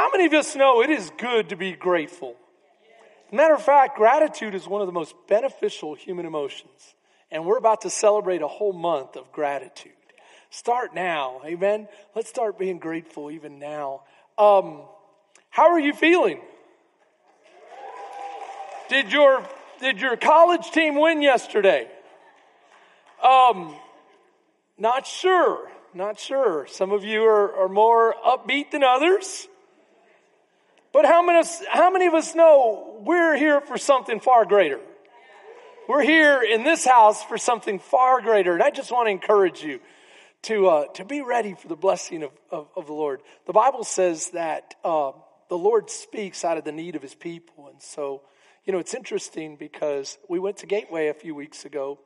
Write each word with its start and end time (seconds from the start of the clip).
How 0.00 0.08
many 0.10 0.24
of 0.24 0.32
us 0.32 0.56
know 0.56 0.80
it 0.80 0.88
is 0.88 1.12
good 1.18 1.50
to 1.50 1.56
be 1.56 1.72
grateful? 1.72 2.34
Matter 3.30 3.52
of 3.52 3.62
fact, 3.62 3.98
gratitude 3.98 4.54
is 4.54 4.66
one 4.66 4.80
of 4.80 4.86
the 4.86 4.94
most 4.94 5.14
beneficial 5.28 5.94
human 5.94 6.24
emotions. 6.24 6.94
And 7.30 7.44
we're 7.44 7.58
about 7.58 7.82
to 7.82 7.90
celebrate 7.90 8.40
a 8.40 8.48
whole 8.48 8.72
month 8.72 9.16
of 9.16 9.30
gratitude. 9.30 9.92
Start 10.48 10.94
now. 10.94 11.42
Amen. 11.44 11.86
Let's 12.14 12.30
start 12.30 12.58
being 12.58 12.78
grateful 12.78 13.30
even 13.30 13.58
now. 13.58 14.04
Um, 14.38 14.80
how 15.50 15.70
are 15.70 15.78
you 15.78 15.92
feeling? 15.92 16.40
Did 18.88 19.12
your, 19.12 19.46
did 19.80 20.00
your 20.00 20.16
college 20.16 20.70
team 20.70 20.98
win 20.98 21.20
yesterday? 21.20 21.90
Um, 23.22 23.74
not 24.78 25.06
sure. 25.06 25.70
Not 25.92 26.18
sure. 26.18 26.66
Some 26.70 26.90
of 26.90 27.04
you 27.04 27.22
are, 27.24 27.54
are 27.54 27.68
more 27.68 28.14
upbeat 28.26 28.70
than 28.70 28.82
others. 28.82 29.46
But 30.92 31.06
how 31.06 31.22
many, 31.24 31.46
how 31.68 31.90
many 31.90 32.06
of 32.06 32.14
us 32.14 32.34
know 32.34 33.00
we're 33.04 33.36
here 33.36 33.60
for 33.60 33.78
something 33.78 34.20
far 34.20 34.44
greater? 34.44 34.80
We're 35.88 36.02
here 36.02 36.42
in 36.42 36.64
this 36.64 36.84
house 36.84 37.22
for 37.24 37.38
something 37.38 37.78
far 37.78 38.20
greater. 38.20 38.54
And 38.54 38.62
I 38.62 38.70
just 38.70 38.90
want 38.90 39.06
to 39.06 39.10
encourage 39.10 39.62
you 39.62 39.80
to, 40.42 40.66
uh, 40.68 40.84
to 40.94 41.04
be 41.04 41.22
ready 41.22 41.54
for 41.54 41.68
the 41.68 41.76
blessing 41.76 42.22
of, 42.22 42.30
of, 42.50 42.68
of 42.76 42.86
the 42.86 42.92
Lord. 42.92 43.20
The 43.46 43.52
Bible 43.52 43.84
says 43.84 44.30
that 44.30 44.74
uh, 44.84 45.12
the 45.48 45.58
Lord 45.58 45.90
speaks 45.90 46.44
out 46.44 46.58
of 46.58 46.64
the 46.64 46.72
need 46.72 46.96
of 46.96 47.02
his 47.02 47.14
people. 47.14 47.68
And 47.68 47.80
so, 47.82 48.22
you 48.64 48.72
know, 48.72 48.78
it's 48.78 48.94
interesting 48.94 49.56
because 49.56 50.18
we 50.28 50.38
went 50.38 50.58
to 50.58 50.66
Gateway 50.66 51.08
a 51.08 51.14
few 51.14 51.34
weeks 51.34 51.64
ago 51.64 52.00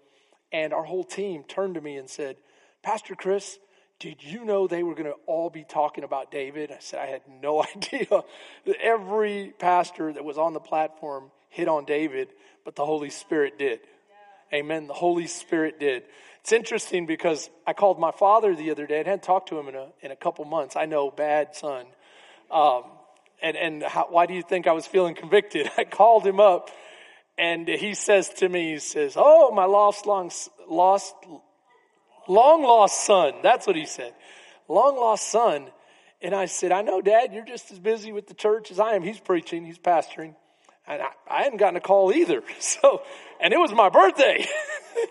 and 0.53 0.73
our 0.73 0.85
whole 0.85 1.05
team 1.05 1.45
turned 1.45 1.75
to 1.75 1.81
me 1.81 1.97
and 1.97 2.09
said, 2.09 2.37
Pastor 2.83 3.15
Chris, 3.15 3.59
did 4.05 4.23
you 4.23 4.45
know 4.45 4.69
they 4.69 4.83
were 4.83 4.95
going 4.95 5.07
to 5.07 5.17
all 5.25 5.49
be 5.49 5.65
talking 5.65 6.05
about 6.05 6.31
David? 6.31 6.71
I 6.71 6.77
said, 6.79 7.01
I 7.01 7.07
had 7.07 7.23
no 7.41 7.63
idea. 7.77 8.23
Every 8.79 9.55
pastor 9.59 10.13
that 10.13 10.23
was 10.23 10.37
on 10.37 10.53
the 10.53 10.61
platform 10.61 11.31
hit 11.49 11.69
on 11.69 11.87
David, 11.87 12.29
but 12.67 12.77
the 12.77 12.85
Holy 12.85 13.09
Spirit 13.09 13.59
did. 13.59 13.81
Yeah. 14.51 14.59
Amen. 14.59 14.89
The 14.89 14.93
Holy 14.93 15.27
Spirit 15.27 15.81
did. 15.81 16.03
It's 16.43 16.53
interesting 16.53 17.07
because 17.07 17.49
I 17.67 17.73
called 17.73 17.99
my 17.99 18.11
father 18.11 18.55
the 18.55 18.73
other 18.73 18.87
day. 18.87 18.97
I 18.97 18.99
hadn't 18.99 19.23
talked 19.23 19.49
to 19.49 19.59
him 19.59 19.69
in 19.69 19.75
a, 19.75 19.87
in 20.03 20.11
a 20.11 20.17
couple 20.17 20.45
months. 20.45 20.77
I 20.77 20.85
know, 20.85 21.11
bad 21.11 21.57
son. 21.57 21.87
Um, 22.51 22.83
and 23.41 23.57
and 23.57 23.83
how, 23.83 24.09
why 24.11 24.27
do 24.27 24.35
you 24.35 24.43
think 24.43 24.67
I 24.67 24.73
was 24.73 24.87
feeling 24.87 25.15
convicted? 25.15 25.71
I 25.79 25.85
called 25.85 26.27
him 26.27 26.41
up 26.41 26.69
and 27.39 27.67
he 27.67 27.95
says 27.95 28.29
to 28.35 28.49
me, 28.51 28.73
he 28.73 28.79
says, 28.81 29.15
Oh, 29.17 29.51
my 29.51 29.65
lost, 29.65 30.05
long, 30.05 30.31
lost, 30.69 31.15
long 32.29 32.63
lost 32.63 33.05
son. 33.05 33.35
That's 33.43 33.67
what 33.67 33.77
he 33.77 33.87
said. 33.87 34.15
Long 34.69 34.97
lost 34.97 35.29
son. 35.29 35.69
And 36.23 36.35
I 36.35 36.47
said, 36.47 36.73
I 36.73 36.83
know, 36.83 37.03
Dad, 37.03 37.33
you're 37.33 37.45
just 37.45 37.71
as 37.71 37.79
busy 37.79 38.13
with 38.13 38.27
the 38.27 38.35
church 38.35 38.71
as 38.71 38.81
I 38.81 38.93
am. 38.95 39.03
He's 39.03 39.21
preaching, 39.21 39.65
he's 39.65 39.79
pastoring. 39.79 40.35
And 40.87 41.03
I, 41.03 41.09
I 41.31 41.43
hadn't 41.43 41.59
gotten 41.59 41.77
a 41.77 41.81
call 41.81 42.13
either. 42.13 42.43
So, 42.61 43.03
and 43.41 43.53
it 43.53 43.59
was 43.59 43.73
my 43.73 43.91
birthday. 43.91 44.47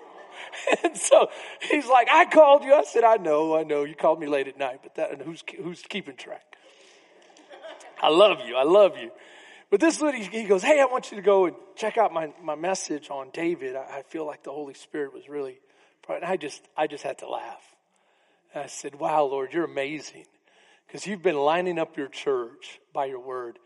and 0.83 0.97
so 0.97 1.30
he's 1.70 1.88
like, 1.88 2.08
I 2.11 2.25
called 2.25 2.64
you. 2.64 2.73
I 2.73 2.83
said, 2.83 3.03
I 3.03 3.17
know, 3.17 3.55
I 3.55 3.64
know. 3.64 3.83
You 3.83 3.95
called 3.95 4.20
me 4.20 4.27
late 4.27 4.48
at 4.48 4.58
night, 4.58 4.80
but 4.81 4.95
that, 4.95 5.11
and 5.11 5.22
who's, 5.22 5.44
who's 5.61 5.81
keeping 5.81 6.16
track? 6.16 6.44
I 8.02 8.09
love 8.09 8.39
you. 8.45 8.55
I 8.55 8.64
love 8.64 8.98
you. 8.98 9.11
But 9.70 9.80
this 9.80 10.02
is 10.02 10.14
he, 10.14 10.42
he 10.42 10.44
goes, 10.44 10.61
Hey, 10.61 10.80
I 10.80 10.86
want 10.86 11.11
you 11.11 11.17
to 11.17 11.23
go 11.23 11.45
and 11.45 11.55
check 11.75 11.98
out 11.98 12.14
my, 12.14 12.31
my 12.44 12.55
message 12.55 13.09
on 13.09 13.30
David. 13.33 13.75
I, 13.75 14.00
I 14.00 14.02
feel 14.03 14.25
like 14.25 14.44
the 14.44 14.52
Holy 14.52 14.73
Spirit 14.73 15.14
was 15.14 15.27
really, 15.27 15.59
and 16.09 16.25
I 16.25 16.37
just, 16.37 16.67
I 16.75 16.87
just 16.87 17.03
had 17.03 17.19
to 17.19 17.29
laugh. 17.29 17.63
And 18.53 18.63
I 18.63 18.67
said, 18.67 18.95
Wow, 18.95 19.25
Lord, 19.25 19.53
you're 19.53 19.65
amazing 19.65 20.25
because 20.85 21.07
you've 21.07 21.23
been 21.23 21.37
lining 21.37 21.79
up 21.79 21.97
your 21.97 22.07
church 22.07 22.79
by 22.93 23.05
your 23.05 23.19
word. 23.19 23.59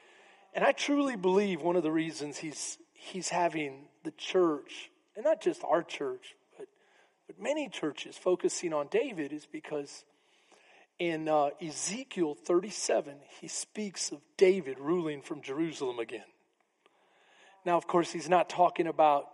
And 0.53 0.63
I 0.63 0.71
truly 0.71 1.15
believe 1.15 1.61
one 1.61 1.75
of 1.75 1.83
the 1.83 1.91
reasons 1.91 2.37
he's, 2.37 2.77
he's 2.93 3.29
having 3.29 3.87
the 4.03 4.11
church, 4.11 4.89
and 5.15 5.25
not 5.25 5.41
just 5.41 5.63
our 5.63 5.83
church, 5.83 6.35
but, 6.57 6.67
but 7.27 7.39
many 7.39 7.69
churches 7.69 8.15
focusing 8.15 8.73
on 8.73 8.87
David 8.87 9.33
is 9.33 9.45
because 9.45 10.03
in 10.99 11.27
uh, 11.27 11.49
Ezekiel 11.61 12.33
37, 12.33 13.15
he 13.39 13.47
speaks 13.47 14.11
of 14.11 14.19
David 14.37 14.79
ruling 14.79 15.21
from 15.21 15.41
Jerusalem 15.41 15.99
again. 15.99 16.25
Now, 17.65 17.77
of 17.77 17.85
course, 17.85 18.11
he's 18.11 18.29
not 18.29 18.49
talking 18.49 18.87
about 18.87 19.25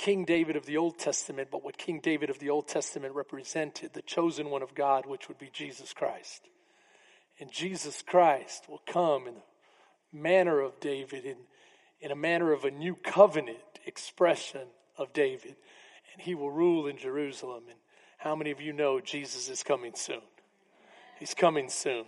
King 0.00 0.24
David 0.24 0.56
of 0.56 0.64
the 0.64 0.78
Old 0.78 0.98
Testament, 0.98 1.48
but 1.52 1.62
what 1.62 1.76
King 1.76 2.00
David 2.02 2.30
of 2.30 2.38
the 2.38 2.48
Old 2.48 2.66
Testament 2.66 3.14
represented, 3.14 3.92
the 3.92 4.00
chosen 4.00 4.48
one 4.48 4.62
of 4.62 4.74
God, 4.74 5.04
which 5.04 5.28
would 5.28 5.38
be 5.38 5.50
Jesus 5.52 5.92
Christ. 5.92 6.48
And 7.38 7.52
Jesus 7.52 8.00
Christ 8.00 8.64
will 8.66 8.80
come 8.86 9.26
in 9.26 9.34
the 9.34 10.18
manner 10.18 10.58
of 10.58 10.80
David, 10.80 11.26
in, 11.26 11.36
in 12.00 12.10
a 12.10 12.16
manner 12.16 12.50
of 12.50 12.64
a 12.64 12.70
new 12.70 12.94
covenant 12.94 13.58
expression 13.84 14.62
of 14.96 15.12
David. 15.12 15.54
And 16.14 16.22
he 16.22 16.34
will 16.34 16.50
rule 16.50 16.86
in 16.86 16.96
Jerusalem. 16.96 17.64
And 17.68 17.78
how 18.16 18.34
many 18.34 18.52
of 18.52 18.60
you 18.62 18.72
know 18.72 19.02
Jesus 19.02 19.50
is 19.50 19.62
coming 19.62 19.92
soon? 19.94 20.22
He's 21.18 21.34
coming 21.34 21.68
soon. 21.68 22.06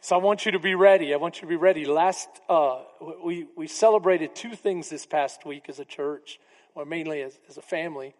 So 0.00 0.16
I 0.16 0.20
want 0.20 0.46
you 0.46 0.52
to 0.52 0.58
be 0.58 0.74
ready. 0.74 1.12
I 1.12 1.18
want 1.18 1.36
you 1.36 1.42
to 1.42 1.48
be 1.48 1.56
ready. 1.56 1.84
Last, 1.84 2.30
uh, 2.48 2.80
we, 3.22 3.46
we 3.58 3.66
celebrated 3.66 4.34
two 4.34 4.54
things 4.54 4.88
this 4.88 5.04
past 5.04 5.44
week 5.44 5.66
as 5.68 5.78
a 5.78 5.84
church, 5.84 6.40
or 6.76 6.84
mainly 6.84 7.22
as, 7.22 7.36
as 7.48 7.56
a 7.56 7.62
family. 7.62 8.14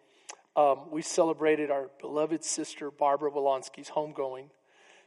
Um, 0.57 0.91
we 0.91 1.03
celebrated 1.03 1.71
our 1.71 1.89
beloved 2.01 2.43
sister, 2.43 2.91
Barbara 2.91 3.31
Wolonsky's 3.31 3.89
homegoing. 3.89 4.49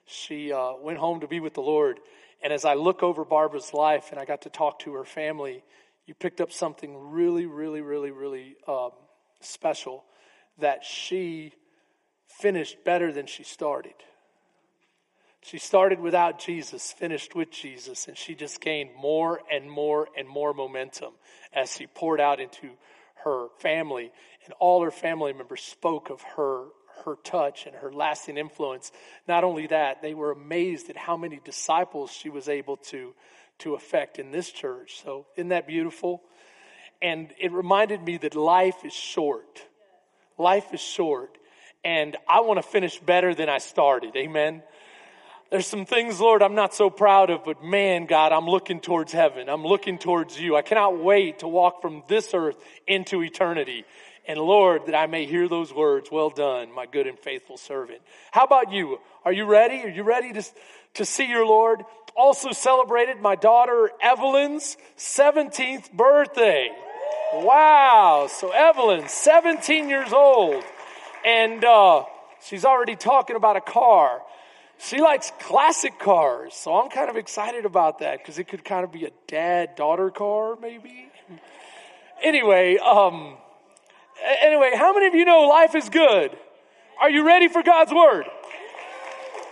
She 0.06 0.52
uh, 0.52 0.74
went 0.80 0.98
home 0.98 1.20
to 1.20 1.28
be 1.28 1.40
with 1.40 1.54
the 1.54 1.60
Lord. 1.60 2.00
And 2.42 2.52
as 2.52 2.64
I 2.64 2.74
look 2.74 3.02
over 3.02 3.24
Barbara's 3.24 3.74
life 3.74 4.12
and 4.12 4.20
I 4.20 4.24
got 4.24 4.42
to 4.42 4.50
talk 4.50 4.78
to 4.80 4.94
her 4.94 5.04
family, 5.04 5.62
you 6.06 6.14
picked 6.14 6.40
up 6.40 6.52
something 6.52 7.10
really, 7.10 7.46
really, 7.46 7.82
really, 7.82 8.12
really 8.12 8.56
um, 8.66 8.90
special 9.40 10.04
that 10.58 10.84
she 10.84 11.52
finished 12.28 12.84
better 12.84 13.12
than 13.12 13.26
she 13.26 13.42
started. 13.42 13.94
She 15.42 15.58
started 15.58 16.00
without 16.00 16.38
Jesus, 16.38 16.92
finished 16.92 17.34
with 17.34 17.50
Jesus, 17.50 18.06
and 18.08 18.16
she 18.16 18.34
just 18.34 18.60
gained 18.60 18.90
more 18.94 19.40
and 19.50 19.70
more 19.70 20.08
and 20.16 20.28
more 20.28 20.52
momentum 20.52 21.14
as 21.52 21.74
she 21.74 21.86
poured 21.86 22.20
out 22.20 22.40
into 22.40 22.70
her 23.24 23.48
family. 23.58 24.12
And 24.44 24.54
all 24.58 24.82
her 24.82 24.90
family 24.90 25.32
members 25.32 25.62
spoke 25.62 26.10
of 26.10 26.22
her, 26.36 26.66
her 27.04 27.16
touch 27.24 27.66
and 27.66 27.74
her 27.76 27.92
lasting 27.92 28.36
influence. 28.36 28.92
Not 29.28 29.44
only 29.44 29.66
that, 29.68 30.02
they 30.02 30.14
were 30.14 30.32
amazed 30.32 30.90
at 30.90 30.96
how 30.96 31.16
many 31.16 31.40
disciples 31.44 32.10
she 32.10 32.30
was 32.30 32.48
able 32.48 32.76
to, 32.76 33.14
to 33.60 33.74
affect 33.74 34.18
in 34.18 34.32
this 34.32 34.50
church. 34.50 35.02
So, 35.02 35.26
isn't 35.36 35.48
that 35.48 35.66
beautiful? 35.66 36.22
And 37.02 37.32
it 37.38 37.52
reminded 37.52 38.02
me 38.02 38.18
that 38.18 38.34
life 38.34 38.84
is 38.84 38.92
short. 38.92 39.62
Life 40.38 40.74
is 40.74 40.80
short. 40.80 41.36
And 41.82 42.16
I 42.28 42.40
want 42.40 42.58
to 42.58 42.62
finish 42.62 42.98
better 42.98 43.34
than 43.34 43.48
I 43.48 43.58
started. 43.58 44.14
Amen. 44.16 44.62
There's 45.50 45.66
some 45.66 45.84
things, 45.84 46.20
Lord, 46.20 46.42
I'm 46.42 46.54
not 46.54 46.74
so 46.74 46.90
proud 46.90 47.28
of, 47.28 47.44
but 47.44 47.64
man, 47.64 48.06
God, 48.06 48.30
I'm 48.30 48.46
looking 48.46 48.80
towards 48.80 49.10
heaven. 49.12 49.48
I'm 49.48 49.64
looking 49.64 49.98
towards 49.98 50.38
you. 50.38 50.54
I 50.54 50.62
cannot 50.62 51.02
wait 51.02 51.40
to 51.40 51.48
walk 51.48 51.82
from 51.82 52.04
this 52.06 52.32
earth 52.34 52.56
into 52.86 53.20
eternity. 53.20 53.84
And 54.28 54.38
Lord, 54.38 54.86
that 54.86 54.94
I 54.94 55.06
may 55.06 55.26
hear 55.26 55.48
those 55.48 55.74
words, 55.74 56.08
well 56.08 56.30
done, 56.30 56.72
my 56.72 56.86
good 56.86 57.08
and 57.08 57.18
faithful 57.18 57.56
servant. 57.56 58.00
How 58.30 58.44
about 58.44 58.70
you? 58.70 59.00
Are 59.24 59.32
you 59.32 59.44
ready? 59.44 59.82
Are 59.82 59.88
you 59.88 60.04
ready 60.04 60.32
to, 60.34 60.44
to 60.94 61.04
see 61.04 61.28
your 61.28 61.44
Lord? 61.44 61.82
Also 62.14 62.52
celebrated 62.52 63.20
my 63.20 63.34
daughter 63.34 63.90
Evelyn's 64.00 64.76
17th 64.98 65.90
birthday. 65.92 66.70
Wow. 67.34 68.28
So 68.30 68.52
Evelyn, 68.52 69.08
17 69.08 69.88
years 69.88 70.12
old. 70.12 70.62
And, 71.26 71.64
uh, 71.64 72.04
she's 72.44 72.64
already 72.64 72.94
talking 72.94 73.34
about 73.34 73.56
a 73.56 73.60
car. 73.60 74.22
She 74.82 74.98
likes 74.98 75.30
classic 75.40 75.98
cars, 75.98 76.54
so 76.54 76.74
I'm 76.74 76.88
kind 76.88 77.10
of 77.10 77.16
excited 77.16 77.66
about 77.66 77.98
that 77.98 78.18
because 78.18 78.38
it 78.38 78.48
could 78.48 78.64
kind 78.64 78.82
of 78.82 78.90
be 78.90 79.04
a 79.04 79.10
dad 79.26 79.76
daughter 79.76 80.10
car, 80.10 80.56
maybe. 80.60 81.10
Anyway, 82.22 82.78
um, 82.78 83.36
anyway, 84.40 84.72
how 84.74 84.94
many 84.94 85.06
of 85.06 85.14
you 85.14 85.26
know 85.26 85.42
life 85.42 85.74
is 85.74 85.90
good? 85.90 86.34
Are 86.98 87.10
you 87.10 87.26
ready 87.26 87.48
for 87.48 87.62
God's 87.62 87.92
word? 87.92 88.24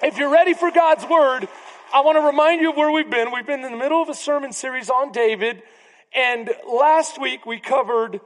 If 0.03 0.17
you're 0.17 0.31
ready 0.33 0.55
for 0.55 0.71
God's 0.71 1.05
word, 1.05 1.47
I 1.93 2.01
want 2.01 2.17
to 2.17 2.23
remind 2.23 2.63
you 2.63 2.71
of 2.71 2.77
where 2.77 2.91
we've 2.91 3.11
been. 3.11 3.31
We've 3.31 3.47
been 3.47 3.63
in 3.63 3.73
the 3.73 3.79
middle 3.79 4.01
of 4.01 4.09
a 4.09 4.15
sermon 4.15 4.53
series 4.53 4.89
on 4.89 5.13
David, 5.13 5.63
and 6.15 6.51
last 6.67 7.21
week 7.21 7.45
we 7.45 7.61
covered 7.61 8.21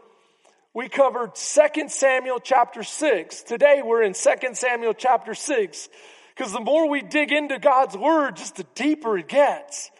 we 0.73 0.89
covered 0.89 1.35
2 1.35 1.89
Samuel 1.89 2.39
chapter 2.39 2.83
6. 2.83 3.43
Today 3.43 3.83
we're 3.85 4.03
in 4.03 4.15
2 4.15 4.55
Samuel 4.55 4.95
chapter 4.95 5.35
6. 5.35 5.89
Because 6.37 6.53
the 6.53 6.61
more 6.61 6.89
we 6.89 7.03
dig 7.03 7.33
into 7.33 7.59
God's 7.59 7.97
word, 7.97 8.37
just 8.37 8.57
the 8.57 8.67
deeper 8.75 9.19
it 9.19 9.29
gets. 9.29 9.91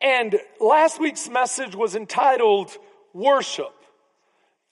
And 0.00 0.38
last 0.60 1.00
week's 1.00 1.28
message 1.28 1.74
was 1.74 1.94
entitled 1.94 2.76
Worship. 3.12 3.72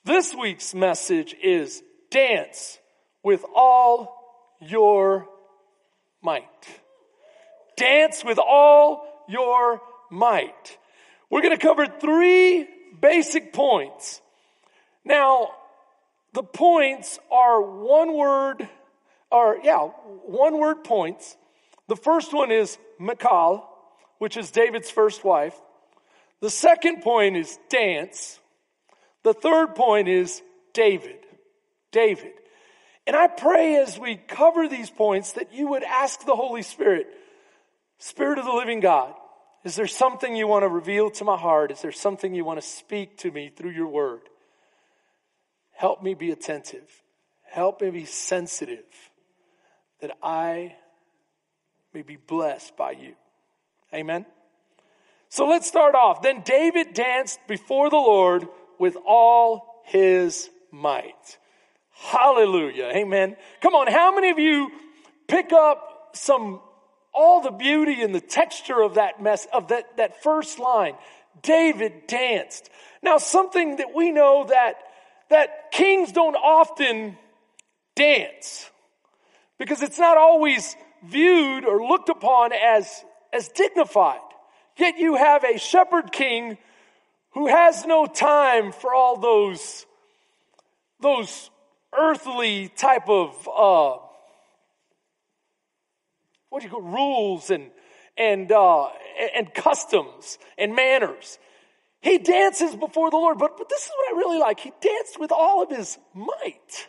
This 0.04 0.34
week's 0.34 0.74
message 0.74 1.34
is 1.42 1.82
Dance 2.10 2.78
with 3.22 3.44
all 3.54 4.14
your 4.60 5.26
might. 6.22 6.44
Dance 7.76 8.24
with 8.24 8.38
all 8.38 9.06
your 9.28 9.80
might. 10.10 10.78
We're 11.30 11.42
going 11.42 11.56
to 11.56 11.66
cover 11.66 11.86
three 11.86 12.68
basic 13.00 13.52
points. 13.52 14.20
Now, 15.04 15.50
the 16.32 16.42
points 16.42 17.18
are 17.32 17.60
one 17.62 18.14
word, 18.14 18.68
or 19.34 19.58
yeah, 19.64 19.80
one 20.26 20.58
word 20.58 20.84
points. 20.84 21.36
The 21.88 21.96
first 21.96 22.32
one 22.32 22.52
is 22.52 22.78
Michal, 23.00 23.68
which 24.18 24.36
is 24.36 24.52
David's 24.52 24.92
first 24.92 25.24
wife. 25.24 25.60
The 26.40 26.50
second 26.50 27.02
point 27.02 27.36
is 27.36 27.58
dance. 27.68 28.38
The 29.24 29.34
third 29.34 29.74
point 29.74 30.06
is 30.06 30.40
David. 30.72 31.18
David. 31.90 32.32
And 33.08 33.16
I 33.16 33.26
pray 33.26 33.76
as 33.76 33.98
we 33.98 34.16
cover 34.16 34.68
these 34.68 34.88
points 34.88 35.32
that 35.32 35.52
you 35.52 35.68
would 35.68 35.82
ask 35.82 36.24
the 36.24 36.36
Holy 36.36 36.62
Spirit, 36.62 37.08
Spirit 37.98 38.38
of 38.38 38.44
the 38.44 38.52
living 38.52 38.78
God, 38.78 39.14
is 39.64 39.74
there 39.74 39.88
something 39.88 40.36
you 40.36 40.46
want 40.46 40.62
to 40.62 40.68
reveal 40.68 41.10
to 41.10 41.24
my 41.24 41.36
heart? 41.36 41.72
Is 41.72 41.82
there 41.82 41.92
something 41.92 42.34
you 42.34 42.44
want 42.44 42.60
to 42.60 42.66
speak 42.66 43.18
to 43.18 43.32
me 43.32 43.50
through 43.54 43.72
your 43.72 43.88
word? 43.88 44.20
Help 45.72 46.04
me 46.04 46.14
be 46.14 46.30
attentive. 46.30 47.02
Help 47.50 47.80
me 47.80 47.90
be 47.90 48.04
sensitive 48.04 48.84
that 50.04 50.18
I 50.22 50.74
may 51.94 52.02
be 52.02 52.16
blessed 52.16 52.76
by 52.76 52.90
you. 52.90 53.14
Amen. 53.94 54.26
So 55.30 55.48
let's 55.48 55.66
start 55.66 55.94
off. 55.94 56.20
Then 56.20 56.42
David 56.44 56.92
danced 56.92 57.38
before 57.48 57.88
the 57.88 57.96
Lord 57.96 58.46
with 58.78 58.98
all 59.06 59.82
his 59.86 60.50
might. 60.70 61.38
Hallelujah. 61.90 62.90
Amen. 62.94 63.36
Come 63.62 63.72
on. 63.74 63.86
How 63.86 64.14
many 64.14 64.28
of 64.28 64.38
you 64.38 64.70
pick 65.26 65.54
up 65.54 66.10
some 66.12 66.60
all 67.14 67.40
the 67.40 67.50
beauty 67.50 68.02
and 68.02 68.14
the 68.14 68.20
texture 68.20 68.82
of 68.82 68.96
that 68.96 69.22
mess, 69.22 69.46
of 69.54 69.68
that, 69.68 69.96
that 69.96 70.22
first 70.22 70.58
line. 70.58 70.96
David 71.40 72.06
danced. 72.08 72.68
Now 73.02 73.16
something 73.16 73.76
that 73.76 73.94
we 73.94 74.10
know 74.10 74.44
that, 74.50 74.74
that 75.30 75.72
kings 75.72 76.12
don't 76.12 76.34
often 76.34 77.16
dance 77.96 78.68
because 79.58 79.82
it's 79.82 79.98
not 79.98 80.16
always 80.16 80.76
viewed 81.06 81.64
or 81.64 81.86
looked 81.86 82.08
upon 82.08 82.52
as, 82.52 83.04
as 83.32 83.48
dignified. 83.48 84.20
Yet 84.76 84.98
you 84.98 85.16
have 85.16 85.44
a 85.44 85.58
shepherd 85.58 86.12
king 86.12 86.58
who 87.32 87.48
has 87.48 87.84
no 87.84 88.06
time 88.06 88.72
for 88.72 88.94
all 88.94 89.18
those, 89.18 89.86
those 91.00 91.50
earthly 91.96 92.68
type 92.76 93.08
of, 93.08 93.48
uh, 93.48 93.98
what 96.48 96.60
do 96.60 96.66
you 96.66 96.70
call 96.70 96.82
rules 96.82 97.50
and 97.50 97.70
and 98.16 98.50
uh, 98.52 98.88
and 99.34 99.52
customs 99.54 100.38
and 100.58 100.74
manners. 100.74 101.38
He 102.00 102.18
dances 102.18 102.74
before 102.76 103.10
the 103.10 103.16
Lord, 103.16 103.38
but 103.38 103.56
but 103.56 103.68
this 103.68 103.82
is 103.82 103.90
what 103.96 104.14
I 104.14 104.18
really 104.18 104.38
like. 104.38 104.60
He 104.60 104.72
danced 104.80 105.18
with 105.18 105.32
all 105.32 105.62
of 105.62 105.70
his 105.70 105.98
might. 106.14 106.88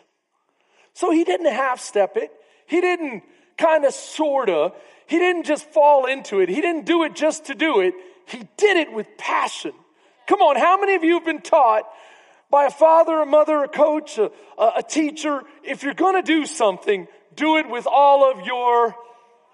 So 0.92 1.10
he 1.10 1.24
didn't 1.24 1.52
half 1.52 1.80
step 1.80 2.16
it. 2.16 2.30
He 2.66 2.80
didn't 2.80 3.22
kind 3.56 3.84
of 3.84 3.92
sorta. 3.94 4.72
He 5.06 5.18
didn't 5.18 5.44
just 5.44 5.64
fall 5.70 6.06
into 6.06 6.40
it. 6.40 6.48
He 6.48 6.60
didn't 6.60 6.86
do 6.86 7.04
it 7.04 7.14
just 7.14 7.46
to 7.46 7.54
do 7.54 7.80
it. 7.80 7.94
He 8.26 8.48
did 8.56 8.76
it 8.76 8.92
with 8.92 9.06
passion. 9.18 9.72
Come 10.26 10.40
on, 10.40 10.56
how 10.56 10.78
many 10.80 10.94
of 10.94 11.04
you 11.04 11.14
have 11.14 11.24
been 11.24 11.42
taught 11.42 11.84
by 12.50 12.66
a 12.66 12.70
father, 12.70 13.20
a 13.20 13.26
mother, 13.26 13.62
a 13.62 13.68
coach, 13.68 14.18
a, 14.18 14.30
a 14.58 14.82
teacher? 14.82 15.42
If 15.62 15.84
you're 15.84 15.94
going 15.94 16.16
to 16.16 16.22
do 16.22 16.46
something, 16.46 17.06
do 17.36 17.58
it 17.58 17.68
with 17.68 17.86
all 17.86 18.30
of 18.30 18.44
your 18.44 18.96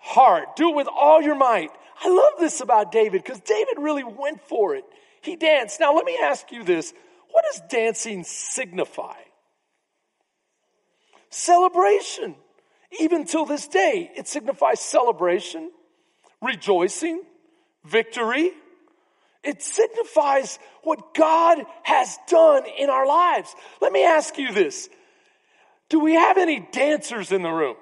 heart. 0.00 0.56
Do 0.56 0.70
it 0.70 0.76
with 0.76 0.88
all 0.88 1.20
your 1.20 1.34
might. 1.34 1.70
I 2.02 2.08
love 2.08 2.40
this 2.40 2.60
about 2.60 2.90
David 2.90 3.22
because 3.22 3.40
David 3.40 3.78
really 3.78 4.04
went 4.04 4.40
for 4.48 4.74
it. 4.74 4.84
He 5.20 5.36
danced. 5.36 5.78
Now 5.78 5.94
let 5.94 6.04
me 6.04 6.18
ask 6.20 6.50
you 6.50 6.64
this. 6.64 6.92
What 7.30 7.44
does 7.52 7.62
dancing 7.68 8.24
signify? 8.24 9.14
Celebration. 11.30 12.34
Even 13.00 13.24
till 13.24 13.46
this 13.46 13.66
day, 13.68 14.10
it 14.16 14.28
signifies 14.28 14.80
celebration, 14.80 15.70
rejoicing, 16.40 17.22
victory. 17.84 18.52
It 19.42 19.62
signifies 19.62 20.58
what 20.82 21.14
God 21.14 21.58
has 21.82 22.18
done 22.28 22.64
in 22.78 22.90
our 22.90 23.06
lives. 23.06 23.54
Let 23.80 23.92
me 23.92 24.04
ask 24.04 24.38
you 24.38 24.52
this. 24.52 24.88
Do 25.88 26.00
we 26.00 26.14
have 26.14 26.38
any 26.38 26.60
dancers 26.72 27.32
in 27.32 27.42
the 27.42 27.50
room? 27.50 27.76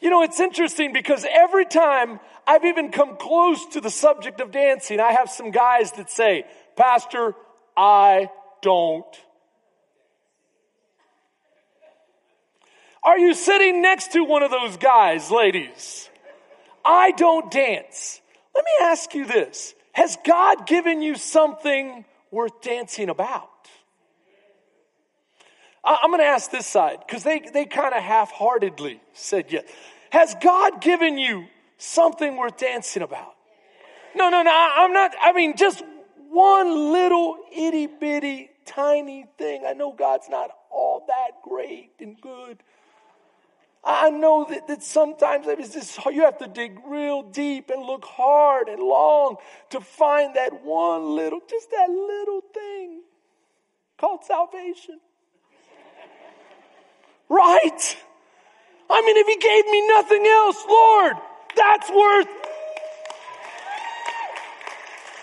You 0.00 0.10
know, 0.10 0.22
it's 0.22 0.40
interesting 0.40 0.92
because 0.92 1.26
every 1.28 1.64
time 1.64 2.20
I've 2.46 2.64
even 2.64 2.90
come 2.90 3.16
close 3.16 3.66
to 3.72 3.80
the 3.80 3.90
subject 3.90 4.40
of 4.40 4.52
dancing, 4.52 5.00
I 5.00 5.12
have 5.12 5.28
some 5.28 5.50
guys 5.50 5.92
that 5.92 6.10
say, 6.10 6.44
Pastor, 6.76 7.34
I 7.76 8.30
don't. 8.62 9.04
Are 13.08 13.18
you 13.18 13.32
sitting 13.32 13.80
next 13.80 14.12
to 14.12 14.22
one 14.22 14.42
of 14.42 14.50
those 14.50 14.76
guys, 14.76 15.30
ladies? 15.30 16.10
I 16.84 17.12
don't 17.12 17.50
dance. 17.50 18.20
Let 18.54 18.62
me 18.62 18.86
ask 18.86 19.14
you 19.14 19.24
this. 19.24 19.74
Has 19.92 20.18
God 20.26 20.66
given 20.66 21.00
you 21.00 21.14
something 21.14 22.04
worth 22.30 22.60
dancing 22.60 23.08
about? 23.08 23.48
I'm 25.82 26.10
going 26.10 26.20
to 26.20 26.26
ask 26.26 26.50
this 26.50 26.66
side 26.66 26.98
because 27.06 27.22
they, 27.22 27.40
they 27.50 27.64
kind 27.64 27.94
of 27.94 28.02
half 28.02 28.30
heartedly 28.30 29.00
said 29.14 29.46
yes. 29.48 29.64
Has 30.10 30.36
God 30.42 30.82
given 30.82 31.16
you 31.16 31.46
something 31.78 32.36
worth 32.36 32.58
dancing 32.58 33.00
about? 33.00 33.36
No, 34.16 34.28
no, 34.28 34.42
no, 34.42 34.52
I'm 34.52 34.92
not, 34.92 35.12
I 35.18 35.32
mean, 35.32 35.56
just 35.56 35.82
one 36.28 36.92
little 36.92 37.38
itty 37.56 37.86
bitty 37.86 38.50
tiny 38.66 39.24
thing. 39.38 39.64
I 39.66 39.72
know 39.72 39.94
God's 39.94 40.28
not 40.28 40.50
all 40.70 41.06
that 41.08 41.40
great 41.42 41.92
and 42.00 42.20
good. 42.20 42.58
I 43.84 44.10
know 44.10 44.46
that, 44.50 44.66
that 44.68 44.82
sometimes 44.82 45.46
it's 45.46 45.72
just, 45.72 46.04
you 46.06 46.22
have 46.22 46.38
to 46.38 46.48
dig 46.48 46.78
real 46.86 47.22
deep 47.22 47.70
and 47.70 47.84
look 47.84 48.04
hard 48.04 48.68
and 48.68 48.82
long 48.82 49.36
to 49.70 49.80
find 49.80 50.34
that 50.36 50.64
one 50.64 51.16
little, 51.16 51.40
just 51.48 51.70
that 51.70 51.88
little 51.88 52.42
thing 52.52 53.02
called 53.98 54.24
salvation. 54.24 55.00
Right? 57.28 57.96
I 58.90 59.02
mean, 59.02 59.16
if 59.16 59.26
he 59.26 59.36
gave 59.36 59.66
me 59.66 59.88
nothing 59.88 60.26
else, 60.26 60.64
Lord, 60.68 61.16
that's 61.56 61.90
worth, 61.90 62.28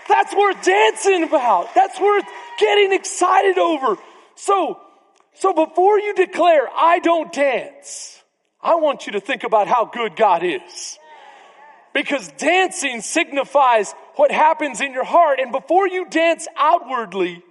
that's 0.08 0.36
worth 0.36 0.64
dancing 0.64 1.24
about. 1.24 1.74
That's 1.74 2.00
worth 2.00 2.26
getting 2.60 2.94
excited 2.94 3.58
over. 3.58 3.98
So, 4.36 4.80
so 5.34 5.54
before 5.54 6.00
you 6.00 6.14
declare, 6.14 6.68
I 6.76 7.00
don't 7.00 7.34
dance, 7.34 8.15
I 8.66 8.76
want 8.76 9.06
you 9.06 9.14
to 9.14 9.20
think 9.20 9.44
about 9.44 9.68
how 9.68 9.86
good 9.86 10.16
God 10.16 10.44
is. 10.44 11.00
Because 11.94 12.28
dancing 12.34 13.02
signifies 13.02 13.94
what 14.16 14.32
happens 14.32 14.82
in 14.82 14.92
your 14.92 15.06
heart. 15.06 15.40
And 15.40 15.52
before 15.52 15.88
you 15.88 16.10
dance 16.10 16.48
outwardly, 16.58 17.44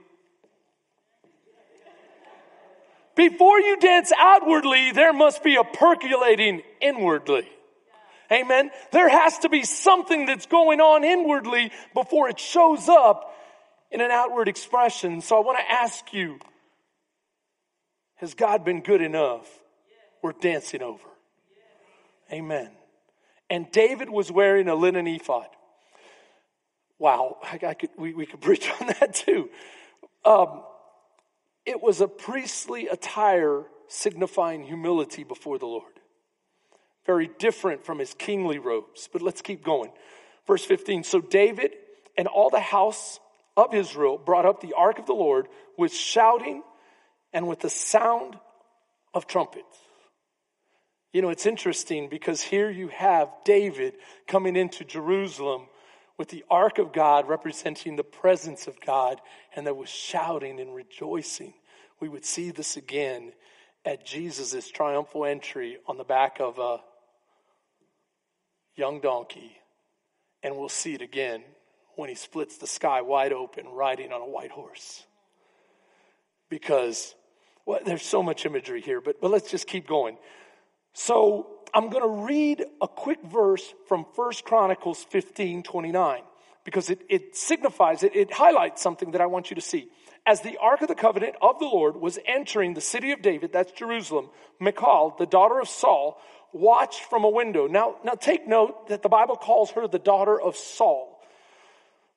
Before 3.16 3.60
you 3.60 3.76
dance 3.78 4.12
outwardly, 4.16 4.90
there 4.92 5.12
must 5.12 5.44
be 5.44 5.54
a 5.56 5.64
percolating 5.64 6.62
inwardly. 6.80 7.48
Amen. 8.32 8.70
There 8.90 9.08
has 9.08 9.38
to 9.40 9.48
be 9.48 9.64
something 9.64 10.26
that's 10.26 10.46
going 10.46 10.80
on 10.80 11.04
inwardly 11.04 11.70
before 11.94 12.28
it 12.28 12.40
shows 12.40 12.88
up 12.88 13.32
in 13.92 14.00
an 14.00 14.10
outward 14.10 14.48
expression. 14.48 15.20
So 15.20 15.36
I 15.36 15.44
want 15.44 15.58
to 15.58 15.72
ask 15.72 16.12
you, 16.12 16.40
has 18.16 18.34
God 18.34 18.64
been 18.64 18.80
good 18.80 19.00
enough? 19.00 19.46
We're 20.24 20.32
dancing 20.32 20.80
over. 20.80 21.06
Amen. 22.32 22.70
And 23.50 23.70
David 23.70 24.08
was 24.08 24.32
wearing 24.32 24.68
a 24.68 24.74
linen 24.74 25.06
ephod. 25.06 25.48
Wow, 26.98 27.36
I, 27.42 27.60
I 27.62 27.74
could, 27.74 27.90
we, 27.98 28.14
we 28.14 28.24
could 28.24 28.40
preach 28.40 28.66
on 28.80 28.86
that 28.86 29.12
too. 29.12 29.50
Um, 30.24 30.62
it 31.66 31.82
was 31.82 32.00
a 32.00 32.08
priestly 32.08 32.88
attire 32.88 33.64
signifying 33.88 34.64
humility 34.64 35.24
before 35.24 35.58
the 35.58 35.66
Lord. 35.66 35.92
Very 37.04 37.28
different 37.38 37.84
from 37.84 37.98
his 37.98 38.14
kingly 38.14 38.58
robes. 38.58 39.10
But 39.12 39.20
let's 39.20 39.42
keep 39.42 39.62
going. 39.62 39.90
Verse 40.46 40.64
15. 40.64 41.04
So 41.04 41.20
David 41.20 41.72
and 42.16 42.28
all 42.28 42.48
the 42.48 42.60
house 42.60 43.20
of 43.58 43.74
Israel 43.74 44.16
brought 44.16 44.46
up 44.46 44.62
the 44.62 44.72
ark 44.72 44.98
of 44.98 45.04
the 45.04 45.12
Lord 45.12 45.48
with 45.76 45.92
shouting 45.92 46.62
and 47.34 47.46
with 47.46 47.60
the 47.60 47.68
sound 47.68 48.38
of 49.12 49.26
trumpets. 49.26 49.83
You 51.14 51.22
know, 51.22 51.30
it's 51.30 51.46
interesting 51.46 52.08
because 52.08 52.42
here 52.42 52.68
you 52.68 52.88
have 52.88 53.28
David 53.44 53.94
coming 54.26 54.56
into 54.56 54.84
Jerusalem 54.84 55.68
with 56.18 56.28
the 56.28 56.44
ark 56.50 56.78
of 56.78 56.92
God 56.92 57.28
representing 57.28 57.94
the 57.94 58.02
presence 58.02 58.66
of 58.66 58.80
God, 58.80 59.20
and 59.54 59.64
there 59.64 59.74
was 59.74 59.88
shouting 59.88 60.58
and 60.58 60.74
rejoicing. 60.74 61.54
We 62.00 62.08
would 62.08 62.24
see 62.24 62.50
this 62.50 62.76
again 62.76 63.32
at 63.84 64.04
Jesus' 64.04 64.68
triumphal 64.68 65.24
entry 65.24 65.78
on 65.86 65.98
the 65.98 66.04
back 66.04 66.40
of 66.40 66.58
a 66.58 66.78
young 68.74 69.00
donkey, 69.00 69.52
and 70.42 70.56
we'll 70.56 70.68
see 70.68 70.94
it 70.94 71.00
again 71.00 71.44
when 71.94 72.08
he 72.08 72.16
splits 72.16 72.58
the 72.58 72.66
sky 72.66 73.02
wide 73.02 73.32
open 73.32 73.68
riding 73.68 74.12
on 74.12 74.20
a 74.20 74.28
white 74.28 74.50
horse. 74.50 75.04
Because, 76.50 77.14
well, 77.66 77.78
there's 77.86 78.02
so 78.02 78.20
much 78.20 78.44
imagery 78.46 78.80
here, 78.80 79.00
but, 79.00 79.20
but 79.20 79.30
let's 79.30 79.48
just 79.48 79.68
keep 79.68 79.86
going. 79.86 80.16
So 80.94 81.48
I'm 81.74 81.90
going 81.90 82.02
to 82.02 82.24
read 82.24 82.64
a 82.80 82.88
quick 82.88 83.18
verse 83.24 83.74
from 83.88 84.06
First 84.14 84.44
Chronicles 84.44 85.02
15 85.02 85.64
29 85.64 86.22
because 86.64 86.88
it, 86.88 87.00
it 87.10 87.36
signifies, 87.36 88.02
it, 88.02 88.16
it 88.16 88.32
highlights 88.32 88.80
something 88.80 89.10
that 89.10 89.20
I 89.20 89.26
want 89.26 89.50
you 89.50 89.56
to 89.56 89.60
see. 89.60 89.88
As 90.24 90.40
the 90.40 90.56
Ark 90.56 90.80
of 90.80 90.88
the 90.88 90.94
Covenant 90.94 91.34
of 91.42 91.58
the 91.58 91.66
Lord 91.66 91.96
was 91.96 92.18
entering 92.24 92.72
the 92.72 92.80
city 92.80 93.10
of 93.12 93.20
David, 93.20 93.52
that's 93.52 93.72
Jerusalem, 93.72 94.30
Michal, 94.58 95.14
the 95.18 95.26
daughter 95.26 95.60
of 95.60 95.68
Saul, 95.68 96.18
watched 96.52 97.02
from 97.10 97.24
a 97.24 97.28
window. 97.28 97.66
Now, 97.66 97.96
now 98.04 98.12
take 98.12 98.46
note 98.46 98.88
that 98.88 99.02
the 99.02 99.10
Bible 99.10 99.36
calls 99.36 99.72
her 99.72 99.86
the 99.86 99.98
daughter 99.98 100.40
of 100.40 100.56
Saul. 100.56 101.13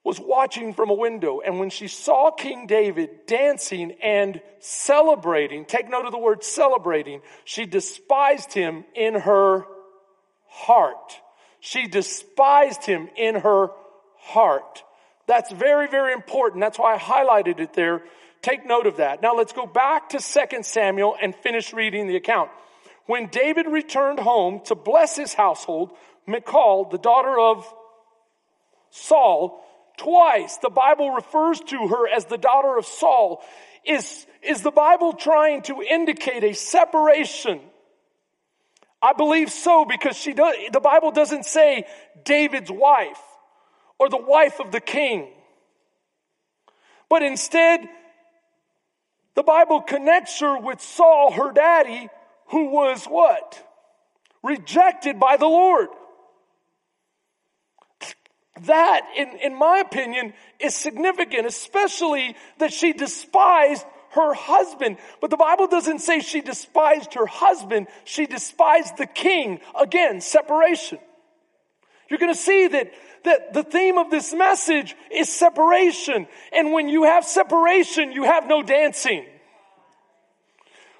Was 0.07 0.21
watching 0.21 0.73
from 0.73 0.89
a 0.89 0.93
window, 0.93 1.41
and 1.41 1.59
when 1.59 1.69
she 1.69 1.89
saw 1.89 2.31
King 2.31 2.65
David 2.65 3.25
dancing 3.25 3.91
and 4.01 4.39
celebrating, 4.59 5.65
take 5.65 5.89
note 5.89 6.05
of 6.05 6.13
the 6.13 6.17
word 6.17 6.45
celebrating, 6.45 7.19
she 7.43 7.65
despised 7.65 8.53
him 8.53 8.85
in 8.95 9.15
her 9.15 9.65
heart. 10.47 11.19
She 11.59 11.87
despised 11.87 12.85
him 12.85 13.09
in 13.17 13.35
her 13.35 13.67
heart. 14.15 14.81
That's 15.25 15.51
very, 15.51 15.89
very 15.89 16.13
important. 16.13 16.61
That's 16.61 16.79
why 16.79 16.95
I 16.95 16.97
highlighted 16.97 17.59
it 17.59 17.73
there. 17.73 18.01
Take 18.41 18.65
note 18.65 18.87
of 18.87 18.97
that. 18.97 19.21
Now 19.21 19.35
let's 19.35 19.51
go 19.51 19.65
back 19.65 20.07
to 20.11 20.19
2 20.19 20.63
Samuel 20.63 21.17
and 21.21 21.35
finish 21.35 21.73
reading 21.73 22.07
the 22.07 22.15
account. 22.15 22.49
When 23.07 23.27
David 23.27 23.67
returned 23.67 24.21
home 24.21 24.61
to 24.67 24.75
bless 24.75 25.17
his 25.17 25.33
household, 25.33 25.91
Michal, 26.25 26.85
the 26.85 26.97
daughter 26.97 27.37
of 27.37 27.69
Saul, 28.89 29.65
twice 29.97 30.57
the 30.57 30.69
Bible 30.69 31.11
refers 31.11 31.59
to 31.59 31.87
her 31.87 32.07
as 32.07 32.25
the 32.25 32.37
daughter 32.37 32.77
of 32.77 32.85
Saul. 32.85 33.43
Is, 33.83 34.25
is 34.41 34.61
the 34.61 34.71
Bible 34.71 35.13
trying 35.13 35.63
to 35.63 35.81
indicate 35.81 36.43
a 36.43 36.53
separation? 36.53 37.59
I 39.01 39.13
believe 39.13 39.51
so 39.51 39.85
because 39.85 40.15
she 40.15 40.33
does, 40.33 40.55
the 40.71 40.79
Bible 40.79 41.11
doesn't 41.11 41.45
say 41.45 41.85
David's 42.23 42.71
wife 42.71 43.21
or 43.99 44.09
the 44.09 44.17
wife 44.17 44.59
of 44.59 44.71
the 44.71 44.79
king. 44.81 45.27
But 47.09 47.23
instead, 47.23 47.87
the 49.35 49.43
Bible 49.43 49.81
connects 49.81 50.39
her 50.39 50.59
with 50.59 50.81
Saul, 50.81 51.31
her 51.31 51.51
daddy, 51.51 52.09
who 52.47 52.69
was 52.71 53.05
what? 53.05 53.63
Rejected 54.43 55.19
by 55.19 55.37
the 55.37 55.47
Lord. 55.47 55.89
That, 58.61 59.01
in, 59.15 59.29
in 59.43 59.55
my 59.55 59.79
opinion, 59.79 60.33
is 60.59 60.75
significant, 60.75 61.45
especially 61.45 62.35
that 62.59 62.73
she 62.73 62.93
despised 62.93 63.85
her 64.11 64.33
husband. 64.33 64.97
But 65.21 65.29
the 65.29 65.37
Bible 65.37 65.67
doesn't 65.67 65.99
say 65.99 66.19
she 66.19 66.41
despised 66.41 67.13
her 67.13 67.27
husband, 67.27 67.87
she 68.03 68.25
despised 68.25 68.97
the 68.97 69.05
king. 69.05 69.59
Again, 69.79 70.21
separation. 70.21 70.99
You're 72.09 72.19
going 72.19 72.33
to 72.33 72.39
see 72.39 72.67
that, 72.67 72.91
that 73.25 73.53
the 73.53 73.63
theme 73.63 73.97
of 73.97 74.09
this 74.09 74.33
message 74.33 74.95
is 75.11 75.29
separation. 75.29 76.27
And 76.53 76.71
when 76.71 76.87
you 76.87 77.03
have 77.03 77.25
separation, 77.25 78.11
you 78.11 78.23
have 78.23 78.47
no 78.47 78.63
dancing. 78.63 79.25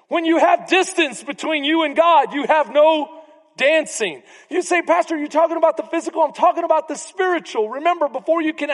When 0.08 0.24
you 0.24 0.38
have 0.38 0.68
distance 0.68 1.22
between 1.22 1.64
you 1.64 1.82
and 1.82 1.96
God, 1.96 2.32
you 2.32 2.44
have 2.46 2.72
no 2.72 3.17
dancing. 3.58 4.22
You 4.48 4.62
say, 4.62 4.80
Pastor, 4.80 5.18
you're 5.18 5.28
talking 5.28 5.58
about 5.58 5.76
the 5.76 5.82
physical. 5.82 6.22
I'm 6.22 6.32
talking 6.32 6.64
about 6.64 6.88
the 6.88 6.94
spiritual. 6.94 7.68
Remember, 7.68 8.08
before 8.08 8.40
you 8.40 8.54
can 8.54 8.70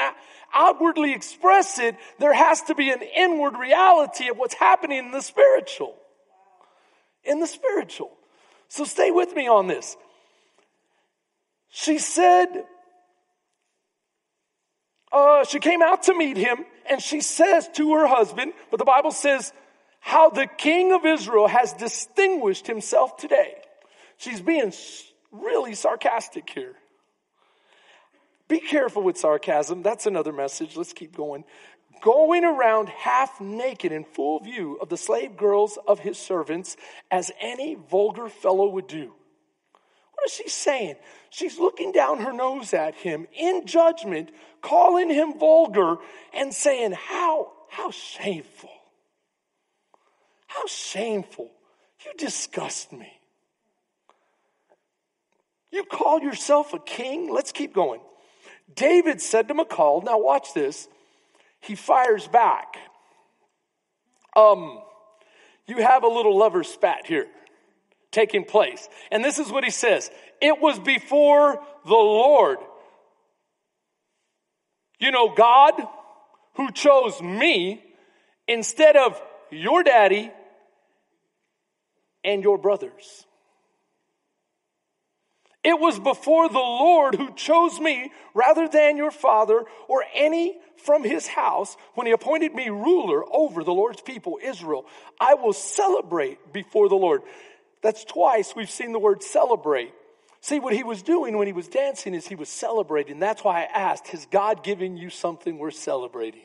outwardly 0.54 1.12
express 1.12 1.80
it, 1.80 1.96
there 2.20 2.32
has 2.32 2.62
to 2.62 2.76
be 2.76 2.90
an 2.90 3.02
inward 3.02 3.58
reality 3.58 4.28
of 4.28 4.38
what's 4.38 4.54
happening 4.54 4.98
in 4.98 5.10
the 5.10 5.20
spiritual. 5.20 5.96
In 7.24 7.40
the 7.40 7.48
spiritual. 7.48 8.12
So 8.68 8.84
stay 8.84 9.10
with 9.10 9.34
me 9.34 9.48
on 9.48 9.66
this. 9.66 9.96
She 11.70 11.98
said, 11.98 12.46
uh, 15.10 15.44
she 15.44 15.58
came 15.58 15.82
out 15.82 16.04
to 16.04 16.14
meet 16.14 16.36
him 16.36 16.64
and 16.88 17.00
she 17.02 17.20
says 17.20 17.68
to 17.74 17.94
her 17.94 18.06
husband, 18.06 18.52
but 18.70 18.78
the 18.78 18.84
Bible 18.84 19.10
says, 19.10 19.52
how 20.00 20.28
the 20.28 20.46
king 20.46 20.92
of 20.92 21.06
Israel 21.06 21.48
has 21.48 21.72
distinguished 21.72 22.66
himself 22.66 23.16
today. 23.16 23.54
She's 24.24 24.40
being 24.40 24.72
really 25.30 25.74
sarcastic 25.74 26.48
here. 26.48 26.76
Be 28.48 28.58
careful 28.58 29.02
with 29.02 29.18
sarcasm. 29.18 29.82
That's 29.82 30.06
another 30.06 30.32
message. 30.32 30.78
Let's 30.78 30.94
keep 30.94 31.14
going. 31.14 31.44
Going 32.00 32.42
around 32.42 32.88
half 32.88 33.38
naked 33.38 33.92
in 33.92 34.04
full 34.04 34.40
view 34.40 34.78
of 34.80 34.88
the 34.88 34.96
slave 34.96 35.36
girls 35.36 35.78
of 35.86 36.00
his 36.00 36.18
servants 36.18 36.78
as 37.10 37.32
any 37.38 37.74
vulgar 37.74 38.30
fellow 38.30 38.66
would 38.68 38.86
do. 38.86 39.12
What 40.14 40.26
is 40.26 40.32
she 40.32 40.48
saying? 40.48 40.96
She's 41.28 41.58
looking 41.58 41.92
down 41.92 42.20
her 42.20 42.32
nose 42.32 42.72
at 42.72 42.94
him 42.94 43.26
in 43.38 43.66
judgment, 43.66 44.30
calling 44.62 45.10
him 45.10 45.38
vulgar 45.38 45.96
and 46.32 46.54
saying, 46.54 46.92
how, 46.92 47.52
how 47.68 47.90
shameful. 47.90 48.70
How 50.46 50.66
shameful. 50.66 51.50
You 52.06 52.12
disgust 52.16 52.90
me. 52.90 53.12
You 55.74 55.82
call 55.82 56.20
yourself 56.20 56.72
a 56.72 56.78
king? 56.78 57.32
Let's 57.32 57.50
keep 57.50 57.74
going. 57.74 58.00
David 58.76 59.20
said 59.20 59.48
to 59.48 59.54
Michal, 59.54 60.02
now 60.02 60.20
watch 60.20 60.54
this. 60.54 60.86
He 61.60 61.74
fires 61.74 62.28
back. 62.28 62.76
Um, 64.36 64.80
you 65.66 65.78
have 65.78 66.04
a 66.04 66.06
little 66.06 66.38
lover 66.38 66.62
spat 66.62 67.06
here 67.06 67.26
taking 68.12 68.44
place. 68.44 68.88
And 69.10 69.24
this 69.24 69.40
is 69.40 69.50
what 69.50 69.64
he 69.64 69.70
says. 69.70 70.12
It 70.40 70.60
was 70.60 70.78
before 70.78 71.60
the 71.84 71.90
Lord. 71.90 72.58
You 75.00 75.10
know, 75.10 75.34
God 75.34 75.72
who 76.54 76.70
chose 76.70 77.20
me 77.20 77.82
instead 78.46 78.94
of 78.94 79.20
your 79.50 79.82
daddy 79.82 80.30
and 82.22 82.44
your 82.44 82.58
brothers. 82.58 83.26
It 85.64 85.80
was 85.80 85.98
before 85.98 86.48
the 86.48 86.58
Lord 86.58 87.14
who 87.14 87.32
chose 87.34 87.80
me 87.80 88.12
rather 88.34 88.68
than 88.68 88.98
your 88.98 89.10
father 89.10 89.64
or 89.88 90.04
any 90.14 90.58
from 90.76 91.02
his 91.02 91.26
house 91.26 91.76
when 91.94 92.06
he 92.06 92.12
appointed 92.12 92.54
me 92.54 92.68
ruler 92.68 93.24
over 93.32 93.64
the 93.64 93.72
Lord's 93.72 94.02
people, 94.02 94.38
Israel. 94.42 94.84
I 95.18 95.34
will 95.34 95.54
celebrate 95.54 96.52
before 96.52 96.90
the 96.90 96.96
Lord. 96.96 97.22
That's 97.82 98.04
twice 98.04 98.54
we've 98.54 98.70
seen 98.70 98.92
the 98.92 98.98
word 98.98 99.22
celebrate. 99.22 99.92
See, 100.42 100.60
what 100.60 100.74
he 100.74 100.82
was 100.82 101.02
doing 101.02 101.38
when 101.38 101.46
he 101.46 101.54
was 101.54 101.68
dancing 101.68 102.12
is 102.12 102.26
he 102.26 102.34
was 102.34 102.50
celebrating. 102.50 103.18
That's 103.18 103.42
why 103.42 103.62
I 103.62 103.64
asked, 103.64 104.08
has 104.08 104.26
God 104.26 104.62
given 104.62 104.98
you 104.98 105.08
something 105.08 105.56
worth 105.56 105.76
celebrating? 105.76 106.44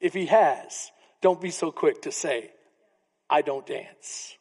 If 0.00 0.12
he 0.12 0.26
has, 0.26 0.90
don't 1.22 1.40
be 1.40 1.50
so 1.50 1.70
quick 1.70 2.02
to 2.02 2.10
say, 2.10 2.50
I 3.30 3.42
don't 3.42 3.64
dance. 3.64 4.34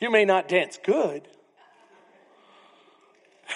You 0.00 0.10
may 0.10 0.24
not 0.24 0.48
dance 0.48 0.80
good. 0.84 1.28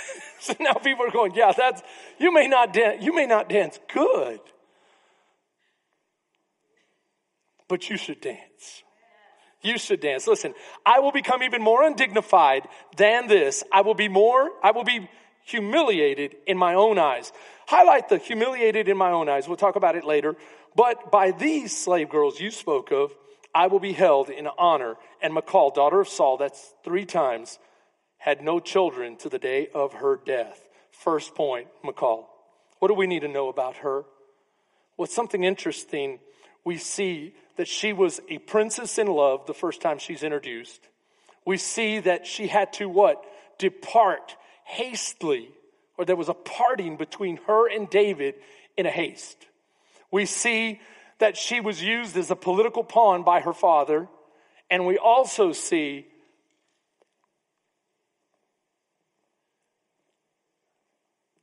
so 0.40 0.54
now 0.60 0.74
people 0.74 1.06
are 1.06 1.10
going, 1.10 1.34
yeah, 1.34 1.52
that's, 1.56 1.82
you 2.18 2.32
may 2.32 2.48
not 2.48 2.72
dance, 2.72 3.04
you 3.04 3.14
may 3.14 3.26
not 3.26 3.48
dance 3.48 3.78
good, 3.92 4.40
but 7.68 7.88
you 7.88 7.96
should 7.96 8.20
dance. 8.20 8.82
You 9.62 9.78
should 9.78 10.00
dance. 10.00 10.26
Listen, 10.26 10.54
I 10.84 11.00
will 11.00 11.12
become 11.12 11.42
even 11.42 11.62
more 11.62 11.82
undignified 11.82 12.68
than 12.96 13.28
this. 13.28 13.64
I 13.72 13.80
will 13.80 13.94
be 13.94 14.08
more, 14.08 14.50
I 14.62 14.72
will 14.72 14.84
be 14.84 15.08
humiliated 15.44 16.36
in 16.46 16.58
my 16.58 16.74
own 16.74 16.98
eyes. 16.98 17.32
Highlight 17.66 18.10
the 18.10 18.18
humiliated 18.18 18.88
in 18.88 18.96
my 18.96 19.10
own 19.10 19.28
eyes. 19.28 19.48
We'll 19.48 19.56
talk 19.56 19.76
about 19.76 19.96
it 19.96 20.04
later. 20.04 20.36
But 20.76 21.10
by 21.10 21.30
these 21.30 21.76
slave 21.76 22.10
girls 22.10 22.40
you 22.40 22.50
spoke 22.50 22.92
of, 22.92 23.12
I 23.54 23.68
will 23.68 23.80
be 23.80 23.92
held 23.92 24.28
in 24.30 24.48
honor. 24.58 24.96
And 25.22 25.32
Michal, 25.32 25.70
daughter 25.70 26.00
of 26.00 26.08
Saul, 26.08 26.36
that's 26.36 26.74
three 26.84 27.06
times, 27.06 27.58
had 28.25 28.40
no 28.40 28.59
children 28.59 29.16
to 29.16 29.28
the 29.28 29.38
day 29.38 29.69
of 29.75 29.93
her 29.93 30.19
death. 30.25 30.66
First 30.90 31.35
point, 31.35 31.69
Michal. 31.85 32.26
What 32.78 32.88
do 32.88 32.95
we 32.95 33.07
need 33.07 33.21
to 33.21 33.28
know 33.28 33.50
about 33.50 33.76
her? 33.76 34.04
Well, 34.97 35.07
something 35.07 35.45
interesting 35.45 36.21
we 36.64 36.78
see 36.78 37.35
that 37.59 37.69
she 37.69 37.93
was 37.93 38.23
a 38.31 38.38
princess 38.38 38.97
in 38.97 39.09
love 39.09 39.45
the 39.45 39.52
first 39.52 39.83
time 39.83 39.99
she's 39.99 40.23
introduced. 40.23 40.81
We 41.45 41.59
see 41.59 41.99
that 41.99 42.26
she 42.26 42.47
had 42.47 42.73
to 42.75 42.88
what? 42.88 43.23
Depart 43.59 44.37
hastily, 44.64 45.50
or 45.99 46.07
there 46.07 46.16
was 46.16 46.31
a 46.31 46.35
parting 46.35 46.97
between 46.97 47.37
her 47.47 47.71
and 47.71 47.90
David 47.90 48.37
in 48.75 48.87
a 48.87 48.90
haste. 48.90 49.47
We 50.11 50.25
see 50.25 50.81
that 51.19 51.37
she 51.37 51.61
was 51.61 51.83
used 51.83 52.16
as 52.16 52.31
a 52.31 52.37
political 52.37 52.85
pawn 52.85 53.23
by 53.23 53.40
her 53.40 53.52
father, 53.52 54.09
and 54.71 54.87
we 54.87 54.97
also 54.97 55.52
see 55.52 56.07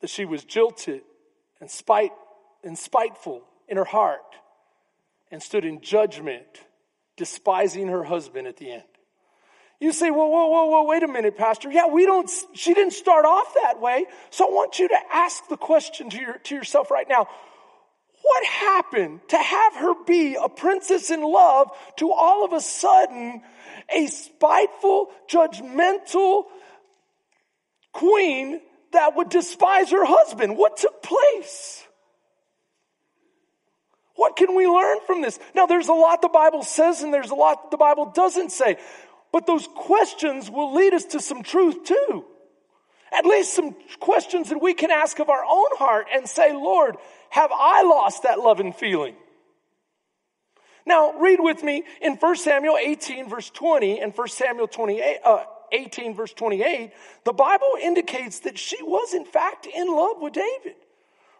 that 0.02 0.10
she 0.10 0.26
was 0.26 0.44
jilted 0.44 1.02
and 1.60 1.70
spite 1.70 2.12
and 2.64 2.78
spiteful 2.78 3.44
in 3.68 3.78
her 3.78 3.86
heart 3.86 4.20
and 5.32 5.42
stood 5.42 5.64
in 5.64 5.82
judgment, 5.82 6.46
despising 7.18 7.88
her 7.88 8.04
husband 8.04 8.48
at 8.48 8.58
the 8.58 8.72
end. 8.72 8.84
You 9.80 9.94
say, 9.94 10.12
whoa, 10.12 10.28
whoa, 10.28 10.48
whoa, 10.48 10.66
whoa, 10.66 10.84
wait 10.84 11.02
a 11.02 11.08
minute, 11.08 11.36
Pastor. 11.36 11.72
Yeah, 11.72 11.88
we 11.88 12.06
don't, 12.06 12.30
she 12.54 12.74
didn't 12.74 12.94
start 12.94 13.26
off 13.26 13.56
that 13.56 13.82
way. 13.82 14.06
So 14.30 14.48
I 14.48 14.52
want 14.52 14.78
you 14.78 14.88
to 14.88 14.98
ask 15.12 15.48
the 15.48 15.58
question 15.58 16.12
to, 16.12 16.20
your, 16.20 16.38
to 16.38 16.56
yourself 16.56 16.92
right 16.92 17.08
now. 17.10 17.28
What 18.22 18.46
happened 18.46 19.22
to 19.30 19.38
have 19.38 19.76
her 19.78 19.94
be 20.06 20.36
a 20.36 20.50
princess 20.50 21.10
in 21.10 21.24
love 21.24 21.72
to 21.98 22.12
all 22.12 22.46
of 22.46 22.54
a 22.54 22.62
sudden 22.62 23.42
a 23.90 24.06
spiteful, 24.06 25.10
judgmental 25.28 26.44
queen 27.92 28.62
that 28.94 29.16
would 29.16 29.30
despise 29.30 29.92
her 29.92 30.06
husband? 30.06 30.58
What 30.58 30.78
took 30.78 31.02
place? 31.02 31.84
What 34.16 34.36
can 34.36 34.56
we 34.56 34.68
learn 34.68 35.00
from 35.08 35.22
this? 35.22 35.40
Now, 35.56 35.66
there's 35.66 35.88
a 35.88 35.94
lot 35.94 36.22
the 36.22 36.30
Bible 36.30 36.64
says 36.64 37.02
and 37.02 37.14
there's 37.14 37.32
a 37.32 37.36
lot 37.36 37.72
the 37.72 37.78
Bible 37.78 38.12
doesn't 38.14 38.52
say. 38.52 38.78
But 39.32 39.48
those 39.48 39.68
questions 39.76 40.50
will 40.50 40.74
lead 40.76 40.94
us 40.94 41.06
to 41.06 41.20
some 41.20 41.42
truth 41.42 41.86
too. 41.86 42.26
At 43.12 43.26
least 43.26 43.54
some 43.54 43.76
questions 44.00 44.50
that 44.50 44.62
we 44.62 44.74
can 44.74 44.92
ask 44.92 45.20
of 45.20 45.30
our 45.30 45.44
own 45.44 45.70
heart 45.78 46.08
and 46.14 46.28
say, 46.28 46.54
Lord, 46.54 46.96
have 47.30 47.52
I 47.52 47.84
lost 47.84 48.24
that 48.24 48.40
love 48.40 48.60
and 48.60 48.76
feeling? 48.76 49.16
Now, 50.86 51.14
read 51.20 51.40
with 51.40 51.64
me 51.64 51.84
in 52.02 52.14
1 52.14 52.36
Samuel 52.38 52.78
18, 52.78 53.30
verse 53.30 53.50
20, 53.50 54.00
and 54.00 54.14
1 54.16 54.28
Samuel 54.30 54.68
28, 54.68 55.18
uh, 55.24 55.44
18, 55.72 56.16
verse 56.16 56.34
28. 56.34 56.92
The 57.26 57.34
Bible 57.34 57.74
indicates 57.82 58.40
that 58.42 58.58
she 58.58 58.82
was, 58.84 59.14
in 59.14 59.26
fact, 59.26 59.66
in 59.68 59.88
love 59.88 60.18
with 60.20 60.34
David. 60.34 60.76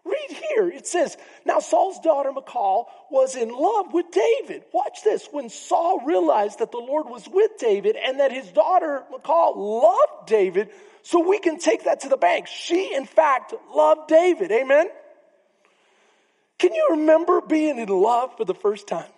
Read 0.04 0.38
here. 0.50 0.68
It 0.68 0.88
says, 0.88 1.16
Now 1.46 1.60
Saul's 1.60 2.00
daughter 2.00 2.32
Michal 2.32 2.88
was 3.12 3.36
in 3.36 3.50
love 3.50 3.94
with 3.94 4.08
David. 4.12 4.64
Watch 4.74 5.04
this. 5.04 5.28
When 5.32 5.50
Saul 5.50 6.04
realized 6.06 6.60
that 6.60 6.72
the 6.72 6.80
Lord 6.80 7.08
was 7.08 7.28
with 7.32 7.52
David 7.60 7.96
and 7.96 8.20
that 8.20 8.32
his 8.32 8.48
daughter 8.50 9.04
Michal 9.12 9.54
loved 9.82 10.28
David, 10.28 10.70
so 11.04 11.28
we 11.28 11.40
can 11.40 11.60
take 11.60 11.86
that 11.86 12.02
to 12.02 12.10
the 12.10 12.18
bank. 12.18 12.48
She, 12.48 12.96
in 12.96 13.06
fact, 13.06 13.54
loved 13.74 14.08
David. 14.08 14.52
Amen? 14.52 14.88
Can 16.58 16.74
you 16.74 16.88
remember 16.92 17.42
being 17.42 17.78
in 17.80 17.90
love 17.90 18.38
for 18.38 18.46
the 18.46 18.54
first 18.54 18.88
time? 18.88 19.10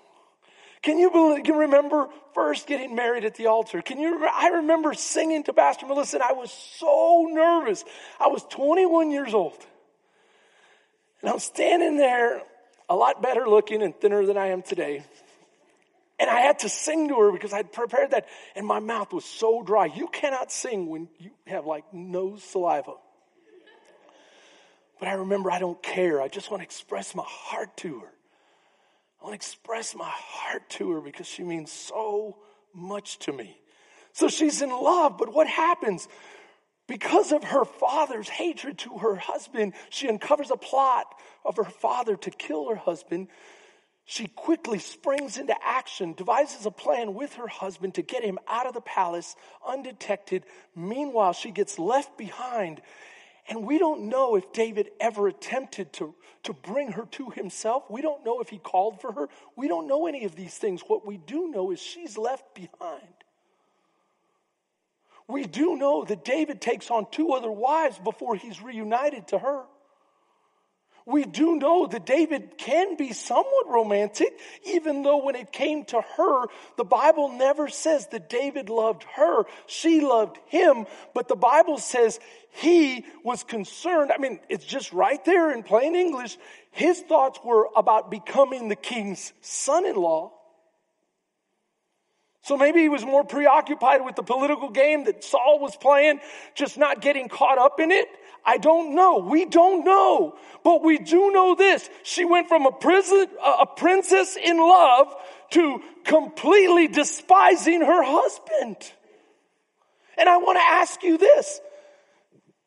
Can 0.83 0.99
you, 0.99 1.09
believe, 1.09 1.45
can 1.45 1.55
you 1.55 1.61
remember 1.61 2.09
first 2.33 2.67
getting 2.67 2.93
married 2.93 3.23
at 3.23 3.35
the 3.35 3.47
altar? 3.47 3.81
Can 3.81 3.99
you? 3.99 4.27
I 4.27 4.49
remember 4.49 4.93
singing 4.93 5.43
to 5.45 5.53
Pastor 5.53 5.85
Melissa, 5.87 6.17
and 6.17 6.23
I 6.23 6.33
was 6.33 6.51
so 6.51 7.27
nervous. 7.31 7.85
I 8.19 8.27
was 8.27 8.43
21 8.49 9.09
years 9.09 9.33
old. 9.33 9.57
And 11.21 11.31
I'm 11.31 11.39
standing 11.39 11.95
there, 11.95 12.41
a 12.89 12.95
lot 12.95 13.21
better 13.21 13.47
looking 13.47 13.81
and 13.81 13.95
thinner 13.95 14.25
than 14.25 14.37
I 14.37 14.47
am 14.47 14.61
today. 14.61 15.05
And 16.19 16.29
I 16.29 16.41
had 16.41 16.59
to 16.59 16.69
sing 16.69 17.07
to 17.07 17.15
her 17.15 17.31
because 17.31 17.53
I'd 17.53 17.71
prepared 17.71 18.11
that, 18.11 18.27
and 18.53 18.67
my 18.67 18.79
mouth 18.79 19.13
was 19.13 19.23
so 19.23 19.63
dry. 19.63 19.85
You 19.85 20.09
cannot 20.09 20.51
sing 20.51 20.87
when 20.87 21.07
you 21.17 21.31
have 21.47 21.65
like 21.65 21.85
no 21.93 22.35
saliva. 22.35 22.95
But 24.99 25.07
I 25.07 25.13
remember 25.13 25.49
I 25.49 25.59
don't 25.59 25.81
care. 25.81 26.21
I 26.21 26.27
just 26.27 26.51
want 26.51 26.59
to 26.59 26.65
express 26.65 27.15
my 27.15 27.23
heart 27.25 27.75
to 27.77 27.99
her. 27.99 28.11
I 29.23 29.27
want 29.27 29.39
to 29.39 29.47
express 29.47 29.95
my 29.95 30.09
heart 30.09 30.69
to 30.71 30.91
her 30.91 31.01
because 31.01 31.27
she 31.27 31.43
means 31.43 31.71
so 31.71 32.35
much 32.73 33.19
to 33.19 33.31
me. 33.31 33.57
So 34.11 34.27
she's 34.27 34.61
in 34.61 34.69
love, 34.69 35.17
but 35.17 35.33
what 35.33 35.47
happens? 35.47 36.09
Because 36.87 37.31
of 37.31 37.41
her 37.45 37.63
father's 37.63 38.27
hatred 38.27 38.79
to 38.79 38.97
her 38.97 39.15
husband, 39.15 39.75
she 39.89 40.09
uncovers 40.09 40.51
a 40.51 40.57
plot 40.57 41.05
of 41.45 41.55
her 41.55 41.63
father 41.63 42.17
to 42.17 42.31
kill 42.31 42.67
her 42.67 42.75
husband. 42.75 43.29
She 44.03 44.27
quickly 44.27 44.79
springs 44.79 45.37
into 45.37 45.55
action, 45.63 46.11
devises 46.11 46.65
a 46.65 46.71
plan 46.71 47.13
with 47.13 47.35
her 47.35 47.47
husband 47.47 47.95
to 47.95 48.01
get 48.01 48.25
him 48.25 48.37
out 48.45 48.67
of 48.67 48.73
the 48.73 48.81
palace 48.81 49.37
undetected. 49.65 50.43
Meanwhile, 50.75 51.31
she 51.31 51.51
gets 51.51 51.79
left 51.79 52.17
behind. 52.17 52.81
And 53.47 53.65
we 53.65 53.77
don't 53.77 54.07
know 54.07 54.35
if 54.35 54.53
David 54.53 54.91
ever 54.99 55.27
attempted 55.27 55.91
to, 55.93 56.15
to 56.43 56.53
bring 56.53 56.93
her 56.93 57.05
to 57.11 57.29
himself. 57.29 57.83
We 57.89 58.01
don't 58.01 58.25
know 58.25 58.39
if 58.39 58.49
he 58.49 58.57
called 58.57 59.01
for 59.01 59.11
her. 59.11 59.27
We 59.55 59.67
don't 59.67 59.87
know 59.87 60.07
any 60.07 60.23
of 60.23 60.35
these 60.35 60.57
things. 60.57 60.81
What 60.87 61.05
we 61.05 61.17
do 61.17 61.49
know 61.49 61.71
is 61.71 61.79
she's 61.81 62.17
left 62.17 62.55
behind. 62.55 63.01
We 65.27 65.45
do 65.45 65.75
know 65.75 66.03
that 66.05 66.25
David 66.25 66.61
takes 66.61 66.89
on 66.89 67.07
two 67.11 67.33
other 67.33 67.51
wives 67.51 67.97
before 67.99 68.35
he's 68.35 68.61
reunited 68.61 69.27
to 69.29 69.39
her. 69.39 69.63
We 71.05 71.25
do 71.25 71.57
know 71.57 71.85
that 71.87 72.05
David 72.05 72.57
can 72.57 72.95
be 72.95 73.11
somewhat 73.11 73.67
romantic, 73.67 74.39
even 74.65 75.03
though 75.03 75.23
when 75.23 75.35
it 75.35 75.51
came 75.51 75.83
to 75.85 76.01
her, 76.17 76.45
the 76.77 76.85
Bible 76.85 77.29
never 77.29 77.67
says 77.67 78.07
that 78.07 78.29
David 78.29 78.69
loved 78.69 79.03
her. 79.15 79.43
She 79.67 79.99
loved 79.99 80.37
him, 80.47 80.85
but 81.13 81.27
the 81.27 81.35
Bible 81.35 81.77
says 81.77 82.19
he 82.51 83.05
was 83.23 83.43
concerned. 83.43 84.11
I 84.13 84.17
mean, 84.17 84.39
it's 84.47 84.65
just 84.65 84.93
right 84.93 85.23
there 85.25 85.51
in 85.51 85.63
plain 85.63 85.95
English. 85.95 86.37
His 86.71 86.99
thoughts 87.01 87.39
were 87.43 87.67
about 87.75 88.09
becoming 88.09 88.69
the 88.69 88.75
king's 88.75 89.33
son 89.41 89.85
in 89.85 89.95
law. 89.95 90.31
So 92.43 92.57
maybe 92.57 92.81
he 92.81 92.89
was 92.89 93.05
more 93.05 93.23
preoccupied 93.23 94.03
with 94.03 94.15
the 94.15 94.23
political 94.23 94.69
game 94.69 95.05
that 95.05 95.23
Saul 95.23 95.59
was 95.59 95.77
playing, 95.77 96.19
just 96.55 96.77
not 96.77 96.99
getting 97.01 97.29
caught 97.29 97.57
up 97.57 97.79
in 97.79 97.89
it. 97.89 98.07
I 98.45 98.57
don't 98.57 98.95
know. 98.95 99.19
We 99.19 99.45
don't 99.45 99.85
know. 99.85 100.35
But 100.63 100.83
we 100.83 100.97
do 100.97 101.31
know 101.31 101.55
this. 101.55 101.89
She 102.03 102.25
went 102.25 102.47
from 102.47 102.65
a, 102.65 102.71
prison, 102.71 103.27
a 103.61 103.65
princess 103.65 104.37
in 104.41 104.57
love 104.57 105.15
to 105.51 105.81
completely 106.03 106.87
despising 106.87 107.81
her 107.81 108.03
husband. 108.03 108.77
And 110.17 110.29
I 110.29 110.37
want 110.37 110.57
to 110.57 110.63
ask 110.63 111.03
you 111.03 111.17
this. 111.17 111.59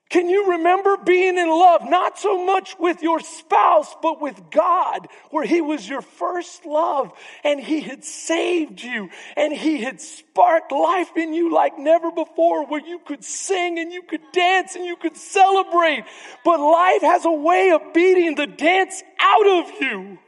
Can 0.09 0.29
you 0.29 0.53
remember 0.53 0.97
being 0.99 1.37
in 1.37 1.49
love, 1.49 1.83
not 1.85 2.17
so 2.17 2.45
much 2.45 2.77
with 2.79 3.03
your 3.03 3.19
spouse, 3.19 3.93
but 4.01 4.21
with 4.21 4.51
God, 4.53 5.09
where 5.31 5.45
He 5.45 5.61
was 5.61 5.89
your 5.89 6.01
first 6.01 6.65
love 6.65 7.13
and 7.43 7.59
He 7.59 7.81
had 7.81 8.05
saved 8.05 8.81
you 8.81 9.11
and 9.37 9.53
He 9.53 9.83
had 9.83 10.01
sparked 10.01 10.71
life 10.71 11.17
in 11.17 11.35
you 11.35 11.53
like 11.53 11.77
never 11.77 12.13
before, 12.13 12.67
where 12.67 12.87
you 12.87 13.01
could 13.01 13.25
sing 13.25 13.81
and 13.81 13.93
you 13.93 14.03
could 14.03 14.21
dance 14.33 14.77
and 14.77 14.85
you 14.85 14.95
could 14.95 15.17
celebrate. 15.17 16.05
But 16.45 16.61
life 16.61 17.03
has 17.03 17.25
a 17.25 17.33
way 17.33 17.71
of 17.71 17.93
beating 17.93 18.37
the 18.37 18.47
dance 18.47 19.03
out 19.19 19.47
of 19.47 19.71
you. 19.81 20.19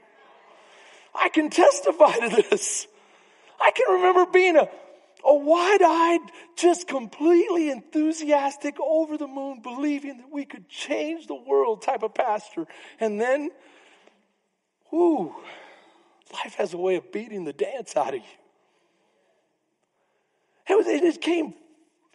I 1.15 1.29
can 1.29 1.51
testify 1.51 2.15
to 2.15 2.43
this. 2.51 2.89
I 3.61 3.71
can 3.71 3.95
remember 3.95 4.27
being 4.27 4.57
a 4.57 4.69
a 5.29 5.35
wide 5.35 5.83
eyed, 5.83 6.31
just 6.57 6.89
completely 6.89 7.71
enthusiastic, 7.71 8.77
over 8.81 9.19
the 9.19 9.27
moon, 9.27 9.61
believing 9.63 10.17
that 10.17 10.33
we 10.33 10.47
could 10.47 10.69
change 10.71 11.27
the 11.27 11.35
world 11.35 11.83
type 11.83 12.03
of 12.03 12.15
pastor. 12.15 12.67
And 12.99 13.21
then, 13.21 13.51
whoo, 14.91 15.35
life 16.33 16.55
has 16.55 16.73
a 16.73 16.79
way 16.79 16.97
of 16.97 17.13
beating 17.13 17.45
the 17.45 17.53
dance 17.53 17.95
out 17.95 18.15
of 18.15 18.21
you. 18.21 18.39
It, 20.71 20.77
was, 20.77 20.87
it 20.87 21.03
just 21.03 21.21
came, 21.21 21.55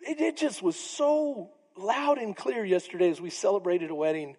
it, 0.01 0.19
it 0.19 0.37
just 0.37 0.63
was 0.63 0.75
so 0.75 1.51
loud 1.77 2.17
and 2.17 2.35
clear 2.35 2.65
yesterday 2.65 3.11
as 3.11 3.21
we 3.21 3.29
celebrated 3.29 3.91
a 3.91 3.95
wedding, 3.95 4.37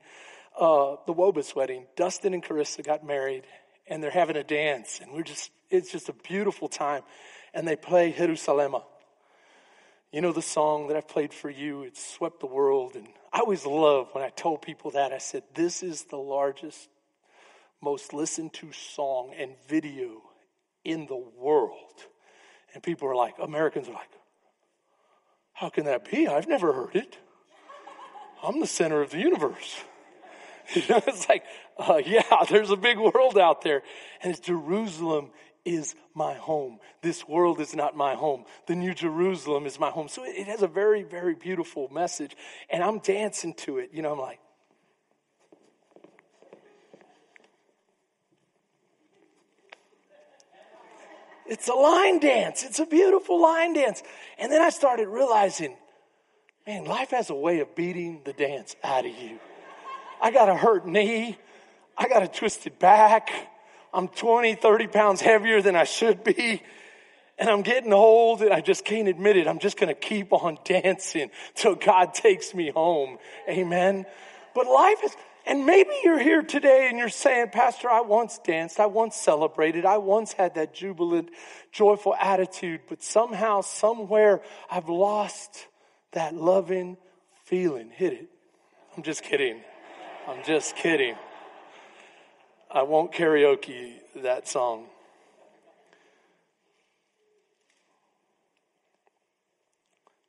uh, 0.58 0.96
the 1.06 1.14
Wobus 1.14 1.54
wedding. 1.54 1.86
Dustin 1.94 2.34
and 2.34 2.42
Carissa 2.42 2.84
got 2.84 3.06
married 3.06 3.44
and 3.86 4.02
they're 4.02 4.10
having 4.10 4.36
a 4.36 4.44
dance 4.44 5.00
and 5.00 5.12
we're 5.12 5.22
just, 5.22 5.52
it's 5.70 5.92
just 5.92 6.08
a 6.08 6.12
beautiful 6.12 6.68
time 6.68 7.02
and 7.54 7.66
they 7.66 7.76
play 7.76 8.12
Jerusalem. 8.12 8.76
You 10.12 10.20
know 10.20 10.32
the 10.32 10.42
song 10.42 10.88
that 10.88 10.96
I've 10.96 11.08
played 11.08 11.32
for 11.32 11.50
you, 11.50 11.82
it 11.82 11.96
swept 11.96 12.40
the 12.40 12.46
world. 12.46 12.94
And 12.94 13.08
I 13.32 13.40
always 13.40 13.64
love 13.66 14.08
when 14.12 14.22
I 14.22 14.28
told 14.28 14.62
people 14.62 14.92
that. 14.92 15.12
I 15.12 15.18
said, 15.18 15.42
This 15.54 15.82
is 15.82 16.04
the 16.04 16.18
largest, 16.18 16.88
most 17.82 18.12
listened 18.12 18.52
to 18.54 18.70
song 18.72 19.32
and 19.36 19.52
video 19.68 20.22
in 20.84 21.06
the 21.06 21.16
world. 21.16 21.94
And 22.74 22.82
people 22.82 23.08
are 23.08 23.16
like, 23.16 23.34
Americans 23.40 23.88
are 23.88 23.94
like, 23.94 24.10
How 25.52 25.68
can 25.68 25.86
that 25.86 26.10
be? 26.10 26.28
I've 26.28 26.48
never 26.48 26.72
heard 26.72 26.94
it. 26.94 27.18
I'm 28.42 28.60
the 28.60 28.66
center 28.66 29.00
of 29.00 29.10
the 29.10 29.18
universe. 29.18 29.76
You 30.72 30.80
know, 30.88 31.02
it's 31.06 31.28
like, 31.28 31.44
uh, 31.76 32.00
yeah, 32.06 32.22
there's 32.48 32.70
a 32.70 32.76
big 32.76 32.98
world 32.98 33.36
out 33.36 33.60
there. 33.60 33.82
And 34.22 34.32
it's 34.32 34.40
Jerusalem 34.40 35.30
is 35.64 35.94
my 36.14 36.34
home. 36.34 36.78
This 37.02 37.26
world 37.26 37.60
is 37.60 37.74
not 37.74 37.96
my 37.96 38.14
home. 38.14 38.44
The 38.66 38.74
New 38.74 38.94
Jerusalem 38.94 39.66
is 39.66 39.78
my 39.78 39.90
home. 39.90 40.08
So 40.08 40.24
it 40.24 40.46
has 40.46 40.62
a 40.62 40.68
very, 40.68 41.02
very 41.02 41.34
beautiful 41.34 41.88
message. 41.92 42.36
And 42.70 42.82
I'm 42.82 42.98
dancing 42.98 43.54
to 43.54 43.78
it. 43.78 43.90
You 43.92 44.02
know, 44.02 44.12
I'm 44.12 44.18
like, 44.18 44.40
It's 51.46 51.68
a 51.68 51.74
line 51.74 52.20
dance. 52.20 52.64
It's 52.64 52.78
a 52.78 52.86
beautiful 52.86 53.40
line 53.40 53.74
dance. 53.74 54.02
And 54.38 54.50
then 54.50 54.62
I 54.62 54.70
started 54.70 55.08
realizing, 55.08 55.76
man, 56.66 56.84
life 56.84 57.10
has 57.10 57.28
a 57.28 57.34
way 57.34 57.60
of 57.60 57.74
beating 57.74 58.22
the 58.24 58.32
dance 58.32 58.74
out 58.82 59.04
of 59.04 59.12
you. 59.14 59.38
I 60.22 60.30
got 60.30 60.48
a 60.48 60.56
hurt 60.56 60.86
knee. 60.86 61.36
I 61.98 62.08
got 62.08 62.22
a 62.22 62.28
twisted 62.28 62.78
back. 62.78 63.30
I'm 63.94 64.08
20, 64.08 64.56
30 64.56 64.86
pounds 64.88 65.20
heavier 65.20 65.62
than 65.62 65.76
I 65.76 65.84
should 65.84 66.24
be. 66.24 66.62
And 67.38 67.48
I'm 67.48 67.62
getting 67.62 67.92
old 67.92 68.42
and 68.42 68.52
I 68.52 68.60
just 68.60 68.84
can't 68.84 69.08
admit 69.08 69.36
it. 69.36 69.46
I'm 69.46 69.58
just 69.58 69.76
going 69.76 69.88
to 69.88 70.00
keep 70.00 70.32
on 70.32 70.58
dancing 70.64 71.30
till 71.54 71.74
God 71.74 72.14
takes 72.14 72.54
me 72.54 72.70
home. 72.70 73.18
Amen. 73.48 74.04
But 74.54 74.66
life 74.66 74.98
is, 75.04 75.16
and 75.46 75.66
maybe 75.66 75.90
you're 76.02 76.18
here 76.18 76.42
today 76.42 76.88
and 76.88 76.98
you're 76.98 77.08
saying, 77.08 77.48
Pastor, 77.50 77.90
I 77.90 78.00
once 78.00 78.38
danced. 78.44 78.80
I 78.80 78.86
once 78.86 79.16
celebrated. 79.16 79.84
I 79.84 79.98
once 79.98 80.32
had 80.32 80.54
that 80.54 80.74
jubilant, 80.74 81.30
joyful 81.72 82.14
attitude, 82.14 82.82
but 82.88 83.02
somehow, 83.02 83.60
somewhere, 83.60 84.40
I've 84.70 84.88
lost 84.88 85.66
that 86.12 86.34
loving 86.34 86.96
feeling. 87.44 87.90
Hit 87.90 88.12
it. 88.12 88.28
I'm 88.96 89.02
just 89.02 89.22
kidding. 89.22 89.60
I'm 90.28 90.42
just 90.44 90.76
kidding. 90.76 91.16
I 92.74 92.82
won't 92.82 93.12
karaoke 93.12 93.92
that 94.16 94.48
song. 94.48 94.86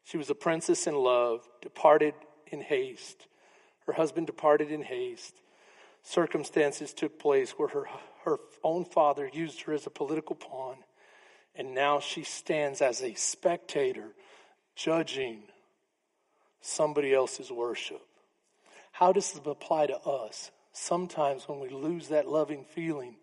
She 0.04 0.18
was 0.18 0.30
a 0.30 0.36
princess 0.36 0.86
in 0.86 0.94
love, 0.94 1.42
departed 1.64 2.14
in 2.52 2.62
haste. 2.62 3.26
Her 3.88 3.94
husband 3.94 4.28
departed 4.28 4.72
in 4.72 4.84
haste. 4.84 5.34
Circumstances 6.04 6.94
took 6.94 7.18
place 7.18 7.54
where 7.58 7.70
her, 7.70 7.86
her 8.26 8.38
own 8.64 8.86
father 8.86 9.28
used 9.34 9.62
her 9.62 9.74
as 9.74 9.88
a 9.88 9.90
political 9.90 10.36
pawn, 10.36 10.78
and 11.56 11.74
now 11.74 12.00
she 12.00 12.24
stands 12.24 12.80
as 12.80 13.02
a 13.02 13.16
spectator, 13.16 14.10
judging 14.76 15.42
somebody 16.62 17.12
else's 17.12 17.52
worship. 17.52 18.06
How 18.92 19.12
does 19.12 19.32
this 19.32 19.42
apply 19.48 19.88
to 19.88 19.98
us? 19.98 20.52
Sometimes 20.78 21.48
when 21.48 21.62
we 21.62 21.70
lose 21.70 22.10
that 22.10 22.28
loving 22.28 22.66
feeling, 22.66 23.16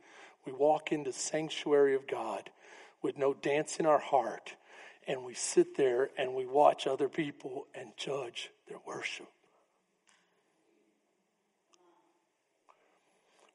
we 0.47 0.53
walk 0.53 0.91
into 0.91 1.13
sanctuary 1.13 1.95
of 1.95 2.07
God 2.07 2.49
with 3.03 3.19
no 3.19 3.35
dance 3.35 3.77
in 3.77 3.85
our 3.85 3.99
heart 3.99 4.57
and 5.07 5.23
we 5.23 5.35
sit 5.35 5.77
there 5.77 6.09
and 6.17 6.35
we 6.35 6.47
watch 6.47 6.87
other 6.87 7.11
people 7.11 7.67
and 7.75 7.91
judge 7.99 8.49
their 8.69 8.79
worship. 8.87 9.29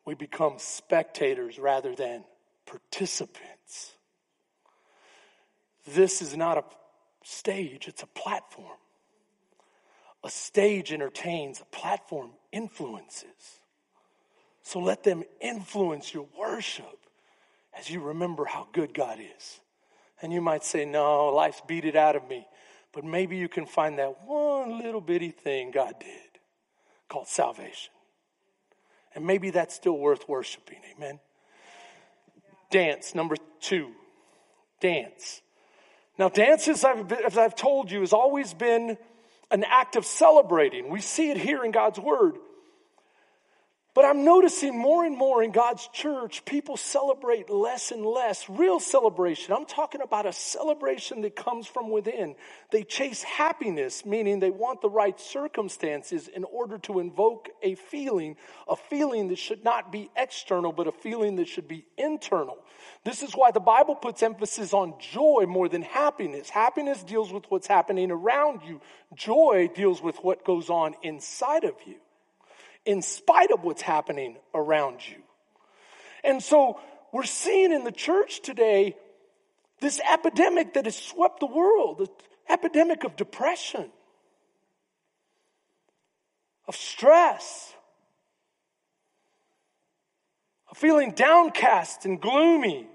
We 0.05 0.13
become 0.13 0.59
spectators 0.59 1.57
rather 1.57 1.95
than 1.95 2.23
participants. 2.67 3.95
This 5.87 6.21
is 6.21 6.37
not 6.37 6.59
a 6.59 6.63
stage, 7.23 7.87
it's 7.87 8.03
a 8.03 8.07
platform. 8.07 8.77
A 10.23 10.29
stage 10.29 10.93
entertains, 10.93 11.61
a 11.61 11.65
platform 11.75 12.29
influences. 12.51 13.61
So 14.67 14.79
let 14.79 15.01
them 15.01 15.23
influence 15.39 16.13
your 16.13 16.27
worship 16.37 16.99
as 17.79 17.89
you 17.89 18.01
remember 18.01 18.43
how 18.43 18.67
good 18.73 18.93
God 18.93 19.17
is. 19.17 19.61
And 20.21 20.33
you 20.33 20.41
might 20.41 20.61
say, 20.65 20.83
No, 20.83 21.27
life's 21.27 21.61
beat 21.65 21.85
it 21.85 21.95
out 21.95 22.17
of 22.17 22.27
me. 22.27 22.45
But 22.91 23.05
maybe 23.05 23.37
you 23.37 23.47
can 23.47 23.65
find 23.65 23.97
that 23.97 24.25
one 24.25 24.79
little 24.79 24.99
bitty 24.99 25.31
thing 25.31 25.71
God 25.71 25.93
did 26.01 26.41
called 27.07 27.29
salvation. 27.29 27.93
And 29.15 29.25
maybe 29.25 29.51
that's 29.51 29.73
still 29.73 29.97
worth 29.97 30.27
worshiping. 30.27 30.79
Amen. 30.97 31.21
Dance, 32.69 33.15
number 33.15 33.37
two. 33.61 33.91
Dance. 34.81 35.41
Now, 36.19 36.27
dance, 36.27 36.67
as 36.67 36.83
I've, 36.83 37.09
as 37.13 37.37
I've 37.37 37.55
told 37.55 37.89
you, 37.89 38.01
has 38.01 38.11
always 38.11 38.53
been 38.53 38.97
an 39.49 39.63
act 39.63 39.95
of 39.95 40.05
celebrating. 40.05 40.89
We 40.89 40.99
see 40.99 41.31
it 41.31 41.37
here 41.37 41.63
in 41.63 41.71
God's 41.71 41.99
Word. 41.99 42.33
But 43.97 44.05
I'm 44.05 44.23
noticing 44.23 44.77
more 44.77 45.05
and 45.05 45.17
more 45.17 45.41
in 45.41 45.49
God's 45.49 45.87
church, 45.87 46.45
people 46.45 46.77
celebrate 46.77 47.49
less 47.49 47.91
and 47.91 48.05
less. 48.05 48.47
Real 48.47 48.79
celebration. 48.79 49.55
I'm 49.55 49.65
talking 49.65 50.01
about 50.01 50.27
a 50.27 50.33
celebration 50.33 51.21
that 51.21 51.35
comes 51.35 51.65
from 51.65 51.89
within. 51.89 52.35
They 52.69 52.83
chase 52.83 53.23
happiness, 53.23 54.05
meaning 54.05 54.39
they 54.39 54.51
want 54.51 54.81
the 54.81 54.89
right 54.91 55.19
circumstances 55.19 56.27
in 56.27 56.43
order 56.43 56.77
to 56.77 56.99
invoke 56.99 57.49
a 57.63 57.73
feeling, 57.73 58.35
a 58.67 58.75
feeling 58.75 59.29
that 59.29 59.39
should 59.39 59.63
not 59.63 59.91
be 59.91 60.11
external, 60.15 60.71
but 60.71 60.85
a 60.85 60.91
feeling 60.91 61.37
that 61.37 61.47
should 61.47 61.67
be 61.67 61.83
internal. 61.97 62.59
This 63.03 63.23
is 63.23 63.33
why 63.33 63.49
the 63.49 63.59
Bible 63.59 63.95
puts 63.95 64.21
emphasis 64.21 64.75
on 64.75 64.93
joy 64.99 65.45
more 65.47 65.69
than 65.69 65.81
happiness. 65.81 66.51
Happiness 66.51 67.01
deals 67.01 67.33
with 67.33 67.45
what's 67.49 67.65
happening 67.65 68.11
around 68.11 68.61
you. 68.63 68.79
Joy 69.15 69.71
deals 69.73 70.03
with 70.03 70.17
what 70.17 70.45
goes 70.45 70.69
on 70.69 70.93
inside 71.01 71.63
of 71.63 71.73
you 71.87 71.95
in 72.87 73.01
spite 73.01 73.51
of 73.51 73.63
what's 73.63 73.81
happening 73.81 74.37
around 74.55 75.05
you. 75.07 75.17
And 76.23 76.41
so 76.41 76.79
we're 77.11 77.25
seeing 77.25 77.73
in 77.73 77.83
the 77.83 77.91
church 77.91 78.41
today 78.41 78.95
this 79.81 79.99
epidemic 80.11 80.73
that 80.73 80.85
has 80.85 80.95
swept 80.95 81.41
the 81.41 81.47
world, 81.47 81.99
the 81.99 82.09
epidemic 82.51 83.03
of 83.03 83.17
depression, 83.17 83.91
of 86.67 86.75
stress, 86.77 87.73
of 90.71 90.77
feeling 90.77 91.11
downcast 91.11 92.05
and 92.05 92.21
gloomy. 92.21 92.87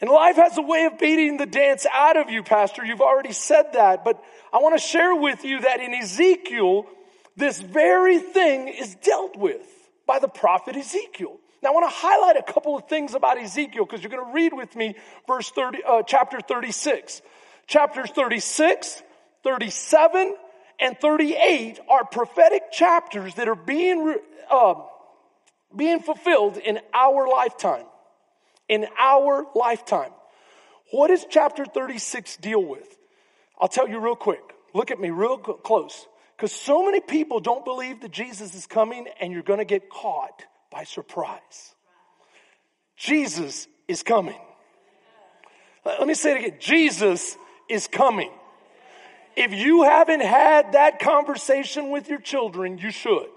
And 0.00 0.10
life 0.10 0.36
has 0.36 0.58
a 0.58 0.62
way 0.62 0.86
of 0.86 0.98
beating 0.98 1.36
the 1.36 1.46
dance 1.46 1.86
out 1.94 2.16
of 2.16 2.28
you, 2.30 2.42
Pastor. 2.42 2.84
You've 2.84 3.00
already 3.00 3.32
said 3.32 3.74
that. 3.74 4.04
But 4.04 4.22
I 4.52 4.58
want 4.58 4.74
to 4.74 4.84
share 4.84 5.14
with 5.14 5.44
you 5.44 5.60
that 5.60 5.80
in 5.80 5.94
Ezekiel, 5.94 6.86
this 7.36 7.60
very 7.60 8.18
thing 8.18 8.68
is 8.68 8.94
dealt 8.96 9.36
with 9.36 9.66
by 10.06 10.18
the 10.18 10.28
prophet 10.28 10.76
Ezekiel. 10.76 11.38
Now 11.62 11.70
I 11.70 11.72
want 11.72 11.90
to 11.90 11.96
highlight 11.96 12.36
a 12.36 12.52
couple 12.52 12.76
of 12.76 12.88
things 12.88 13.14
about 13.14 13.38
Ezekiel 13.38 13.86
because 13.86 14.02
you're 14.02 14.10
going 14.10 14.24
to 14.24 14.32
read 14.32 14.52
with 14.52 14.76
me 14.76 14.94
verse 15.26 15.50
30, 15.50 15.78
uh, 15.82 16.02
chapter 16.02 16.40
36. 16.40 17.22
Chapters 17.66 18.10
36, 18.10 19.02
37, 19.42 20.36
and 20.78 20.98
38 21.00 21.80
are 21.88 22.04
prophetic 22.04 22.70
chapters 22.70 23.34
that 23.36 23.48
are 23.48 23.54
being, 23.54 24.16
uh, 24.50 24.74
being 25.74 26.00
fulfilled 26.00 26.58
in 26.58 26.78
our 26.92 27.26
lifetime. 27.26 27.86
In 28.68 28.86
our 28.98 29.46
lifetime. 29.54 30.10
What 30.90 31.08
does 31.08 31.26
chapter 31.28 31.64
36 31.64 32.36
deal 32.36 32.62
with? 32.62 32.96
I'll 33.58 33.68
tell 33.68 33.88
you 33.88 33.98
real 33.98 34.16
quick. 34.16 34.42
Look 34.74 34.90
at 34.90 35.00
me 35.00 35.10
real 35.10 35.38
close. 35.38 36.06
Because 36.36 36.52
so 36.52 36.84
many 36.84 37.00
people 37.00 37.40
don't 37.40 37.64
believe 37.64 38.00
that 38.00 38.10
Jesus 38.10 38.54
is 38.54 38.66
coming 38.66 39.06
and 39.20 39.32
you're 39.32 39.42
going 39.42 39.60
to 39.60 39.64
get 39.64 39.88
caught 39.88 40.44
by 40.70 40.84
surprise. 40.84 41.74
Jesus 42.96 43.68
is 43.86 44.02
coming. 44.02 44.38
Let 45.84 46.06
me 46.06 46.14
say 46.14 46.32
it 46.32 46.44
again. 46.46 46.58
Jesus 46.60 47.36
is 47.68 47.86
coming. 47.86 48.30
If 49.36 49.52
you 49.52 49.82
haven't 49.82 50.22
had 50.22 50.72
that 50.72 51.00
conversation 51.00 51.90
with 51.90 52.08
your 52.08 52.20
children, 52.20 52.78
you 52.78 52.90
should. 52.90 53.30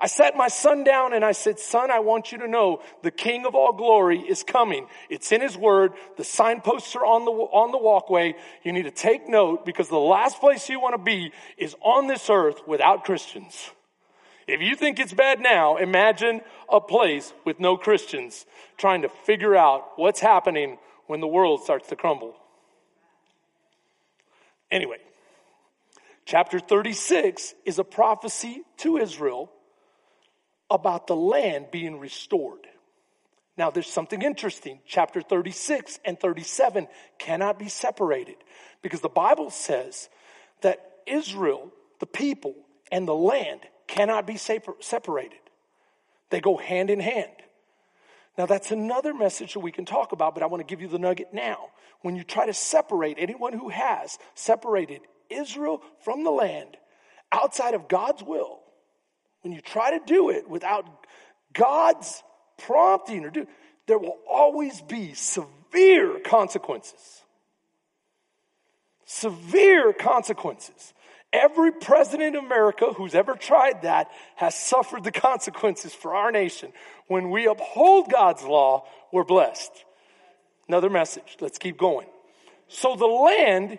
I 0.00 0.06
sat 0.06 0.36
my 0.36 0.46
son 0.46 0.84
down 0.84 1.12
and 1.12 1.24
I 1.24 1.32
said, 1.32 1.58
son, 1.58 1.90
I 1.90 1.98
want 1.98 2.30
you 2.30 2.38
to 2.38 2.46
know 2.46 2.82
the 3.02 3.10
King 3.10 3.46
of 3.46 3.56
all 3.56 3.72
glory 3.72 4.20
is 4.20 4.44
coming. 4.44 4.86
It's 5.10 5.32
in 5.32 5.40
his 5.40 5.56
word. 5.56 5.92
The 6.16 6.22
signposts 6.22 6.94
are 6.94 7.04
on 7.04 7.24
the, 7.24 7.32
on 7.32 7.72
the 7.72 7.78
walkway. 7.78 8.36
You 8.62 8.72
need 8.72 8.84
to 8.84 8.92
take 8.92 9.28
note 9.28 9.66
because 9.66 9.88
the 9.88 9.98
last 9.98 10.38
place 10.38 10.68
you 10.68 10.78
want 10.78 10.94
to 10.94 11.02
be 11.02 11.32
is 11.56 11.74
on 11.82 12.06
this 12.06 12.30
earth 12.30 12.60
without 12.64 13.04
Christians. 13.04 13.70
If 14.46 14.62
you 14.62 14.76
think 14.76 15.00
it's 15.00 15.12
bad 15.12 15.40
now, 15.40 15.78
imagine 15.78 16.42
a 16.70 16.80
place 16.80 17.32
with 17.44 17.58
no 17.58 17.76
Christians 17.76 18.46
trying 18.76 19.02
to 19.02 19.08
figure 19.08 19.56
out 19.56 19.82
what's 19.96 20.20
happening 20.20 20.78
when 21.08 21.20
the 21.20 21.26
world 21.26 21.64
starts 21.64 21.88
to 21.88 21.96
crumble. 21.96 22.36
Anyway, 24.70 24.98
chapter 26.24 26.60
36 26.60 27.54
is 27.64 27.80
a 27.80 27.84
prophecy 27.84 28.62
to 28.76 28.96
Israel 28.96 29.50
about 30.70 31.06
the 31.06 31.16
land 31.16 31.70
being 31.70 31.98
restored. 31.98 32.66
Now, 33.56 33.70
there's 33.70 33.90
something 33.90 34.22
interesting. 34.22 34.80
Chapter 34.86 35.20
36 35.20 35.98
and 36.04 36.18
37 36.18 36.86
cannot 37.18 37.58
be 37.58 37.68
separated 37.68 38.36
because 38.82 39.00
the 39.00 39.08
Bible 39.08 39.50
says 39.50 40.08
that 40.60 40.78
Israel, 41.06 41.72
the 41.98 42.06
people, 42.06 42.54
and 42.92 43.08
the 43.08 43.14
land 43.14 43.60
cannot 43.88 44.26
be 44.26 44.36
separated. 44.36 45.38
They 46.30 46.40
go 46.40 46.56
hand 46.56 46.90
in 46.90 47.00
hand. 47.00 47.32
Now, 48.36 48.46
that's 48.46 48.70
another 48.70 49.12
message 49.12 49.54
that 49.54 49.60
we 49.60 49.72
can 49.72 49.84
talk 49.84 50.12
about, 50.12 50.34
but 50.34 50.44
I 50.44 50.46
want 50.46 50.60
to 50.60 50.70
give 50.70 50.80
you 50.80 50.86
the 50.86 50.98
nugget 50.98 51.34
now. 51.34 51.70
When 52.02 52.14
you 52.14 52.22
try 52.22 52.46
to 52.46 52.54
separate 52.54 53.16
anyone 53.18 53.52
who 53.52 53.70
has 53.70 54.18
separated 54.36 55.00
Israel 55.28 55.82
from 56.04 56.22
the 56.22 56.30
land 56.30 56.76
outside 57.32 57.74
of 57.74 57.88
God's 57.88 58.22
will, 58.22 58.57
when 59.48 59.54
you 59.54 59.62
try 59.62 59.98
to 59.98 60.04
do 60.04 60.28
it 60.28 60.46
without 60.46 60.84
God's 61.54 62.22
prompting 62.58 63.24
or 63.24 63.30
do, 63.30 63.46
there 63.86 63.98
will 63.98 64.18
always 64.30 64.82
be 64.82 65.14
severe 65.14 66.20
consequences. 66.20 67.22
Severe 69.06 69.94
consequences. 69.94 70.92
Every 71.32 71.72
president 71.72 72.36
in 72.36 72.44
America 72.44 72.92
who's 72.94 73.14
ever 73.14 73.36
tried 73.36 73.80
that 73.84 74.10
has 74.36 74.54
suffered 74.54 75.02
the 75.02 75.12
consequences 75.28 75.94
for 75.94 76.14
our 76.14 76.30
nation. 76.30 76.70
When 77.06 77.30
we 77.30 77.46
uphold 77.46 78.12
God's 78.12 78.42
law, 78.42 78.84
we're 79.14 79.24
blessed. 79.24 79.72
Another 80.68 80.90
message. 80.90 81.38
Let's 81.40 81.56
keep 81.56 81.78
going. 81.78 82.06
So 82.68 82.96
the 82.96 83.06
land 83.06 83.78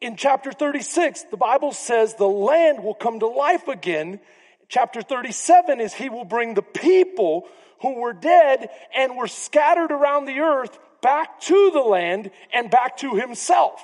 in 0.00 0.14
chapter 0.14 0.52
36, 0.52 1.24
the 1.32 1.36
Bible 1.36 1.72
says 1.72 2.14
the 2.14 2.28
land 2.28 2.84
will 2.84 2.94
come 2.94 3.18
to 3.18 3.26
life 3.26 3.66
again. 3.66 4.20
Chapter 4.68 5.02
37 5.02 5.80
is 5.80 5.94
he 5.94 6.08
will 6.08 6.24
bring 6.24 6.54
the 6.54 6.62
people 6.62 7.48
who 7.80 8.00
were 8.00 8.12
dead 8.12 8.68
and 8.94 9.16
were 9.16 9.28
scattered 9.28 9.90
around 9.90 10.26
the 10.26 10.40
earth 10.40 10.78
back 11.00 11.40
to 11.42 11.70
the 11.72 11.80
land 11.80 12.30
and 12.52 12.70
back 12.70 12.96
to 12.98 13.14
himself. 13.14 13.82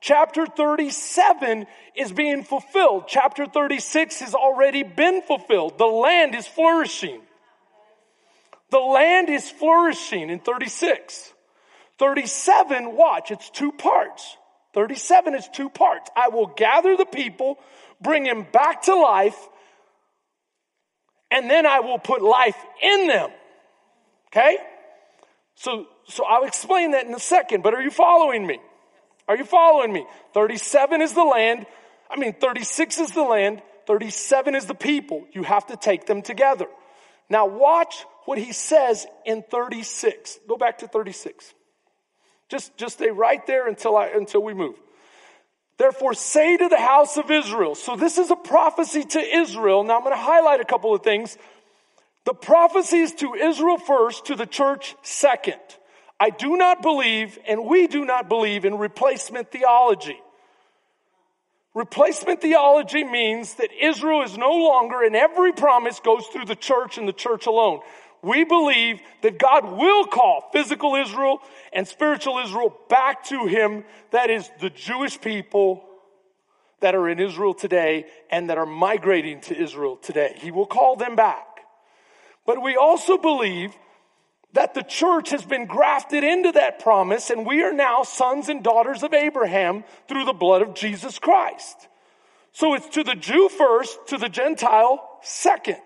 Chapter 0.00 0.44
37 0.44 1.66
is 1.96 2.12
being 2.12 2.42
fulfilled. 2.42 3.04
Chapter 3.06 3.46
36 3.46 4.20
has 4.20 4.34
already 4.34 4.82
been 4.82 5.22
fulfilled. 5.22 5.78
The 5.78 5.86
land 5.86 6.34
is 6.34 6.46
flourishing. 6.46 7.20
The 8.70 8.78
land 8.80 9.30
is 9.30 9.48
flourishing 9.50 10.30
in 10.30 10.40
36. 10.40 11.32
37, 11.98 12.96
watch, 12.96 13.30
it's 13.30 13.48
two 13.50 13.72
parts. 13.72 14.36
37 14.72 15.34
is 15.36 15.48
two 15.48 15.70
parts. 15.70 16.10
I 16.16 16.28
will 16.28 16.48
gather 16.48 16.96
the 16.96 17.06
people, 17.06 17.58
bring 18.00 18.24
them 18.24 18.44
back 18.52 18.82
to 18.82 18.94
life, 18.96 19.38
and 21.30 21.50
then 21.50 21.66
I 21.66 21.80
will 21.80 21.98
put 21.98 22.22
life 22.22 22.56
in 22.82 23.06
them. 23.06 23.30
Okay? 24.28 24.58
So, 25.56 25.86
so 26.06 26.24
I'll 26.24 26.44
explain 26.44 26.92
that 26.92 27.06
in 27.06 27.14
a 27.14 27.20
second, 27.20 27.62
but 27.62 27.74
are 27.74 27.82
you 27.82 27.90
following 27.90 28.46
me? 28.46 28.60
Are 29.28 29.36
you 29.36 29.44
following 29.44 29.92
me? 29.92 30.06
37 30.34 31.00
is 31.00 31.14
the 31.14 31.24
land. 31.24 31.66
I 32.10 32.16
mean, 32.16 32.34
36 32.34 32.98
is 32.98 33.10
the 33.12 33.22
land. 33.22 33.62
37 33.86 34.54
is 34.54 34.66
the 34.66 34.74
people. 34.74 35.26
You 35.32 35.42
have 35.42 35.66
to 35.68 35.76
take 35.76 36.06
them 36.06 36.22
together. 36.22 36.66
Now 37.30 37.46
watch 37.46 38.04
what 38.24 38.38
he 38.38 38.52
says 38.52 39.06
in 39.24 39.42
36. 39.42 40.38
Go 40.48 40.56
back 40.56 40.78
to 40.78 40.88
36. 40.88 41.54
Just, 42.50 42.76
just 42.76 42.96
stay 42.96 43.10
right 43.10 43.44
there 43.46 43.66
until 43.66 43.96
I, 43.96 44.08
until 44.08 44.42
we 44.42 44.54
move. 44.54 44.76
Therefore 45.78 46.14
say 46.14 46.56
to 46.56 46.68
the 46.68 46.78
house 46.78 47.16
of 47.16 47.30
Israel. 47.30 47.74
So 47.74 47.96
this 47.96 48.18
is 48.18 48.30
a 48.30 48.36
prophecy 48.36 49.02
to 49.02 49.18
Israel. 49.18 49.82
Now 49.82 49.96
I'm 49.96 50.04
going 50.04 50.14
to 50.14 50.22
highlight 50.22 50.60
a 50.60 50.64
couple 50.64 50.94
of 50.94 51.02
things. 51.02 51.36
The 52.24 52.34
prophecy 52.34 52.98
is 52.98 53.12
to 53.14 53.34
Israel 53.34 53.78
first, 53.78 54.26
to 54.26 54.36
the 54.36 54.46
church 54.46 54.94
second. 55.02 55.60
I 56.18 56.30
do 56.30 56.56
not 56.56 56.80
believe, 56.80 57.38
and 57.46 57.66
we 57.66 57.86
do 57.86 58.04
not 58.04 58.28
believe 58.28 58.64
in 58.64 58.78
replacement 58.78 59.50
theology. 59.50 60.18
Replacement 61.74 62.40
theology 62.40 63.02
means 63.02 63.54
that 63.54 63.70
Israel 63.78 64.22
is 64.22 64.38
no 64.38 64.52
longer, 64.52 65.02
and 65.02 65.16
every 65.16 65.52
promise 65.52 65.98
goes 65.98 66.24
through 66.28 66.44
the 66.44 66.54
church 66.54 66.98
and 66.98 67.08
the 67.08 67.12
church 67.12 67.46
alone. 67.46 67.80
We 68.24 68.44
believe 68.44 69.00
that 69.22 69.38
God 69.38 69.64
will 69.76 70.06
call 70.06 70.48
physical 70.52 70.94
Israel 70.94 71.40
and 71.72 71.86
spiritual 71.86 72.38
Israel 72.38 72.74
back 72.88 73.24
to 73.24 73.46
Him. 73.46 73.84
That 74.12 74.30
is 74.30 74.48
the 74.60 74.70
Jewish 74.70 75.20
people 75.20 75.84
that 76.80 76.94
are 76.94 77.08
in 77.08 77.20
Israel 77.20 77.54
today 77.54 78.06
and 78.30 78.48
that 78.48 78.58
are 78.58 78.66
migrating 78.66 79.40
to 79.42 79.56
Israel 79.56 79.96
today. 79.96 80.36
He 80.38 80.50
will 80.50 80.66
call 80.66 80.96
them 80.96 81.16
back. 81.16 81.46
But 82.46 82.62
we 82.62 82.76
also 82.76 83.18
believe 83.18 83.74
that 84.54 84.74
the 84.74 84.82
church 84.82 85.30
has 85.30 85.44
been 85.44 85.66
grafted 85.66 86.24
into 86.24 86.52
that 86.52 86.78
promise 86.78 87.30
and 87.30 87.46
we 87.46 87.62
are 87.62 87.72
now 87.72 88.04
sons 88.04 88.48
and 88.48 88.62
daughters 88.62 89.02
of 89.02 89.12
Abraham 89.12 89.84
through 90.08 90.24
the 90.24 90.32
blood 90.32 90.62
of 90.62 90.74
Jesus 90.74 91.18
Christ. 91.18 91.88
So 92.52 92.74
it's 92.74 92.88
to 92.90 93.02
the 93.02 93.16
Jew 93.16 93.48
first, 93.48 93.98
to 94.08 94.16
the 94.16 94.28
Gentile 94.28 95.18
second. 95.22 95.82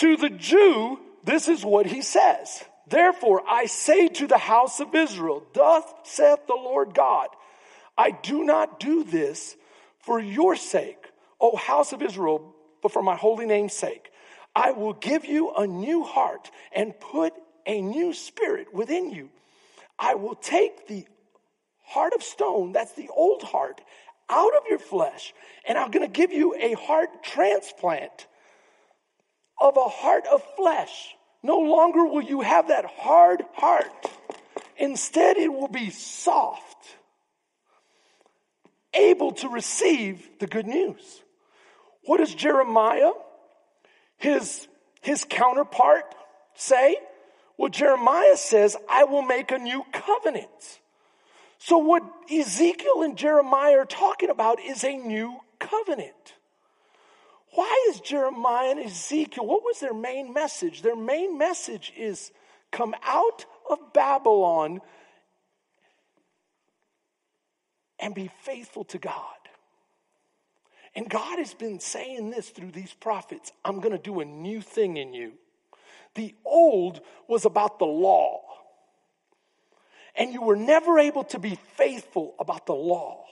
To 0.00 0.16
the 0.16 0.30
Jew, 0.30 0.98
this 1.24 1.46
is 1.46 1.62
what 1.62 1.84
he 1.84 2.00
says. 2.00 2.64
Therefore, 2.86 3.42
I 3.46 3.66
say 3.66 4.08
to 4.08 4.26
the 4.26 4.38
house 4.38 4.80
of 4.80 4.94
Israel, 4.94 5.42
thus 5.52 5.84
saith 6.04 6.46
the 6.46 6.54
Lord 6.54 6.94
God, 6.94 7.28
I 7.98 8.12
do 8.12 8.42
not 8.42 8.80
do 8.80 9.04
this 9.04 9.56
for 9.98 10.18
your 10.18 10.56
sake, 10.56 10.96
O 11.38 11.54
house 11.54 11.92
of 11.92 12.00
Israel, 12.00 12.54
but 12.82 12.92
for 12.92 13.02
my 13.02 13.14
holy 13.14 13.44
name's 13.44 13.74
sake. 13.74 14.10
I 14.56 14.70
will 14.70 14.94
give 14.94 15.26
you 15.26 15.52
a 15.52 15.66
new 15.66 16.02
heart 16.02 16.50
and 16.72 16.98
put 16.98 17.34
a 17.66 17.82
new 17.82 18.14
spirit 18.14 18.72
within 18.72 19.10
you. 19.10 19.28
I 19.98 20.14
will 20.14 20.34
take 20.34 20.88
the 20.88 21.06
heart 21.84 22.14
of 22.14 22.22
stone, 22.22 22.72
that's 22.72 22.94
the 22.94 23.10
old 23.14 23.42
heart, 23.42 23.82
out 24.30 24.56
of 24.56 24.62
your 24.70 24.78
flesh, 24.78 25.34
and 25.68 25.76
I'm 25.76 25.90
going 25.90 26.06
to 26.06 26.12
give 26.12 26.32
you 26.32 26.54
a 26.58 26.72
heart 26.72 27.22
transplant 27.22 28.28
of 29.60 29.76
a 29.76 29.88
heart 29.88 30.24
of 30.26 30.42
flesh. 30.56 31.14
No 31.42 31.58
longer 31.58 32.04
will 32.04 32.22
you 32.22 32.40
have 32.40 32.68
that 32.68 32.84
hard 32.86 33.42
heart. 33.54 34.10
Instead, 34.76 35.36
it 35.36 35.52
will 35.52 35.68
be 35.68 35.90
soft, 35.90 36.96
able 38.94 39.32
to 39.32 39.48
receive 39.48 40.28
the 40.38 40.46
good 40.46 40.66
news. 40.66 41.22
What 42.04 42.18
does 42.18 42.34
Jeremiah 42.34 43.12
his, 44.16 44.68
his 45.02 45.26
counterpart 45.28 46.04
say? 46.54 46.96
Well, 47.56 47.68
Jeremiah 47.68 48.36
says, 48.36 48.76
I 48.88 49.04
will 49.04 49.22
make 49.22 49.50
a 49.50 49.58
new 49.58 49.84
covenant. 49.92 50.48
So 51.58 51.76
what 51.76 52.02
Ezekiel 52.30 53.02
and 53.02 53.18
Jeremiah 53.18 53.80
are 53.80 53.84
talking 53.84 54.30
about 54.30 54.60
is 54.60 54.82
a 54.82 54.96
new 54.96 55.38
covenant. 55.58 56.34
Why 57.52 57.86
is 57.90 58.00
Jeremiah 58.00 58.70
and 58.70 58.80
Ezekiel, 58.80 59.46
what 59.46 59.64
was 59.64 59.80
their 59.80 59.94
main 59.94 60.32
message? 60.32 60.82
Their 60.82 60.96
main 60.96 61.36
message 61.36 61.92
is 61.96 62.30
come 62.70 62.94
out 63.02 63.44
of 63.68 63.92
Babylon 63.92 64.80
and 67.98 68.14
be 68.14 68.30
faithful 68.42 68.84
to 68.84 68.98
God. 68.98 69.34
And 70.94 71.08
God 71.08 71.38
has 71.38 71.54
been 71.54 71.80
saying 71.80 72.30
this 72.30 72.50
through 72.50 72.72
these 72.72 72.92
prophets 72.92 73.52
I'm 73.64 73.80
going 73.80 73.92
to 73.92 74.02
do 74.02 74.20
a 74.20 74.24
new 74.24 74.60
thing 74.60 74.96
in 74.96 75.12
you. 75.12 75.32
The 76.14 76.34
old 76.44 77.00
was 77.28 77.44
about 77.44 77.78
the 77.78 77.84
law. 77.84 78.42
And 80.16 80.32
you 80.32 80.42
were 80.42 80.56
never 80.56 80.98
able 80.98 81.24
to 81.24 81.38
be 81.38 81.56
faithful 81.76 82.34
about 82.40 82.66
the 82.66 82.74
law. 82.74 83.24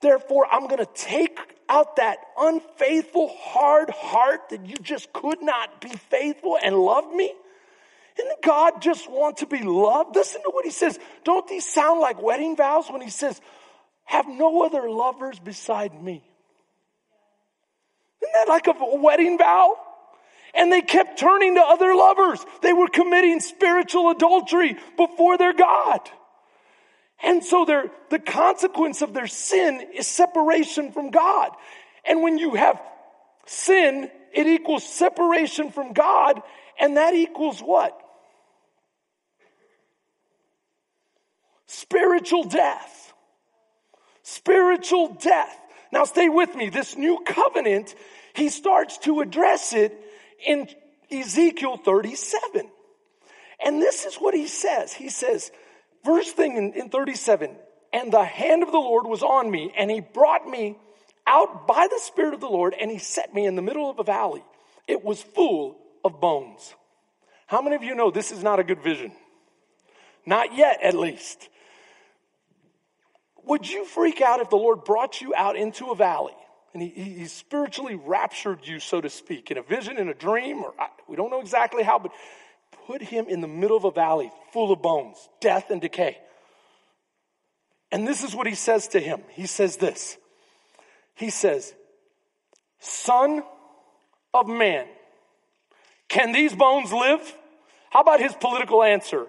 Therefore, 0.00 0.46
I'm 0.50 0.66
going 0.66 0.84
to 0.84 0.90
take 0.94 1.38
out 1.68 1.96
that 1.96 2.18
unfaithful, 2.38 3.28
hard 3.40 3.90
heart 3.90 4.50
that 4.50 4.66
you 4.66 4.76
just 4.76 5.12
could 5.12 5.42
not 5.42 5.80
be 5.80 5.88
faithful 5.88 6.58
and 6.62 6.76
love 6.76 7.12
me. 7.12 7.32
And 8.18 8.28
God 8.42 8.80
just 8.80 9.10
want 9.10 9.38
to 9.38 9.46
be 9.46 9.62
loved? 9.62 10.14
Listen 10.14 10.42
to 10.42 10.50
what 10.50 10.64
he 10.64 10.70
says. 10.70 10.98
Don't 11.24 11.46
these 11.48 11.66
sound 11.66 12.00
like 12.00 12.22
wedding 12.22 12.56
vows 12.56 12.88
when 12.90 13.02
he 13.02 13.10
says, 13.10 13.40
have 14.04 14.26
no 14.28 14.62
other 14.62 14.88
lovers 14.88 15.38
beside 15.38 16.00
me? 16.02 16.22
Isn't 18.22 18.32
that 18.34 18.48
like 18.48 18.66
a 18.68 18.74
wedding 18.78 19.38
vow? 19.38 19.76
And 20.54 20.72
they 20.72 20.80
kept 20.80 21.18
turning 21.18 21.56
to 21.56 21.60
other 21.60 21.94
lovers. 21.94 22.44
They 22.62 22.72
were 22.72 22.88
committing 22.88 23.40
spiritual 23.40 24.10
adultery 24.10 24.76
before 24.96 25.36
their 25.36 25.52
God. 25.52 26.00
And 27.22 27.42
so 27.42 27.64
the 27.64 28.18
consequence 28.18 29.02
of 29.02 29.14
their 29.14 29.26
sin 29.26 29.86
is 29.94 30.06
separation 30.06 30.92
from 30.92 31.10
God. 31.10 31.50
And 32.04 32.22
when 32.22 32.38
you 32.38 32.54
have 32.54 32.80
sin, 33.46 34.10
it 34.32 34.46
equals 34.46 34.84
separation 34.84 35.70
from 35.70 35.92
God, 35.92 36.42
and 36.78 36.96
that 36.96 37.14
equals 37.14 37.60
what? 37.60 37.98
Spiritual 41.66 42.44
death. 42.44 43.14
Spiritual 44.22 45.14
death. 45.14 45.58
Now 45.92 46.04
stay 46.04 46.28
with 46.28 46.54
me. 46.54 46.68
This 46.68 46.96
new 46.96 47.20
covenant, 47.24 47.94
he 48.34 48.50
starts 48.50 48.98
to 48.98 49.20
address 49.20 49.72
it 49.72 49.98
in 50.44 50.68
Ezekiel 51.10 51.78
37. 51.78 52.68
And 53.64 53.80
this 53.80 54.04
is 54.04 54.16
what 54.16 54.34
he 54.34 54.48
says. 54.48 54.92
He 54.92 55.08
says, 55.08 55.50
verse 56.06 56.32
thing 56.32 56.56
in, 56.56 56.72
in 56.72 56.88
37, 56.88 57.54
and 57.92 58.12
the 58.12 58.24
hand 58.24 58.62
of 58.62 58.72
the 58.72 58.78
Lord 58.78 59.06
was 59.06 59.22
on 59.22 59.50
me, 59.50 59.72
and 59.76 59.90
he 59.90 60.00
brought 60.00 60.48
me 60.48 60.78
out 61.26 61.66
by 61.66 61.88
the 61.90 62.00
Spirit 62.00 62.32
of 62.32 62.40
the 62.40 62.48
Lord, 62.48 62.74
and 62.80 62.90
he 62.90 62.98
set 62.98 63.34
me 63.34 63.44
in 63.44 63.56
the 63.56 63.62
middle 63.62 63.90
of 63.90 63.98
a 63.98 64.04
valley. 64.04 64.44
It 64.86 65.04
was 65.04 65.20
full 65.20 65.76
of 66.04 66.20
bones. 66.20 66.74
How 67.46 67.60
many 67.60 67.76
of 67.76 67.82
you 67.82 67.94
know 67.94 68.10
this 68.10 68.32
is 68.32 68.42
not 68.42 68.60
a 68.60 68.64
good 68.64 68.82
vision? 68.82 69.12
Not 70.24 70.56
yet, 70.56 70.80
at 70.82 70.94
least. 70.94 71.48
Would 73.44 73.68
you 73.68 73.84
freak 73.84 74.20
out 74.20 74.40
if 74.40 74.50
the 74.50 74.56
Lord 74.56 74.84
brought 74.84 75.20
you 75.20 75.34
out 75.34 75.56
into 75.56 75.90
a 75.90 75.96
valley 75.96 76.34
and 76.76 76.82
he, 76.82 76.90
he 76.90 77.26
spiritually 77.26 77.94
raptured 77.94 78.66
you, 78.66 78.80
so 78.80 79.00
to 79.00 79.08
speak, 79.08 79.50
in 79.50 79.56
a 79.56 79.62
vision, 79.62 79.96
in 79.96 80.08
a 80.08 80.14
dream, 80.14 80.62
or 80.62 80.74
I, 80.78 80.88
we 81.08 81.16
don't 81.16 81.30
know 81.30 81.40
exactly 81.40 81.82
how, 81.82 81.98
but 81.98 82.12
put 82.86 83.02
him 83.02 83.26
in 83.28 83.40
the 83.40 83.48
middle 83.48 83.76
of 83.76 83.84
a 83.84 83.90
valley 83.90 84.30
full 84.52 84.72
of 84.72 84.80
bones, 84.80 85.16
death 85.40 85.70
and 85.70 85.80
decay. 85.80 86.18
And 87.90 88.06
this 88.06 88.22
is 88.22 88.34
what 88.34 88.46
he 88.46 88.54
says 88.54 88.88
to 88.88 89.00
him. 89.00 89.22
He 89.30 89.46
says 89.46 89.76
this 89.76 90.16
He 91.14 91.30
says, 91.30 91.74
Son 92.78 93.42
of 94.32 94.48
man, 94.48 94.86
can 96.08 96.32
these 96.32 96.54
bones 96.54 96.92
live? 96.92 97.34
How 97.90 98.00
about 98.00 98.20
his 98.20 98.34
political 98.34 98.82
answer? 98.82 99.26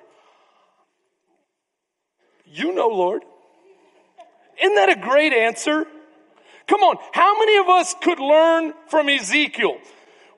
You 2.45 2.73
know, 2.73 2.89
Lord. 2.89 3.23
Isn't 4.61 4.75
that 4.75 4.89
a 4.89 4.99
great 4.99 5.33
answer? 5.33 5.85
Come 6.67 6.81
on, 6.81 6.97
how 7.13 7.39
many 7.39 7.57
of 7.57 7.69
us 7.69 7.95
could 8.01 8.19
learn 8.19 8.73
from 8.87 9.07
Ezekiel? 9.07 9.77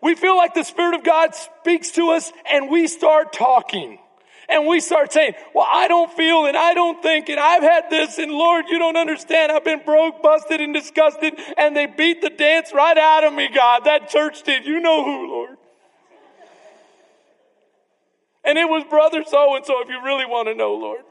We 0.01 0.15
feel 0.15 0.37
like 0.37 0.53
the 0.53 0.63
Spirit 0.63 0.95
of 0.95 1.03
God 1.03 1.35
speaks 1.35 1.91
to 1.91 2.11
us 2.11 2.31
and 2.49 2.69
we 2.69 2.87
start 2.87 3.33
talking. 3.33 3.99
And 4.47 4.65
we 4.65 4.79
start 4.79 5.13
saying, 5.13 5.33
well, 5.53 5.67
I 5.69 5.87
don't 5.87 6.11
feel 6.13 6.47
and 6.47 6.57
I 6.57 6.73
don't 6.73 7.03
think 7.03 7.29
and 7.29 7.39
I've 7.39 7.61
had 7.61 7.89
this 7.91 8.17
and 8.17 8.31
Lord, 8.31 8.65
you 8.67 8.79
don't 8.79 8.97
understand. 8.97 9.51
I've 9.51 9.63
been 9.63 9.83
broke, 9.85 10.23
busted 10.23 10.59
and 10.59 10.73
disgusted 10.73 11.35
and 11.57 11.75
they 11.75 11.85
beat 11.85 12.21
the 12.21 12.31
dance 12.31 12.73
right 12.73 12.97
out 12.97 13.23
of 13.23 13.33
me, 13.33 13.49
God. 13.53 13.85
That 13.85 14.09
church 14.09 14.41
did. 14.43 14.65
You 14.65 14.79
know 14.79 15.03
who, 15.03 15.27
Lord. 15.31 15.57
And 18.43 18.57
it 18.57 18.65
was 18.65 18.83
brother 18.89 19.23
so 19.27 19.55
and 19.55 19.65
so 19.65 19.81
if 19.81 19.89
you 19.89 20.03
really 20.03 20.25
want 20.25 20.47
to 20.47 20.55
know, 20.55 20.73
Lord. 20.73 21.01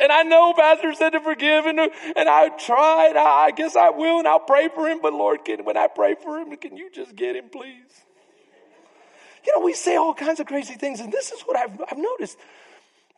And 0.00 0.10
I 0.10 0.22
know 0.22 0.54
Pastor 0.54 0.94
said 0.94 1.10
to 1.10 1.20
forgive 1.20 1.66
and, 1.66 1.78
and 1.80 2.28
I 2.28 2.48
tried. 2.50 3.16
I, 3.16 3.46
I 3.46 3.50
guess 3.50 3.76
I 3.76 3.90
will 3.90 4.20
and 4.20 4.28
I'll 4.28 4.40
pray 4.40 4.68
for 4.68 4.88
him. 4.88 5.00
But 5.02 5.12
Lord, 5.12 5.44
can, 5.44 5.64
when 5.64 5.76
I 5.76 5.88
pray 5.88 6.14
for 6.22 6.38
him, 6.38 6.56
can 6.56 6.76
you 6.76 6.90
just 6.90 7.16
get 7.16 7.36
him, 7.36 7.48
please? 7.50 8.01
You 9.46 9.56
know, 9.56 9.64
we 9.64 9.72
say 9.72 9.96
all 9.96 10.14
kinds 10.14 10.40
of 10.40 10.46
crazy 10.46 10.74
things. 10.74 11.00
And 11.00 11.12
this 11.12 11.32
is 11.32 11.42
what 11.42 11.56
I've, 11.56 11.80
I've 11.90 11.98
noticed 11.98 12.38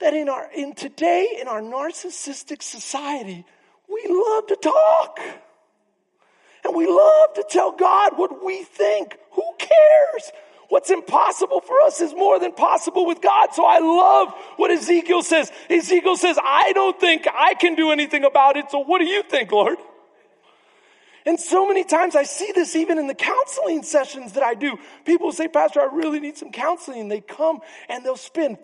that 0.01 0.15
in 0.15 0.29
our, 0.29 0.51
in 0.55 0.75
today, 0.75 1.37
in 1.41 1.49
our 1.49 1.61
narcissistic 1.61 2.63
society, 2.63 3.45
we 3.89 4.05
love 4.09 4.47
to 4.49 4.57
talk. 4.57 5.21
And 6.65 6.75
we 6.75 6.87
love 6.87 7.35
to 7.35 7.45
tell 7.49 7.73
God 7.73 8.13
what 8.17 8.45
we 8.45 8.65
think. 8.65 9.19
Who 9.33 9.45
cares? 9.59 10.33
What's 10.71 10.91
impossible 10.91 11.61
for 11.61 11.81
us 11.83 12.01
is 12.01 12.15
more 12.15 12.41
than 12.41 12.53
possible 12.53 13.07
with 13.07 13.21
God. 13.21 13.51
So 13.53 13.65
I 13.67 13.79
love 13.81 14.35
what 14.57 14.71
Ezekiel 14.71 15.23
says. 15.23 15.53
Ezekiel 15.69 16.17
says, 16.17 16.39
I 16.43 16.73
don't 16.73 16.99
think 16.99 17.27
I 17.33 17.55
can 17.55 17.75
do 17.75 17.91
anything 17.91 18.25
about 18.25 18.57
it. 18.57 18.71
So 18.71 18.79
what 18.79 18.99
do 18.99 19.05
you 19.05 19.23
think, 19.23 19.53
Lord? 19.53 19.77
And 21.27 21.41
so 21.41 21.67
many 21.67 21.85
times 21.85 22.15
I 22.15 22.25
see 22.25 22.53
this 22.55 22.77
even 22.77 22.99
in 22.99 23.07
the 23.07 23.15
counseling 23.15 23.83
sessions 23.83 24.33
that 24.33 24.43
I 24.43 24.55
do. 24.55 24.79
People 25.05 25.33
say, 25.33 25.49
Pastor, 25.49 25.81
I 25.81 25.95
really 25.95 26.21
need 26.21 26.37
some 26.37 26.53
counseling. 26.53 27.09
They 27.09 27.21
come 27.21 27.61
and 27.89 28.05
they'll 28.05 28.17
spend 28.17 28.59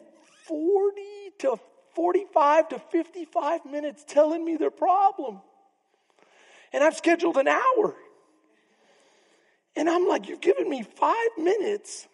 40 0.46 1.01
to 1.38 1.59
45 1.94 2.68
to 2.70 2.79
55 2.79 3.64
minutes 3.64 4.05
telling 4.07 4.44
me 4.44 4.57
their 4.57 4.70
problem. 4.70 5.40
And 6.73 6.85
I've 6.85 6.96
scheduled 6.96 7.38
an 7.38 7.49
hour. 7.49 7.94
And 9.75 9.88
I'm 9.88 10.07
like, 10.07 10.29
you've 10.29 10.40
given 10.40 10.68
me 10.68 10.83
five 10.83 11.31
minutes 11.38 12.07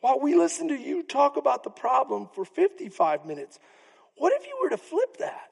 while 0.00 0.20
we 0.20 0.34
listen 0.34 0.68
to 0.68 0.74
you 0.74 1.02
talk 1.02 1.38
about 1.38 1.64
the 1.64 1.70
problem 1.70 2.28
for 2.34 2.44
55 2.44 3.24
minutes. 3.24 3.58
What 4.16 4.32
if 4.34 4.46
you 4.46 4.58
were 4.62 4.68
to 4.68 4.76
flip 4.76 5.16
that? 5.18 5.50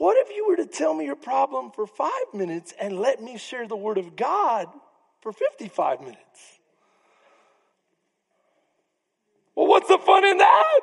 What 0.00 0.16
if 0.16 0.34
you 0.34 0.48
were 0.48 0.56
to 0.56 0.64
tell 0.64 0.94
me 0.94 1.04
your 1.04 1.14
problem 1.14 1.72
for 1.72 1.86
five 1.86 2.32
minutes 2.32 2.72
and 2.80 2.98
let 2.98 3.22
me 3.22 3.36
share 3.36 3.68
the 3.68 3.76
Word 3.76 3.98
of 3.98 4.16
God 4.16 4.66
for 5.20 5.30
55 5.30 6.00
minutes? 6.00 6.58
Well, 9.54 9.66
what's 9.66 9.88
the 9.88 9.98
fun 9.98 10.24
in 10.24 10.38
that? 10.38 10.80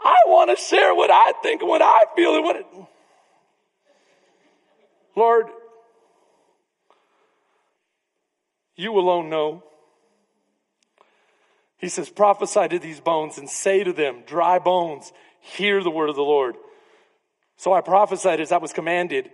I 0.00 0.16
want 0.26 0.50
to 0.50 0.60
share 0.60 0.92
what 0.92 1.12
I 1.12 1.32
think 1.44 1.60
and 1.60 1.68
what 1.68 1.80
I 1.80 2.00
feel 2.16 2.34
and 2.34 2.44
what 2.44 2.56
it. 2.56 2.66
Lord, 5.14 5.46
You 8.74 8.98
alone 8.98 9.30
know. 9.30 9.62
He 11.76 11.88
says, 11.88 12.10
prophesy 12.10 12.66
to 12.66 12.80
these 12.80 12.98
bones 12.98 13.38
and 13.38 13.48
say 13.48 13.84
to 13.84 13.92
them, 13.92 14.24
dry 14.26 14.58
bones, 14.58 15.12
hear 15.38 15.84
the 15.84 15.90
word 15.90 16.08
of 16.08 16.16
the 16.16 16.22
Lord. 16.22 16.56
So 17.60 17.74
I 17.74 17.82
prophesied 17.82 18.40
as 18.40 18.52
I 18.52 18.56
was 18.56 18.72
commanded. 18.72 19.30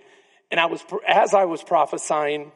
And 0.51 0.59
I 0.59 0.67
was, 0.67 0.85
as 1.07 1.33
I 1.33 1.45
was 1.45 1.63
prophesying, 1.63 2.51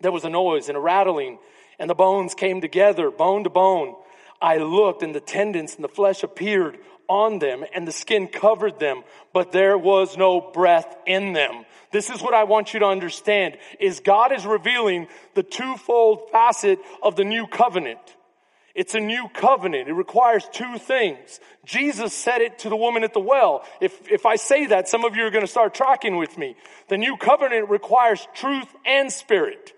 there 0.00 0.12
was 0.12 0.24
a 0.24 0.30
noise 0.30 0.68
and 0.68 0.76
a 0.76 0.80
rattling 0.80 1.40
and 1.80 1.90
the 1.90 1.94
bones 1.96 2.34
came 2.34 2.60
together, 2.60 3.10
bone 3.10 3.42
to 3.42 3.50
bone. 3.50 3.96
I 4.40 4.58
looked 4.58 5.02
and 5.02 5.12
the 5.12 5.20
tendons 5.20 5.74
and 5.74 5.82
the 5.82 5.88
flesh 5.88 6.22
appeared 6.22 6.78
on 7.08 7.40
them 7.40 7.64
and 7.74 7.86
the 7.86 7.90
skin 7.90 8.28
covered 8.28 8.78
them, 8.78 9.02
but 9.32 9.50
there 9.50 9.76
was 9.76 10.16
no 10.16 10.40
breath 10.40 10.96
in 11.04 11.32
them. 11.32 11.64
This 11.90 12.08
is 12.08 12.22
what 12.22 12.32
I 12.32 12.44
want 12.44 12.72
you 12.72 12.78
to 12.78 12.86
understand 12.86 13.58
is 13.80 13.98
God 13.98 14.30
is 14.30 14.46
revealing 14.46 15.08
the 15.34 15.42
twofold 15.42 16.30
facet 16.30 16.78
of 17.02 17.16
the 17.16 17.24
new 17.24 17.48
covenant. 17.48 17.98
It's 18.76 18.94
a 18.94 19.00
new 19.00 19.28
covenant. 19.32 19.88
It 19.88 19.94
requires 19.94 20.46
two 20.52 20.76
things. 20.76 21.40
Jesus 21.64 22.12
said 22.12 22.42
it 22.42 22.58
to 22.60 22.68
the 22.68 22.76
woman 22.76 23.04
at 23.04 23.14
the 23.14 23.20
well. 23.20 23.64
If, 23.80 24.06
if 24.12 24.26
I 24.26 24.36
say 24.36 24.66
that, 24.66 24.86
some 24.86 25.02
of 25.06 25.16
you 25.16 25.24
are 25.24 25.30
going 25.30 25.44
to 25.44 25.50
start 25.50 25.74
tracking 25.74 26.18
with 26.18 26.36
me. 26.36 26.56
The 26.88 26.98
new 26.98 27.16
covenant 27.16 27.70
requires 27.70 28.28
truth 28.34 28.68
and 28.84 29.10
spirit. 29.10 29.72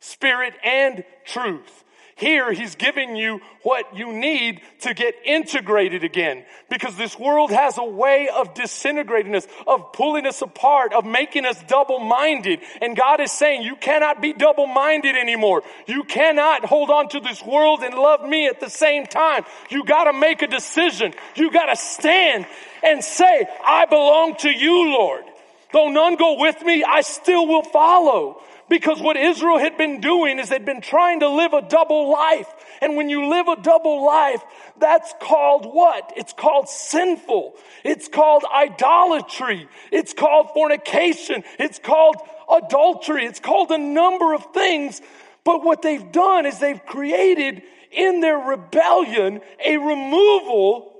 Spirit 0.00 0.52
and 0.62 1.02
truth. 1.24 1.81
Here, 2.22 2.52
he's 2.52 2.76
giving 2.76 3.16
you 3.16 3.40
what 3.64 3.96
you 3.96 4.12
need 4.12 4.60
to 4.82 4.94
get 4.94 5.16
integrated 5.24 6.04
again. 6.04 6.44
Because 6.70 6.94
this 6.94 7.18
world 7.18 7.50
has 7.50 7.78
a 7.78 7.84
way 7.84 8.28
of 8.28 8.54
disintegrating 8.54 9.34
us, 9.34 9.44
of 9.66 9.92
pulling 9.92 10.24
us 10.24 10.40
apart, 10.40 10.92
of 10.92 11.04
making 11.04 11.46
us 11.46 11.60
double-minded. 11.64 12.60
And 12.80 12.96
God 12.96 13.18
is 13.18 13.32
saying, 13.32 13.62
you 13.62 13.74
cannot 13.74 14.22
be 14.22 14.32
double-minded 14.32 15.16
anymore. 15.16 15.64
You 15.88 16.04
cannot 16.04 16.64
hold 16.64 16.90
on 16.90 17.08
to 17.08 17.18
this 17.18 17.42
world 17.44 17.82
and 17.82 17.92
love 17.92 18.22
me 18.24 18.46
at 18.46 18.60
the 18.60 18.70
same 18.70 19.04
time. 19.04 19.44
You 19.68 19.84
gotta 19.84 20.12
make 20.12 20.42
a 20.42 20.46
decision. 20.46 21.14
You 21.34 21.50
gotta 21.50 21.74
stand 21.74 22.46
and 22.84 23.02
say, 23.02 23.48
I 23.66 23.86
belong 23.86 24.36
to 24.36 24.48
you, 24.48 24.92
Lord. 24.92 25.24
Though 25.72 25.88
none 25.88 26.14
go 26.14 26.38
with 26.38 26.62
me, 26.62 26.84
I 26.84 27.00
still 27.00 27.48
will 27.48 27.64
follow. 27.64 28.40
Because 28.72 29.02
what 29.02 29.18
Israel 29.18 29.58
had 29.58 29.76
been 29.76 30.00
doing 30.00 30.38
is 30.38 30.48
they'd 30.48 30.64
been 30.64 30.80
trying 30.80 31.20
to 31.20 31.28
live 31.28 31.52
a 31.52 31.60
double 31.60 32.10
life. 32.10 32.50
And 32.80 32.96
when 32.96 33.10
you 33.10 33.28
live 33.28 33.46
a 33.46 33.60
double 33.60 34.02
life, 34.06 34.42
that's 34.78 35.12
called 35.20 35.66
what? 35.66 36.14
It's 36.16 36.32
called 36.32 36.70
sinful. 36.70 37.56
It's 37.84 38.08
called 38.08 38.44
idolatry. 38.50 39.68
It's 39.90 40.14
called 40.14 40.52
fornication. 40.54 41.44
It's 41.58 41.78
called 41.78 42.16
adultery. 42.50 43.26
It's 43.26 43.40
called 43.40 43.70
a 43.72 43.76
number 43.76 44.32
of 44.32 44.54
things. 44.54 45.02
But 45.44 45.62
what 45.62 45.82
they've 45.82 46.10
done 46.10 46.46
is 46.46 46.58
they've 46.58 46.86
created 46.86 47.60
in 47.90 48.20
their 48.20 48.38
rebellion 48.38 49.42
a 49.62 49.76
removal 49.76 50.94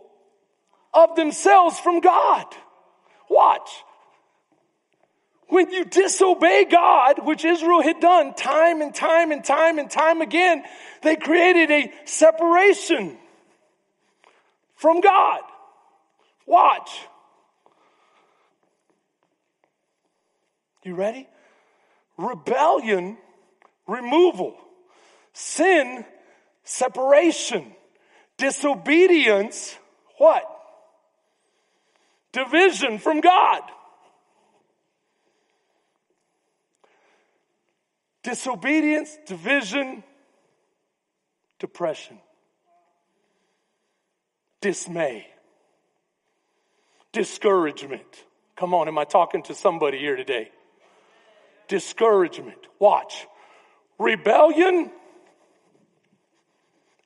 of 0.93 1.17
themselves 1.17 1.81
from 1.81 2.01
God. 2.01 2.45
Watch. 3.31 3.71
When 5.53 5.71
you 5.71 5.85
disobey 5.85 6.65
God, 6.65 7.27
which 7.27 7.45
Israel 7.45 7.83
had 7.83 8.01
done 8.01 8.33
time 8.33 8.81
and 8.81 8.95
time 8.95 9.33
and 9.33 9.45
time 9.45 9.79
and 9.79 9.91
time 9.91 10.23
again, 10.23 10.65
they 11.03 11.17
created 11.17 11.71
a 11.71 11.93
separation 12.07 13.19
from 14.77 15.03
God. 15.03 15.41
Watch. 16.47 16.89
You 20.85 20.95
ready? 20.95 21.29
Rebellion, 22.17 23.19
removal. 23.87 24.57
Sin, 25.35 26.07
separation. 26.65 27.75
Disobedience, 28.39 29.77
what? 30.17 30.45
Division 32.33 32.99
from 32.99 33.21
God. 33.21 33.61
Disobedience, 38.23 39.19
division, 39.27 40.03
depression, 41.59 42.19
dismay, 44.61 45.27
discouragement. 47.13 48.25
Come 48.57 48.75
on, 48.75 48.89
am 48.89 48.99
I 48.99 49.05
talking 49.05 49.43
to 49.45 49.55
somebody 49.55 49.99
here 49.99 50.17
today? 50.17 50.51
Discouragement. 51.69 52.59
Watch. 52.79 53.27
Rebellion, 53.99 54.91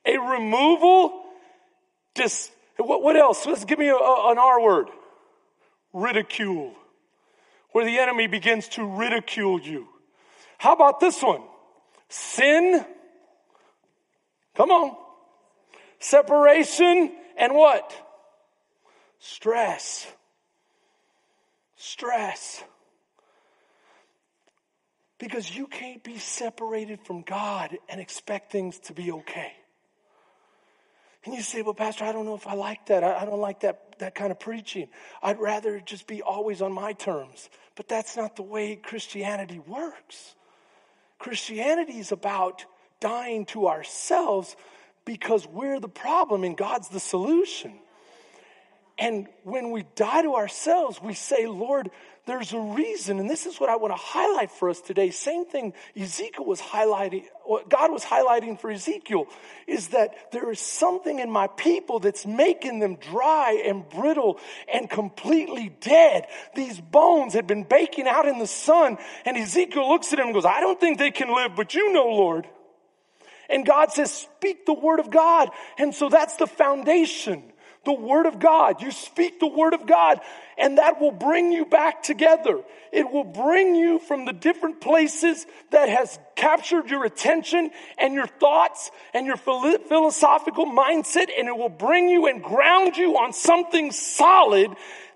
a 0.05 0.17
removal, 0.17 1.23
dis, 2.15 2.51
what, 2.77 3.15
else? 3.15 3.45
Let's 3.45 3.65
give 3.65 3.79
me 3.79 3.89
a, 3.89 3.95
a, 3.95 4.31
an 4.31 4.37
R 4.37 4.61
word. 4.61 4.89
Ridicule. 5.93 6.73
Where 7.71 7.85
the 7.85 7.99
enemy 7.99 8.27
begins 8.27 8.67
to 8.69 8.85
ridicule 8.85 9.59
you 9.59 9.87
how 10.57 10.73
about 10.73 10.99
this 10.99 11.21
one? 11.21 11.41
Sin. 12.09 12.85
Come 14.55 14.71
on. 14.71 14.95
Separation 15.99 17.11
and 17.37 17.53
what? 17.53 17.93
Stress. 19.19 20.07
Stress. 21.75 22.63
Because 25.19 25.55
you 25.55 25.67
can't 25.67 26.03
be 26.03 26.17
separated 26.17 26.99
from 27.05 27.21
God 27.23 27.77
and 27.89 27.99
expect 27.99 28.51
things 28.51 28.79
to 28.81 28.93
be 28.93 29.11
okay. 29.11 29.51
And 31.25 31.35
you 31.35 31.41
say, 31.41 31.61
well, 31.61 31.73
Pastor, 31.73 32.05
I 32.05 32.11
don't 32.11 32.25
know 32.25 32.35
if 32.35 32.47
I 32.47 32.53
like 32.53 32.85
that. 32.85 33.03
I, 33.03 33.25
don't 33.25 33.41
like 33.41 33.61
that, 33.61 33.99
that 33.99 34.15
kind 34.15 34.31
of 34.31 34.39
preaching. 34.39 34.87
I'd 35.21 35.39
rather 35.39 35.79
just 35.79 36.07
be 36.07 36.21
always 36.21 36.61
on 36.61 36.71
my 36.71 36.93
terms. 36.93 37.49
But 37.75 37.87
that's 37.87 38.15
not 38.15 38.35
the 38.35 38.43
way 38.43 38.75
Christianity 38.75 39.59
works. 39.59 40.35
Christianity 41.19 41.99
is 41.99 42.11
about 42.11 42.65
dying 42.99 43.45
to 43.47 43.67
ourselves 43.67 44.55
because 45.05 45.47
we're 45.47 45.79
the 45.79 45.89
problem 45.89 46.43
and 46.43 46.57
God's 46.57 46.89
the 46.89 46.99
solution. 46.99 47.79
And 48.97 49.27
when 49.43 49.71
we 49.71 49.85
die 49.95 50.23
to 50.23 50.35
ourselves, 50.35 51.01
we 51.01 51.13
say, 51.13 51.45
Lord, 51.45 51.91
there's 52.27 52.53
a 52.53 52.59
reason. 52.59 53.19
And 53.19 53.29
this 53.29 53.45
is 53.45 53.59
what 53.59 53.69
I 53.69 53.77
want 53.77 53.93
to 53.93 53.99
highlight 53.99 54.51
for 54.51 54.69
us 54.69 54.81
today. 54.81 55.09
Same 55.09 55.45
thing 55.45 55.73
Ezekiel 55.95 56.45
was 56.45 56.61
highlighting, 56.61 57.23
what 57.45 57.69
God 57.69 57.91
was 57.91 58.03
highlighting 58.03 58.59
for 58.59 58.69
Ezekiel 58.69 59.27
is 59.65 59.89
that 59.89 60.31
there 60.31 60.51
is 60.51 60.59
something 60.59 61.19
in 61.19 61.31
my 61.31 61.47
people 61.47 61.99
that's 61.99 62.25
making 62.25 62.79
them 62.79 62.95
dry 62.95 63.63
and 63.65 63.87
brittle 63.89 64.39
and 64.71 64.89
completely 64.89 65.75
dead. 65.79 66.27
These 66.53 66.81
bones 66.81 67.33
had 67.33 67.47
been 67.47 67.63
baking 67.63 68.07
out 68.07 68.27
in 68.27 68.39
the 68.39 68.47
sun. 68.47 68.97
And 69.25 69.37
Ezekiel 69.37 69.87
looks 69.89 70.11
at 70.11 70.19
him 70.19 70.25
and 70.25 70.33
goes, 70.33 70.45
I 70.45 70.59
don't 70.59 70.79
think 70.79 70.99
they 70.99 71.11
can 71.11 71.33
live, 71.33 71.55
but 71.55 71.73
you 71.73 71.93
know, 71.93 72.07
Lord. 72.07 72.45
And 73.49 73.65
God 73.65 73.93
says, 73.93 74.11
speak 74.11 74.65
the 74.65 74.73
word 74.73 74.99
of 74.99 75.09
God. 75.09 75.49
And 75.77 75.95
so 75.95 76.09
that's 76.09 76.35
the 76.35 76.47
foundation 76.47 77.53
the 77.87 77.93
Word 77.93 78.25
of 78.25 78.37
God. 78.37 78.83
You 78.83 78.91
speak 78.91 79.39
the 79.39 79.47
Word 79.47 79.73
of 79.73 79.87
God, 79.87 80.19
and 80.57 80.77
that 80.77 81.01
will 81.01 81.11
bring 81.11 81.51
you 81.51 81.65
back 81.65 82.03
together. 82.03 82.61
It 82.91 83.09
will 83.09 83.23
bring 83.23 83.75
you 83.75 83.97
from 83.99 84.25
the 84.25 84.33
different 84.33 84.81
places 84.81 85.47
that 85.71 85.87
has 85.87 86.19
captured 86.35 86.89
your 86.89 87.05
attention 87.05 87.71
and 87.97 88.13
your 88.13 88.27
thoughts 88.27 88.91
and 89.13 89.25
your 89.25 89.37
philosophical 89.37 90.65
mindset, 90.65 91.29
and 91.35 91.47
it 91.47 91.57
will 91.57 91.69
bring 91.69 92.09
you 92.09 92.27
and 92.27 92.43
ground 92.43 92.97
you 92.97 93.17
on 93.17 93.31
something 93.31 93.91
solid 93.91 94.69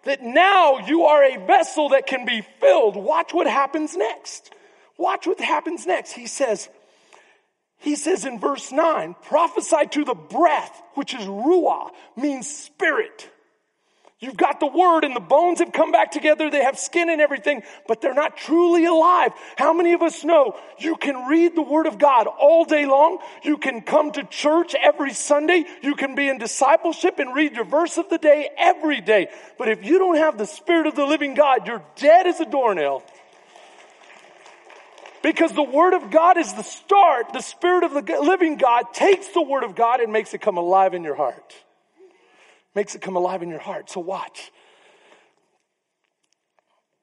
that 0.03 0.23
now 0.23 0.79
you 0.87 1.03
are 1.03 1.23
a 1.23 1.45
vessel 1.45 1.89
that 1.89 2.07
can 2.07 2.25
be 2.25 2.41
filled. 2.59 2.95
Watch 2.95 3.33
what 3.33 3.47
happens 3.47 3.95
next. 3.95 4.51
Watch 4.97 5.27
what 5.27 5.39
happens 5.41 5.85
next. 5.85 6.13
He 6.13 6.25
says, 6.25 6.69
he 7.81 7.95
says 7.95 8.25
in 8.25 8.39
verse 8.39 8.71
9, 8.71 9.15
prophesy 9.23 9.87
to 9.91 10.05
the 10.05 10.13
breath, 10.13 10.81
which 10.93 11.13
is 11.13 11.21
ruah, 11.21 11.89
means 12.15 12.47
spirit. 12.47 13.29
You've 14.21 14.37
got 14.37 14.59
the 14.59 14.67
word 14.67 15.03
and 15.03 15.15
the 15.15 15.19
bones 15.19 15.59
have 15.59 15.71
come 15.71 15.91
back 15.91 16.11
together. 16.11 16.51
They 16.51 16.63
have 16.63 16.77
skin 16.77 17.09
and 17.09 17.19
everything, 17.19 17.63
but 17.87 18.01
they're 18.01 18.13
not 18.13 18.37
truly 18.37 18.85
alive. 18.85 19.31
How 19.57 19.73
many 19.73 19.93
of 19.93 20.03
us 20.03 20.23
know 20.23 20.55
you 20.77 20.95
can 20.95 21.27
read 21.27 21.55
the 21.55 21.63
word 21.63 21.87
of 21.87 21.97
God 21.97 22.27
all 22.27 22.63
day 22.63 22.85
long? 22.85 23.17
You 23.41 23.57
can 23.57 23.81
come 23.81 24.11
to 24.11 24.23
church 24.23 24.75
every 24.79 25.13
Sunday. 25.13 25.65
You 25.81 25.95
can 25.95 26.13
be 26.13 26.29
in 26.29 26.37
discipleship 26.37 27.17
and 27.17 27.33
read 27.33 27.55
your 27.55 27.65
verse 27.65 27.97
of 27.97 28.09
the 28.09 28.19
day 28.19 28.51
every 28.59 29.01
day. 29.01 29.29
But 29.57 29.69
if 29.69 29.83
you 29.83 29.97
don't 29.97 30.17
have 30.17 30.37
the 30.37 30.45
spirit 30.45 30.85
of 30.85 30.95
the 30.95 31.05
living 31.05 31.33
God, 31.33 31.65
you're 31.65 31.83
dead 31.95 32.27
as 32.27 32.39
a 32.39 32.45
doornail. 32.45 33.03
Because 35.23 35.51
the 35.51 35.63
Word 35.63 35.93
of 35.93 36.09
God 36.09 36.37
is 36.37 36.53
the 36.53 36.63
start. 36.63 37.33
The 37.33 37.41
Spirit 37.41 37.83
of 37.83 37.93
the 37.93 38.19
living 38.21 38.57
God 38.57 38.93
takes 38.93 39.27
the 39.29 39.41
Word 39.41 39.63
of 39.63 39.75
God 39.75 39.99
and 39.99 40.11
makes 40.11 40.33
it 40.33 40.41
come 40.41 40.57
alive 40.57 40.93
in 40.93 41.03
your 41.03 41.15
heart. 41.15 41.53
Makes 42.73 42.95
it 42.95 43.01
come 43.01 43.15
alive 43.15 43.43
in 43.43 43.49
your 43.49 43.59
heart. 43.59 43.89
So 43.89 43.99
watch. 43.99 44.51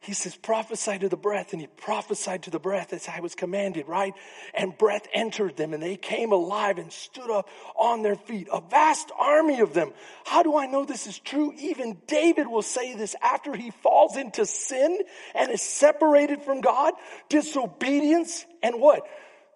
He 0.09 0.15
says, 0.15 0.35
prophesy 0.35 0.99
to 1.01 1.11
the 1.11 1.19
breath, 1.19 1.53
and 1.53 1.61
he 1.61 1.67
prophesied 1.67 2.45
to 2.45 2.51
the 2.51 2.59
breath 2.59 2.95
as 2.95 3.07
I 3.07 3.21
was 3.21 3.35
commanded, 3.35 3.89
right? 3.89 4.15
And 4.55 4.77
breath 4.79 5.07
entered 5.13 5.59
them, 5.59 5.75
and 5.75 5.83
they 5.83 5.99
came 5.99 6.33
alive 6.33 6.79
and 6.79 6.91
stood 6.91 7.31
up 7.31 7.47
on 7.77 8.01
their 8.01 8.15
feet. 8.15 8.49
A 8.51 8.63
vast 8.63 9.13
army 9.19 9.61
of 9.61 9.75
them. 9.75 9.93
How 10.25 10.43
do 10.43 10.57
I 10.57 10.65
know 10.65 10.87
this 10.87 11.07
is 11.07 11.19
true? 11.19 11.53
Even 11.59 11.99
David 12.07 12.47
will 12.47 12.63
say 12.63 12.95
this 12.95 13.17
after 13.23 13.55
he 13.55 13.71
falls 13.71 14.17
into 14.17 14.47
sin 14.47 14.99
and 15.35 15.53
is 15.53 15.61
separated 15.61 16.41
from 16.41 16.63
God, 16.63 16.95
disobedience, 17.29 18.47
and 18.63 18.81
what? 18.81 19.07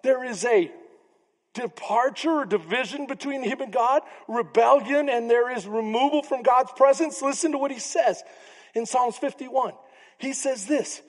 There 0.02 0.22
is 0.22 0.44
a 0.44 0.70
departure 1.54 2.40
or 2.40 2.44
division 2.44 3.06
between 3.06 3.42
him 3.42 3.62
and 3.62 3.72
God, 3.72 4.02
rebellion, 4.28 5.08
and 5.08 5.30
there 5.30 5.50
is 5.50 5.66
removal 5.66 6.22
from 6.22 6.42
God's 6.42 6.72
presence. 6.72 7.22
Listen 7.22 7.52
to 7.52 7.58
what 7.58 7.70
he 7.70 7.78
says 7.78 8.22
in 8.74 8.84
Psalms 8.84 9.16
51. 9.16 9.72
He 10.22 10.34
says 10.34 10.66
this, 10.66 11.02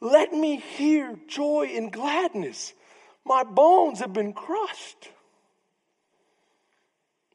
let 0.00 0.32
me 0.32 0.56
hear 0.56 1.18
joy 1.28 1.70
and 1.74 1.92
gladness. 1.92 2.72
My 3.26 3.44
bones 3.44 3.98
have 3.98 4.14
been 4.14 4.32
crushed. 4.32 5.10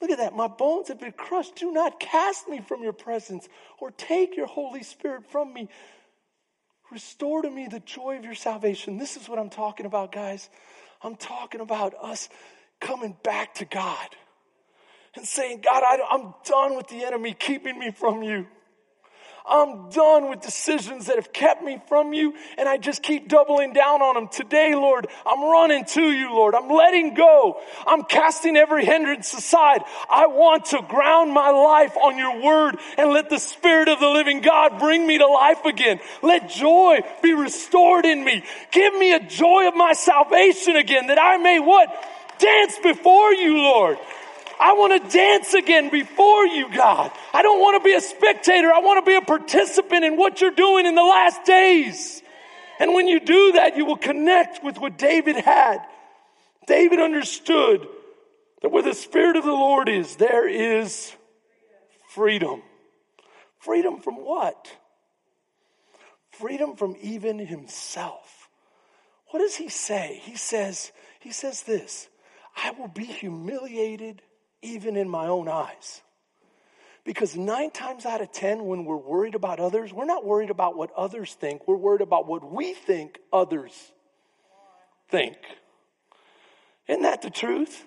Look 0.01 0.09
at 0.09 0.17
that. 0.17 0.35
My 0.35 0.47
bones 0.47 0.87
have 0.87 0.99
been 0.99 1.11
crushed. 1.11 1.57
Do 1.57 1.71
not 1.71 1.99
cast 1.99 2.49
me 2.49 2.61
from 2.61 2.81
your 2.81 2.93
presence 2.93 3.47
or 3.79 3.91
take 3.91 4.35
your 4.35 4.47
Holy 4.47 4.81
Spirit 4.81 5.23
from 5.29 5.53
me. 5.53 5.69
Restore 6.91 7.43
to 7.43 7.49
me 7.49 7.67
the 7.67 7.79
joy 7.81 8.17
of 8.17 8.23
your 8.23 8.33
salvation. 8.33 8.97
This 8.97 9.15
is 9.15 9.29
what 9.29 9.37
I'm 9.37 9.51
talking 9.51 9.85
about, 9.85 10.11
guys. 10.11 10.49
I'm 11.03 11.15
talking 11.15 11.61
about 11.61 11.93
us 12.01 12.27
coming 12.79 13.15
back 13.23 13.53
to 13.55 13.65
God 13.65 14.09
and 15.15 15.27
saying, 15.27 15.61
God, 15.63 15.83
I, 15.83 16.15
am 16.15 16.33
done 16.43 16.75
with 16.75 16.87
the 16.87 17.05
enemy 17.05 17.35
keeping 17.37 17.77
me 17.77 17.91
from 17.91 18.23
you. 18.23 18.47
I'm 19.45 19.89
done 19.89 20.29
with 20.29 20.41
decisions 20.41 21.07
that 21.07 21.17
have 21.17 21.33
kept 21.33 21.63
me 21.63 21.81
from 21.87 22.13
you 22.13 22.33
and 22.57 22.69
I 22.69 22.77
just 22.77 23.03
keep 23.03 23.27
doubling 23.27 23.73
down 23.73 24.01
on 24.01 24.15
them. 24.15 24.29
Today, 24.29 24.73
Lord, 24.73 25.07
I'm 25.25 25.43
running 25.43 25.83
to 25.85 26.01
you, 26.01 26.31
Lord. 26.31 26.55
I'm 26.55 26.69
letting 26.69 27.13
go. 27.13 27.59
I'm 27.85 28.03
casting 28.03 28.55
every 28.55 28.85
hindrance 28.85 29.33
aside. 29.33 29.81
I 30.09 30.27
want 30.27 30.65
to 30.67 30.81
ground 30.87 31.33
my 31.33 31.49
life 31.49 31.97
on 31.97 32.17
your 32.17 32.41
word 32.41 32.77
and 32.97 33.11
let 33.11 33.29
the 33.29 33.39
spirit 33.39 33.89
of 33.89 33.99
the 33.99 34.07
living 34.07 34.39
God 34.39 34.79
bring 34.79 35.05
me 35.05 35.17
to 35.17 35.27
life 35.27 35.65
again. 35.65 35.99
Let 36.21 36.49
joy 36.49 37.01
be 37.21 37.33
restored 37.33 38.05
in 38.05 38.23
me. 38.23 38.43
Give 38.71 38.93
me 38.93 39.13
a 39.13 39.19
joy 39.19 39.67
of 39.67 39.75
my 39.75 39.91
salvation 39.93 40.77
again 40.77 41.07
that 41.07 41.19
I 41.19 41.37
may 41.37 41.59
what? 41.59 41.89
Dance 42.39 42.77
before 42.81 43.33
you, 43.33 43.57
Lord. 43.57 43.97
I 44.63 44.71
want 44.75 45.03
to 45.03 45.09
dance 45.09 45.53
again 45.53 45.89
before 45.89 46.45
you, 46.45 46.73
God. 46.73 47.11
I 47.33 47.41
don't 47.41 47.59
want 47.59 47.83
to 47.83 47.85
be 47.85 47.95
a 47.95 47.99
spectator. 47.99 48.71
I 48.71 48.79
want 48.79 49.05
to 49.05 49.11
be 49.11 49.17
a 49.17 49.21
participant 49.21 50.05
in 50.05 50.15
what 50.15 50.39
you're 50.39 50.51
doing 50.51 50.85
in 50.85 50.95
the 50.95 51.03
last 51.03 51.43
days. 51.43 52.21
And 52.79 52.93
when 52.93 53.09
you 53.09 53.19
do 53.19 53.51
that, 53.53 53.75
you 53.75 53.83
will 53.83 53.97
connect 53.97 54.63
with 54.63 54.77
what 54.77 54.97
David 54.97 55.35
had. 55.35 55.79
David 56.65 57.01
understood 57.01 57.85
that 58.61 58.69
where 58.69 58.83
the 58.83 58.93
Spirit 58.93 59.35
of 59.35 59.43
the 59.43 59.51
Lord 59.51 59.89
is, 59.89 60.15
there 60.15 60.47
is 60.47 61.11
freedom. 62.11 62.61
Freedom 63.59 63.99
from 63.99 64.15
what? 64.15 64.69
Freedom 66.31 66.77
from 66.77 66.95
even 67.01 67.37
himself. 67.37 68.47
What 69.31 69.39
does 69.39 69.55
he 69.55 69.67
say? 69.67 70.21
He 70.23 70.37
says, 70.37 70.93
he 71.19 71.33
says 71.33 71.63
this, 71.63 72.07
I 72.55 72.71
will 72.71 72.87
be 72.87 73.03
humiliated 73.03 74.21
even 74.63 74.95
in 74.95 75.07
my 75.09 75.27
own 75.27 75.47
eyes. 75.47 76.01
Because 77.05 77.35
nine 77.35 77.69
times 77.69 78.05
out 78.05 78.21
of 78.21 78.31
ten, 78.31 78.65
when 78.65 78.85
we're 78.85 78.95
worried 78.95 79.35
about 79.35 79.59
others, 79.59 79.91
we're 79.91 80.05
not 80.05 80.25
worried 80.25 80.49
about 80.49 80.77
what 80.77 80.89
others 80.95 81.33
think. 81.33 81.67
We're 81.67 81.75
worried 81.75 82.01
about 82.01 82.27
what 82.27 82.49
we 82.49 82.73
think 82.73 83.19
others 83.31 83.73
think. 85.09 85.35
Isn't 86.87 87.03
that 87.03 87.21
the 87.21 87.29
truth? 87.29 87.85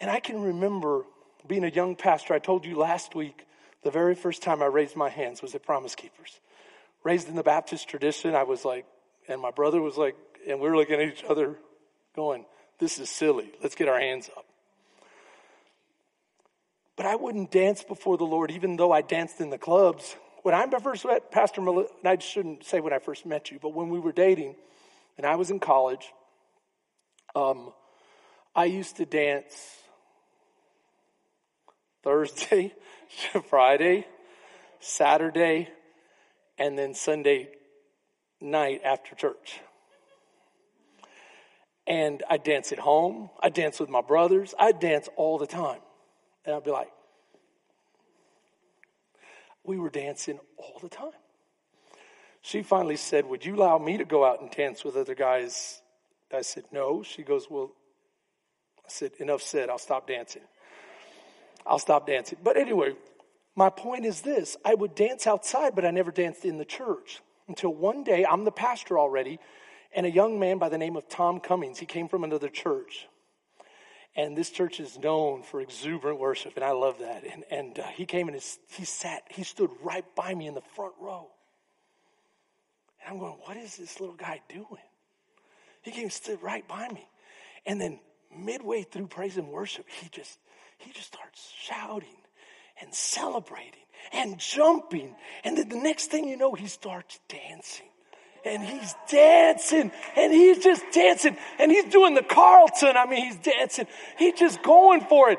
And 0.00 0.10
I 0.10 0.20
can 0.20 0.42
remember 0.42 1.04
being 1.46 1.64
a 1.64 1.68
young 1.68 1.94
pastor. 1.94 2.34
I 2.34 2.40
told 2.40 2.66
you 2.66 2.76
last 2.76 3.14
week, 3.14 3.46
the 3.82 3.90
very 3.90 4.14
first 4.14 4.42
time 4.42 4.62
I 4.62 4.66
raised 4.66 4.96
my 4.96 5.08
hands 5.08 5.42
was 5.42 5.54
at 5.54 5.62
Promise 5.62 5.94
Keepers. 5.94 6.40
Raised 7.04 7.28
in 7.28 7.36
the 7.36 7.42
Baptist 7.42 7.88
tradition, 7.88 8.34
I 8.34 8.42
was 8.42 8.64
like, 8.64 8.86
and 9.28 9.40
my 9.40 9.50
brother 9.50 9.80
was 9.80 9.96
like, 9.96 10.16
and 10.48 10.58
we 10.58 10.68
were 10.68 10.76
looking 10.76 10.96
at 11.00 11.08
each 11.08 11.24
other 11.24 11.56
going, 12.16 12.46
this 12.78 12.98
is 12.98 13.08
silly. 13.08 13.50
Let's 13.62 13.74
get 13.74 13.88
our 13.88 14.00
hands 14.00 14.30
up. 14.36 14.44
But 16.96 17.06
I 17.06 17.16
wouldn't 17.16 17.50
dance 17.50 17.82
before 17.82 18.16
the 18.16 18.24
Lord, 18.24 18.50
even 18.50 18.76
though 18.76 18.92
I 18.92 19.02
danced 19.02 19.40
in 19.40 19.50
the 19.50 19.58
clubs. 19.58 20.16
When 20.42 20.54
I 20.54 20.66
first 20.78 21.04
met 21.04 21.32
Pastor 21.32 21.60
Melissa, 21.60 21.92
I 22.04 22.18
shouldn't 22.18 22.64
say 22.64 22.80
when 22.80 22.92
I 22.92 22.98
first 22.98 23.26
met 23.26 23.50
you, 23.50 23.58
but 23.60 23.70
when 23.70 23.88
we 23.88 23.98
were 23.98 24.12
dating 24.12 24.54
and 25.16 25.26
I 25.26 25.36
was 25.36 25.50
in 25.50 25.58
college, 25.58 26.06
um, 27.34 27.72
I 28.54 28.66
used 28.66 28.96
to 28.96 29.06
dance 29.06 29.78
Thursday, 32.02 32.74
Friday, 33.48 34.06
Saturday, 34.80 35.68
and 36.58 36.78
then 36.78 36.94
Sunday 36.94 37.48
night 38.40 38.82
after 38.84 39.14
church. 39.16 39.60
And 41.86 42.22
I 42.28 42.38
dance 42.38 42.72
at 42.72 42.78
home. 42.78 43.30
I 43.40 43.50
dance 43.50 43.78
with 43.78 43.90
my 43.90 44.00
brothers. 44.00 44.54
I 44.58 44.72
dance 44.72 45.08
all 45.16 45.38
the 45.38 45.46
time. 45.46 45.80
And 46.44 46.54
I'd 46.54 46.64
be 46.64 46.70
like, 46.70 46.90
we 49.64 49.78
were 49.78 49.90
dancing 49.90 50.38
all 50.58 50.78
the 50.80 50.88
time. 50.88 51.12
She 52.42 52.62
finally 52.62 52.96
said, 52.96 53.24
Would 53.26 53.44
you 53.44 53.56
allow 53.56 53.78
me 53.78 53.96
to 53.98 54.04
go 54.04 54.24
out 54.24 54.42
and 54.42 54.50
dance 54.50 54.84
with 54.84 54.96
other 54.96 55.14
guys? 55.14 55.80
I 56.32 56.42
said, 56.42 56.64
No. 56.70 57.02
She 57.02 57.22
goes, 57.22 57.46
Well, 57.48 57.72
I 58.78 58.88
said, 58.88 59.12
Enough 59.18 59.42
said. 59.42 59.70
I'll 59.70 59.78
stop 59.78 60.06
dancing. 60.06 60.42
I'll 61.66 61.78
stop 61.78 62.06
dancing. 62.06 62.38
But 62.42 62.58
anyway, 62.58 62.94
my 63.56 63.70
point 63.70 64.04
is 64.04 64.20
this 64.20 64.56
I 64.64 64.74
would 64.74 64.94
dance 64.94 65.26
outside, 65.26 65.74
but 65.74 65.84
I 65.86 65.90
never 65.90 66.10
danced 66.10 66.44
in 66.44 66.58
the 66.58 66.64
church 66.64 67.20
until 67.48 67.72
one 67.74 68.04
day, 68.04 68.24
I'm 68.24 68.44
the 68.44 68.52
pastor 68.52 68.98
already, 68.98 69.38
and 69.94 70.06
a 70.06 70.10
young 70.10 70.38
man 70.38 70.58
by 70.58 70.68
the 70.68 70.78
name 70.78 70.96
of 70.96 71.08
Tom 71.08 71.40
Cummings, 71.40 71.78
he 71.78 71.86
came 71.86 72.08
from 72.08 72.24
another 72.24 72.48
church. 72.48 73.06
And 74.16 74.36
this 74.36 74.50
church 74.50 74.78
is 74.78 74.98
known 74.98 75.42
for 75.42 75.60
exuberant 75.60 76.20
worship, 76.20 76.52
and 76.54 76.64
I 76.64 76.70
love 76.70 77.00
that. 77.00 77.24
And, 77.24 77.44
and 77.50 77.78
uh, 77.78 77.86
he 77.88 78.06
came 78.06 78.28
and 78.28 78.34
his, 78.34 78.58
he 78.70 78.84
sat, 78.84 79.22
he 79.28 79.42
stood 79.42 79.70
right 79.82 80.04
by 80.14 80.34
me 80.34 80.46
in 80.46 80.54
the 80.54 80.62
front 80.76 80.94
row. 81.00 81.28
And 83.02 83.12
I'm 83.12 83.18
going, 83.18 83.34
what 83.44 83.56
is 83.56 83.76
this 83.76 84.00
little 84.00 84.14
guy 84.14 84.40
doing? 84.48 84.66
He 85.82 85.90
came 85.90 86.04
and 86.04 86.12
stood 86.12 86.42
right 86.42 86.66
by 86.66 86.88
me. 86.88 87.06
And 87.66 87.80
then 87.80 87.98
midway 88.36 88.82
through 88.82 89.08
praise 89.08 89.36
and 89.36 89.48
worship, 89.48 89.86
he 90.00 90.08
just, 90.10 90.38
he 90.78 90.92
just 90.92 91.08
starts 91.08 91.52
shouting 91.58 92.16
and 92.80 92.94
celebrating 92.94 93.80
and 94.12 94.38
jumping. 94.38 95.16
And 95.42 95.58
then 95.58 95.68
the 95.68 95.76
next 95.76 96.06
thing 96.06 96.28
you 96.28 96.36
know, 96.36 96.54
he 96.54 96.68
starts 96.68 97.18
dancing. 97.28 97.88
And 98.44 98.62
he's 98.62 98.94
dancing 99.10 99.90
and 100.16 100.32
he's 100.32 100.58
just 100.58 100.84
dancing 100.92 101.36
and 101.58 101.70
he's 101.70 101.86
doing 101.86 102.14
the 102.14 102.22
Carlton. 102.22 102.96
I 102.96 103.06
mean, 103.06 103.24
he's 103.24 103.36
dancing. 103.36 103.86
He's 104.18 104.34
just 104.34 104.62
going 104.62 105.00
for 105.02 105.30
it. 105.30 105.38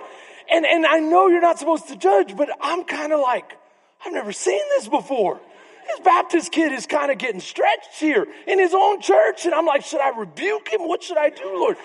And, 0.49 0.65
and 0.65 0.85
I 0.85 0.99
know 0.99 1.27
you're 1.27 1.41
not 1.41 1.59
supposed 1.59 1.87
to 1.89 1.95
judge, 1.95 2.35
but 2.35 2.49
I'm 2.61 2.83
kind 2.83 3.13
of 3.13 3.19
like, 3.19 3.51
I've 4.05 4.13
never 4.13 4.31
seen 4.31 4.61
this 4.75 4.87
before. 4.87 5.39
This 5.87 5.99
Baptist 5.99 6.51
kid 6.51 6.71
is 6.71 6.87
kind 6.87 7.11
of 7.11 7.19
getting 7.19 7.41
stretched 7.41 7.99
here 7.99 8.25
in 8.47 8.57
his 8.57 8.73
own 8.73 9.01
church. 9.01 9.45
And 9.45 9.53
I'm 9.53 9.65
like, 9.65 9.83
should 9.83 10.01
I 10.01 10.17
rebuke 10.17 10.69
him? 10.69 10.87
What 10.87 11.03
should 11.03 11.17
I 11.17 11.29
do, 11.29 11.45
Lord? 11.45 11.77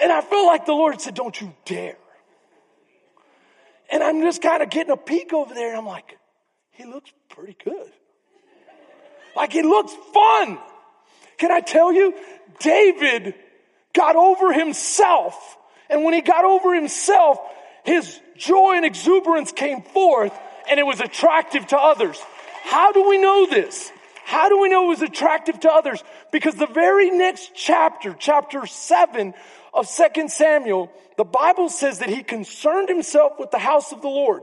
And 0.00 0.12
I 0.12 0.20
feel 0.20 0.46
like 0.46 0.64
the 0.64 0.72
Lord 0.72 1.00
said, 1.00 1.14
don't 1.14 1.38
you 1.40 1.52
dare. 1.64 1.96
And 3.90 4.02
I'm 4.02 4.22
just 4.22 4.40
kind 4.40 4.62
of 4.62 4.70
getting 4.70 4.92
a 4.92 4.96
peek 4.96 5.32
over 5.32 5.52
there, 5.52 5.70
and 5.70 5.78
I'm 5.78 5.86
like, 5.86 6.16
he 6.70 6.84
looks 6.84 7.12
pretty 7.28 7.56
good. 7.64 7.90
Like, 9.36 9.54
it 9.54 9.64
looks 9.64 9.94
fun. 10.12 10.58
Can 11.38 11.50
I 11.50 11.60
tell 11.60 11.92
you? 11.92 12.14
David 12.58 13.34
got 13.92 14.16
over 14.16 14.52
himself. 14.52 15.56
And 15.88 16.04
when 16.04 16.14
he 16.14 16.20
got 16.20 16.44
over 16.44 16.74
himself, 16.74 17.38
his 17.84 18.20
joy 18.36 18.74
and 18.76 18.84
exuberance 18.84 19.52
came 19.52 19.82
forth, 19.82 20.32
and 20.70 20.78
it 20.78 20.86
was 20.86 21.00
attractive 21.00 21.66
to 21.68 21.78
others. 21.78 22.20
How 22.62 22.92
do 22.92 23.08
we 23.08 23.18
know 23.18 23.46
this? 23.46 23.90
How 24.24 24.48
do 24.48 24.60
we 24.60 24.68
know 24.68 24.84
it 24.84 24.88
was 24.88 25.02
attractive 25.02 25.58
to 25.60 25.72
others? 25.72 26.04
Because 26.30 26.54
the 26.54 26.66
very 26.66 27.10
next 27.10 27.50
chapter, 27.54 28.14
chapter 28.16 28.64
7 28.66 29.34
of 29.74 29.90
2 30.14 30.28
Samuel, 30.28 30.92
the 31.16 31.24
Bible 31.24 31.68
says 31.68 31.98
that 31.98 32.08
he 32.08 32.22
concerned 32.22 32.88
himself 32.88 33.32
with 33.38 33.50
the 33.50 33.58
house 33.58 33.92
of 33.92 34.02
the 34.02 34.08
Lord. 34.08 34.42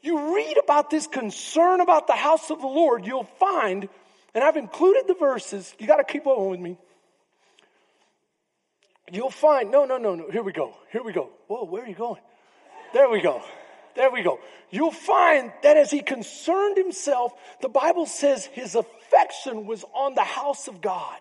You 0.00 0.34
read 0.34 0.56
about 0.62 0.90
this 0.90 1.06
concern 1.06 1.80
about 1.80 2.06
the 2.06 2.16
house 2.16 2.50
of 2.50 2.60
the 2.60 2.66
Lord, 2.66 3.04
you'll 3.04 3.24
find, 3.38 3.88
and 4.38 4.44
I've 4.44 4.56
included 4.56 5.08
the 5.08 5.14
verses, 5.14 5.74
you 5.80 5.88
got 5.88 5.96
to 5.96 6.04
keep 6.04 6.24
on 6.24 6.48
with 6.48 6.60
me. 6.60 6.78
You'll 9.10 9.30
find, 9.30 9.72
no, 9.72 9.84
no, 9.84 9.98
no, 9.98 10.14
no, 10.14 10.30
here 10.30 10.44
we 10.44 10.52
go, 10.52 10.76
here 10.92 11.02
we 11.02 11.12
go. 11.12 11.30
Whoa, 11.48 11.64
where 11.64 11.82
are 11.82 11.88
you 11.88 11.96
going? 11.96 12.20
There 12.94 13.10
we 13.10 13.20
go. 13.20 13.42
There 13.96 14.12
we 14.12 14.22
go. 14.22 14.38
You'll 14.70 14.92
find 14.92 15.50
that 15.64 15.76
as 15.76 15.90
he 15.90 16.02
concerned 16.02 16.76
himself, 16.76 17.32
the 17.62 17.68
Bible 17.68 18.06
says 18.06 18.44
his 18.44 18.76
affection 18.76 19.66
was 19.66 19.84
on 19.92 20.14
the 20.14 20.22
house 20.22 20.68
of 20.68 20.80
God. 20.80 21.18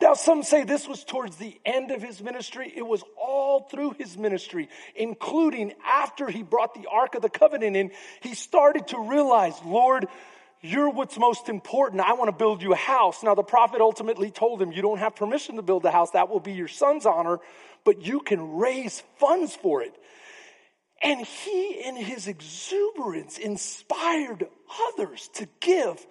Now, 0.00 0.14
some 0.14 0.42
say 0.42 0.64
this 0.64 0.88
was 0.88 1.04
towards 1.04 1.36
the 1.36 1.60
end 1.66 1.90
of 1.90 2.00
his 2.00 2.22
ministry. 2.22 2.72
It 2.74 2.86
was 2.86 3.04
all 3.20 3.68
through 3.70 3.96
his 3.98 4.16
ministry, 4.16 4.70
including 4.96 5.74
after 5.84 6.30
he 6.30 6.42
brought 6.42 6.72
the 6.72 6.88
Ark 6.90 7.16
of 7.16 7.20
the 7.20 7.28
Covenant 7.28 7.76
in. 7.76 7.90
He 8.22 8.34
started 8.34 8.88
to 8.88 8.98
realize, 8.98 9.54
Lord, 9.62 10.06
you're 10.64 10.90
what's 10.90 11.18
most 11.18 11.48
important. 11.48 12.00
I 12.00 12.14
want 12.14 12.28
to 12.28 12.36
build 12.36 12.62
you 12.62 12.72
a 12.72 12.76
house. 12.76 13.22
Now, 13.22 13.34
the 13.34 13.42
prophet 13.42 13.80
ultimately 13.80 14.30
told 14.30 14.60
him, 14.60 14.72
You 14.72 14.82
don't 14.82 14.98
have 14.98 15.14
permission 15.14 15.56
to 15.56 15.62
build 15.62 15.82
the 15.82 15.90
house. 15.90 16.10
That 16.12 16.28
will 16.28 16.40
be 16.40 16.52
your 16.52 16.68
son's 16.68 17.06
honor, 17.06 17.38
but 17.84 18.02
you 18.04 18.20
can 18.20 18.56
raise 18.56 19.02
funds 19.18 19.54
for 19.54 19.82
it. 19.82 19.94
And 21.02 21.24
he, 21.24 21.82
in 21.84 21.96
his 21.96 22.28
exuberance, 22.28 23.36
inspired 23.36 24.48
others 24.88 25.28
to 25.34 25.48
give 25.60 26.04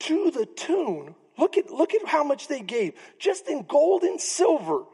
to 0.00 0.30
the 0.30 0.46
tune 0.46 1.14
Look 1.36 1.56
at, 1.58 1.70
look 1.70 1.94
at 1.94 2.06
how 2.06 2.24
much 2.24 2.48
they 2.48 2.60
gave 2.60 2.94
just 3.18 3.48
in 3.48 3.62
gold 3.62 4.02
and 4.02 4.20
silver. 4.20 4.84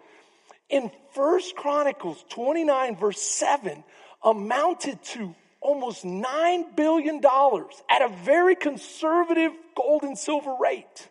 In 0.69 0.91
First 1.15 1.57
Chronicles 1.57 2.25
29 2.31 2.97
verse 2.97 3.21
7 3.21 3.83
amounted 4.23 5.03
to 5.03 5.35
almost 5.61 6.05
$9 6.05 6.77
billion 6.77 7.21
at 7.25 8.03
a 8.03 8.09
very 8.25 8.57
conservative 8.57 9.53
gold 9.77 10.03
and 10.03 10.17
silver 10.17 10.57
rate. 10.61 11.09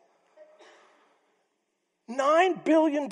$9 2.09 2.63
billion. 2.63 3.09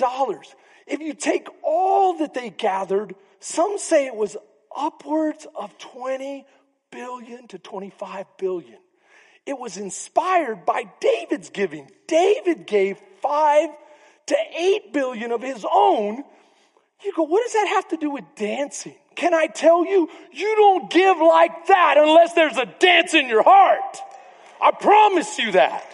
If 0.86 1.00
you 1.00 1.14
take 1.14 1.48
all 1.62 2.18
that 2.18 2.34
they 2.34 2.50
gathered, 2.50 3.14
some 3.40 3.78
say 3.78 4.06
it 4.06 4.16
was 4.16 4.36
upwards 4.76 5.46
of 5.54 5.76
20 5.78 6.44
billion 6.90 7.46
to 7.48 7.58
25 7.58 8.26
billion. 8.38 8.78
It 9.46 9.58
was 9.58 9.76
inspired 9.76 10.66
by 10.66 10.84
David's 11.00 11.50
giving. 11.50 11.88
David 12.06 12.66
gave 12.66 12.98
five 13.22 13.70
to 14.26 14.36
eight 14.56 14.92
billion 14.92 15.32
of 15.32 15.42
his 15.42 15.64
own. 15.70 16.22
You 17.04 17.12
go, 17.14 17.22
what 17.22 17.42
does 17.44 17.52
that 17.52 17.68
have 17.68 17.88
to 17.88 17.96
do 17.96 18.10
with 18.10 18.24
dancing? 18.36 18.96
Can 19.18 19.34
I 19.34 19.48
tell 19.48 19.84
you, 19.84 20.08
you 20.30 20.54
don't 20.54 20.88
give 20.90 21.18
like 21.18 21.66
that 21.66 21.96
unless 21.98 22.34
there's 22.34 22.56
a 22.56 22.66
dance 22.66 23.14
in 23.14 23.28
your 23.28 23.42
heart. 23.42 23.98
I 24.62 24.70
promise 24.70 25.38
you 25.38 25.52
that 25.52 25.84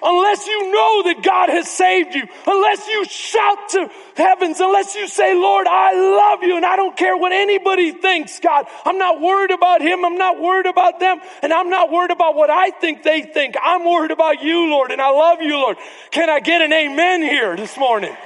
unless 0.00 0.46
you 0.46 0.72
know 0.72 1.02
that 1.04 1.22
God 1.24 1.48
has 1.48 1.68
saved 1.68 2.14
you, 2.14 2.22
unless 2.46 2.86
you 2.86 3.04
shout 3.04 3.68
to 3.70 3.90
heavens, 4.16 4.60
unless 4.60 4.94
you 4.94 5.08
say, 5.08 5.34
Lord, 5.34 5.66
I 5.68 5.94
love 5.94 6.44
you 6.44 6.56
and 6.56 6.64
I 6.64 6.76
don't 6.76 6.96
care 6.96 7.16
what 7.16 7.32
anybody 7.32 7.90
thinks, 7.90 8.38
God. 8.38 8.66
I'm 8.84 8.98
not 8.98 9.20
worried 9.20 9.50
about 9.50 9.80
him. 9.80 10.04
I'm 10.04 10.16
not 10.16 10.40
worried 10.40 10.66
about 10.66 11.00
them 11.00 11.20
and 11.42 11.52
I'm 11.52 11.68
not 11.68 11.90
worried 11.90 12.12
about 12.12 12.36
what 12.36 12.48
I 12.48 12.70
think 12.70 13.02
they 13.02 13.22
think. 13.22 13.56
I'm 13.60 13.84
worried 13.84 14.12
about 14.12 14.40
you, 14.40 14.70
Lord, 14.70 14.92
and 14.92 15.00
I 15.00 15.10
love 15.10 15.40
you, 15.40 15.56
Lord. 15.56 15.78
Can 16.12 16.30
I 16.30 16.38
get 16.38 16.62
an 16.62 16.72
amen 16.72 17.22
here 17.22 17.56
this 17.56 17.76
morning? 17.76 18.16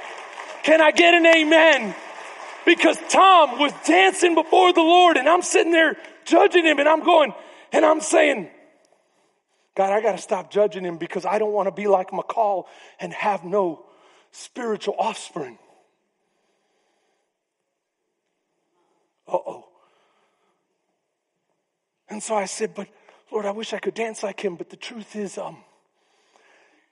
Can 0.61 0.79
I 0.79 0.91
get 0.91 1.15
an 1.15 1.25
amen? 1.25 1.95
Because 2.67 2.97
Tom 3.07 3.59
was 3.59 3.71
dancing 3.85 4.35
before 4.35 4.73
the 4.73 4.81
Lord 4.81 5.15
and 5.15 5.29
I'm 5.29 5.41
sitting 5.41 5.71
there 5.71 5.95
judging 6.25 6.65
him 6.65 6.79
and 6.79 6.89
I'm 6.89 7.01
going, 7.01 7.33
and 7.71 7.85
I'm 7.85 8.01
saying, 8.01 8.49
God, 9.73 9.93
I 9.93 10.01
got 10.01 10.11
to 10.11 10.17
stop 10.17 10.51
judging 10.51 10.83
him 10.83 10.97
because 10.97 11.25
I 11.25 11.39
don't 11.39 11.53
want 11.53 11.67
to 11.67 11.71
be 11.71 11.87
like 11.87 12.11
Michal 12.11 12.67
and 12.99 13.13
have 13.13 13.45
no 13.45 13.85
spiritual 14.31 14.95
offspring. 14.99 15.57
Uh 19.29 19.37
oh. 19.37 19.69
And 22.09 22.21
so 22.21 22.35
I 22.35 22.45
said, 22.45 22.75
But 22.75 22.89
Lord, 23.31 23.45
I 23.45 23.51
wish 23.51 23.71
I 23.71 23.79
could 23.79 23.93
dance 23.93 24.23
like 24.23 24.41
him. 24.41 24.57
But 24.57 24.69
the 24.69 24.75
truth 24.75 25.15
is, 25.15 25.37
um, 25.37 25.55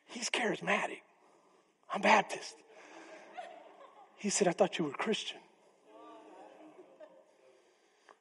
he's 0.06 0.30
charismatic. 0.30 1.02
I'm 1.94 2.00
Baptist. 2.00 2.56
He 4.16 4.30
said, 4.30 4.48
I 4.48 4.54
thought 4.54 4.80
you 4.80 4.86
were 4.86 4.92
Christian. 4.92 5.40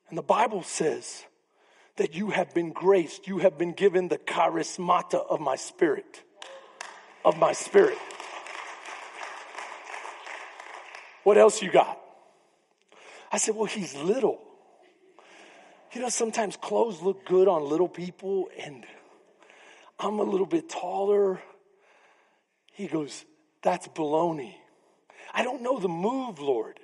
And 0.09 0.18
the 0.18 0.22
Bible 0.22 0.62
says 0.62 1.24
that 1.96 2.14
you 2.14 2.30
have 2.30 2.55
been 2.55 2.72
graced. 2.72 3.26
You 3.26 3.38
have 3.38 3.57
been 3.59 3.72
given 3.72 4.09
the 4.09 4.18
charismata 4.18 5.24
of 5.26 5.40
my 5.40 5.57
spirit. 5.57 6.22
Of 7.24 7.38
my 7.38 7.52
spirit. 7.52 7.98
What 11.22 11.38
else 11.38 11.62
you 11.62 11.70
got? 11.70 11.98
I 13.32 13.38
said, 13.38 13.57
well, 13.57 13.64
he's 13.64 13.96
little. 13.96 14.40
You 15.92 16.02
know, 16.02 16.09
sometimes 16.09 16.57
clothes 16.57 17.00
look 17.00 17.24
good 17.24 17.48
on 17.48 17.68
little 17.68 17.88
people, 17.88 18.48
and 18.59 18.84
I'm 19.98 20.18
a 20.18 20.22
little 20.22 20.46
bit 20.46 20.68
taller. 20.68 21.40
He 22.72 22.88
goes, 22.88 23.24
that's 23.62 23.88
baloney. 23.88 24.55
I 25.32 25.44
don't 25.44 25.62
know 25.62 25.78
the 25.78 25.88
move, 25.88 26.40
Lord. 26.40 26.78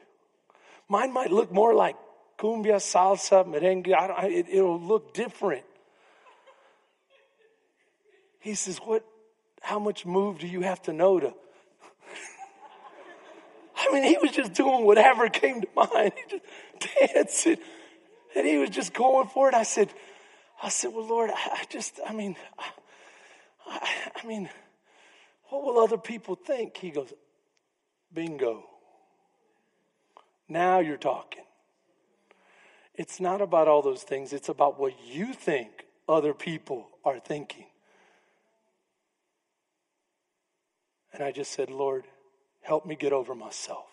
Mine 0.88 1.12
might 1.12 1.30
look 1.30 1.52
more 1.52 1.74
like 1.74 1.96
cumbia, 2.40 2.76
salsa, 2.76 3.44
merengue, 3.44 3.94
it, 4.30 4.46
it'll 4.50 4.80
look 4.80 5.12
different. 5.12 5.64
He 8.38 8.54
says, 8.54 8.78
What, 8.78 9.04
how 9.60 9.78
much 9.78 10.06
move 10.06 10.38
do 10.38 10.46
you 10.46 10.62
have 10.62 10.80
to 10.82 10.92
know 10.92 11.20
to? 11.20 11.26
I 13.76 13.92
mean, 13.92 14.04
he 14.04 14.16
was 14.20 14.30
just 14.30 14.54
doing 14.54 14.86
whatever 14.86 15.28
came 15.28 15.60
to 15.60 15.68
mind. 15.74 16.12
He 16.16 16.38
just 16.38 17.14
dancing. 17.14 17.58
And 18.34 18.46
he 18.46 18.56
was 18.56 18.70
just 18.70 18.94
going 18.94 19.28
for 19.28 19.48
it. 19.48 19.54
I 19.54 19.64
said, 19.64 19.92
I 20.62 20.70
said, 20.70 20.94
Well, 20.94 21.06
Lord, 21.06 21.30
I 21.34 21.64
just, 21.68 22.00
I 22.06 22.14
mean, 22.14 22.36
I, 23.66 23.88
I 24.22 24.26
mean, 24.26 24.48
what 25.50 25.62
will 25.62 25.78
other 25.78 25.98
people 25.98 26.36
think? 26.36 26.78
He 26.78 26.90
goes, 26.90 27.12
Bingo. 28.12 28.64
Now 30.48 30.80
you're 30.80 30.96
talking. 30.96 31.44
It's 33.00 33.18
not 33.18 33.40
about 33.40 33.66
all 33.66 33.80
those 33.80 34.02
things, 34.02 34.34
it's 34.34 34.50
about 34.50 34.78
what 34.78 34.92
you 35.02 35.32
think 35.32 35.86
other 36.06 36.34
people 36.34 36.86
are 37.02 37.18
thinking. 37.18 37.64
And 41.14 41.22
I 41.22 41.32
just 41.32 41.50
said, 41.50 41.70
Lord, 41.70 42.04
help 42.60 42.84
me 42.84 42.96
get 42.96 43.14
over 43.14 43.34
myself. 43.34 43.86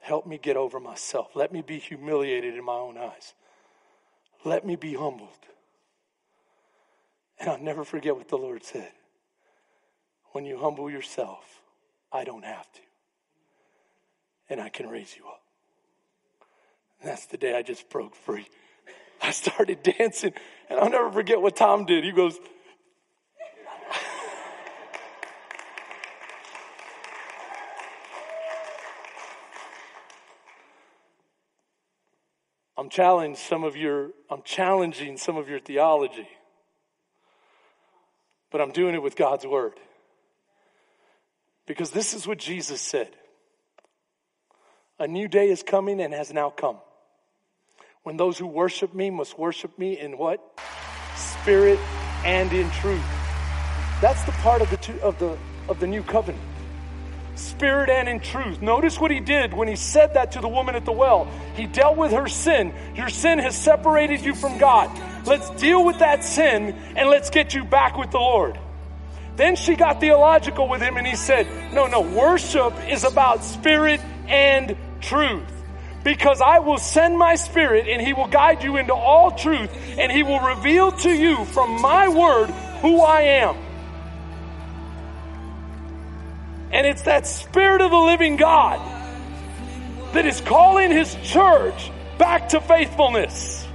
Help 0.00 0.26
me 0.26 0.36
get 0.36 0.58
over 0.58 0.78
myself. 0.78 1.34
Let 1.34 1.50
me 1.50 1.62
be 1.62 1.78
humiliated 1.78 2.56
in 2.56 2.62
my 2.62 2.74
own 2.74 2.98
eyes. 2.98 3.32
Let 4.44 4.66
me 4.66 4.76
be 4.76 4.92
humbled. 4.92 5.30
And 7.40 7.48
I'll 7.48 7.58
never 7.58 7.84
forget 7.84 8.14
what 8.14 8.28
the 8.28 8.36
Lord 8.36 8.64
said. 8.64 8.92
When 10.32 10.44
you 10.44 10.58
humble 10.58 10.90
yourself, 10.90 11.62
I 12.12 12.24
don't 12.24 12.44
have 12.44 12.70
to. 12.70 12.80
And 14.50 14.60
I 14.60 14.68
can 14.68 14.90
raise 14.90 15.16
you 15.16 15.24
up. 15.26 15.43
And 17.04 17.12
that's 17.12 17.26
the 17.26 17.36
day 17.36 17.54
I 17.54 17.60
just 17.60 17.90
broke 17.90 18.16
free. 18.16 18.48
I 19.20 19.30
started 19.30 19.82
dancing, 19.82 20.32
and 20.70 20.80
I'll 20.80 20.88
never 20.88 21.12
forget 21.12 21.38
what 21.38 21.54
Tom 21.54 21.84
did. 21.84 22.02
He 22.02 22.12
goes, 22.12 22.38
I'm 32.78 32.88
challenging 32.88 33.36
some 33.36 33.64
of 33.64 33.76
your 33.76 34.12
I'm 34.30 34.40
challenging 34.42 35.18
some 35.18 35.36
of 35.36 35.46
your 35.46 35.60
theology. 35.60 36.26
But 38.50 38.62
I'm 38.62 38.72
doing 38.72 38.94
it 38.94 39.02
with 39.02 39.14
God's 39.14 39.46
word. 39.46 39.74
Because 41.66 41.90
this 41.90 42.14
is 42.14 42.26
what 42.26 42.38
Jesus 42.38 42.80
said. 42.80 43.10
A 44.98 45.06
new 45.06 45.28
day 45.28 45.50
is 45.50 45.62
coming 45.62 46.00
and 46.00 46.14
has 46.14 46.32
now 46.32 46.48
come. 46.48 46.78
When 48.04 48.18
those 48.18 48.36
who 48.36 48.46
worship 48.46 48.92
me 48.92 49.08
must 49.08 49.38
worship 49.38 49.78
me 49.78 49.98
in 49.98 50.18
what? 50.18 50.38
Spirit 51.16 51.78
and 52.22 52.52
in 52.52 52.70
truth. 52.72 53.02
That's 54.02 54.22
the 54.24 54.32
part 54.42 54.60
of 54.60 54.68
the 54.68 54.76
two, 54.76 55.00
of 55.00 55.18
the 55.18 55.38
of 55.70 55.80
the 55.80 55.86
new 55.86 56.02
covenant. 56.02 56.44
Spirit 57.34 57.88
and 57.88 58.06
in 58.06 58.20
truth. 58.20 58.60
Notice 58.60 59.00
what 59.00 59.10
he 59.10 59.20
did 59.20 59.54
when 59.54 59.68
he 59.68 59.76
said 59.76 60.12
that 60.14 60.32
to 60.32 60.42
the 60.42 60.48
woman 60.48 60.74
at 60.74 60.84
the 60.84 60.92
well. 60.92 61.30
He 61.56 61.64
dealt 61.64 61.96
with 61.96 62.12
her 62.12 62.28
sin. 62.28 62.74
Your 62.94 63.08
sin 63.08 63.38
has 63.38 63.56
separated 63.56 64.20
you 64.20 64.34
from 64.34 64.58
God. 64.58 64.90
Let's 65.26 65.48
deal 65.58 65.82
with 65.82 66.00
that 66.00 66.24
sin 66.24 66.74
and 66.96 67.08
let's 67.08 67.30
get 67.30 67.54
you 67.54 67.64
back 67.64 67.96
with 67.96 68.10
the 68.10 68.18
Lord. 68.18 68.58
Then 69.36 69.56
she 69.56 69.76
got 69.76 70.00
theological 70.00 70.68
with 70.68 70.82
him 70.82 70.98
and 70.98 71.06
he 71.06 71.16
said, 71.16 71.46
No, 71.72 71.86
no, 71.86 72.02
worship 72.02 72.74
is 72.86 73.02
about 73.04 73.42
spirit 73.42 74.02
and 74.28 74.76
truth. 75.00 75.53
Because 76.04 76.40
I 76.40 76.58
will 76.58 76.78
send 76.78 77.18
my 77.18 77.34
spirit 77.34 77.88
and 77.88 78.00
he 78.00 78.12
will 78.12 78.28
guide 78.28 78.62
you 78.62 78.76
into 78.76 78.94
all 78.94 79.32
truth 79.32 79.70
and 79.98 80.12
he 80.12 80.22
will 80.22 80.40
reveal 80.40 80.92
to 80.92 81.10
you 81.10 81.44
from 81.46 81.80
my 81.80 82.08
word 82.08 82.50
who 82.82 83.00
I 83.00 83.22
am. 83.22 83.56
And 86.70 86.86
it's 86.86 87.02
that 87.02 87.26
spirit 87.26 87.80
of 87.80 87.90
the 87.90 87.96
living 87.96 88.36
God 88.36 88.80
that 90.12 90.26
is 90.26 90.40
calling 90.42 90.90
his 90.90 91.16
church 91.22 91.90
back 92.18 92.50
to 92.50 92.60
faithfulness. 92.60 93.66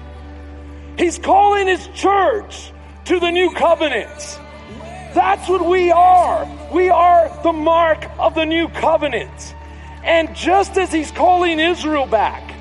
He's 0.97 1.17
calling 1.17 1.67
his 1.67 1.87
church 1.95 2.71
to 3.05 3.19
the 3.19 3.31
new 3.31 3.51
covenant. 3.53 4.39
That's 5.13 5.49
what 5.49 5.65
we 5.65 5.91
are. 5.91 6.47
We 6.71 6.89
are 6.89 7.31
the 7.41 7.53
mark 7.53 8.05
of 8.19 8.35
the 8.35 8.45
new 8.45 8.67
covenant. 8.67 9.55
And 10.03 10.35
just 10.35 10.77
as 10.77 10.91
he's 10.91 11.11
calling 11.11 11.59
Israel 11.59 12.05
back, 12.05 12.55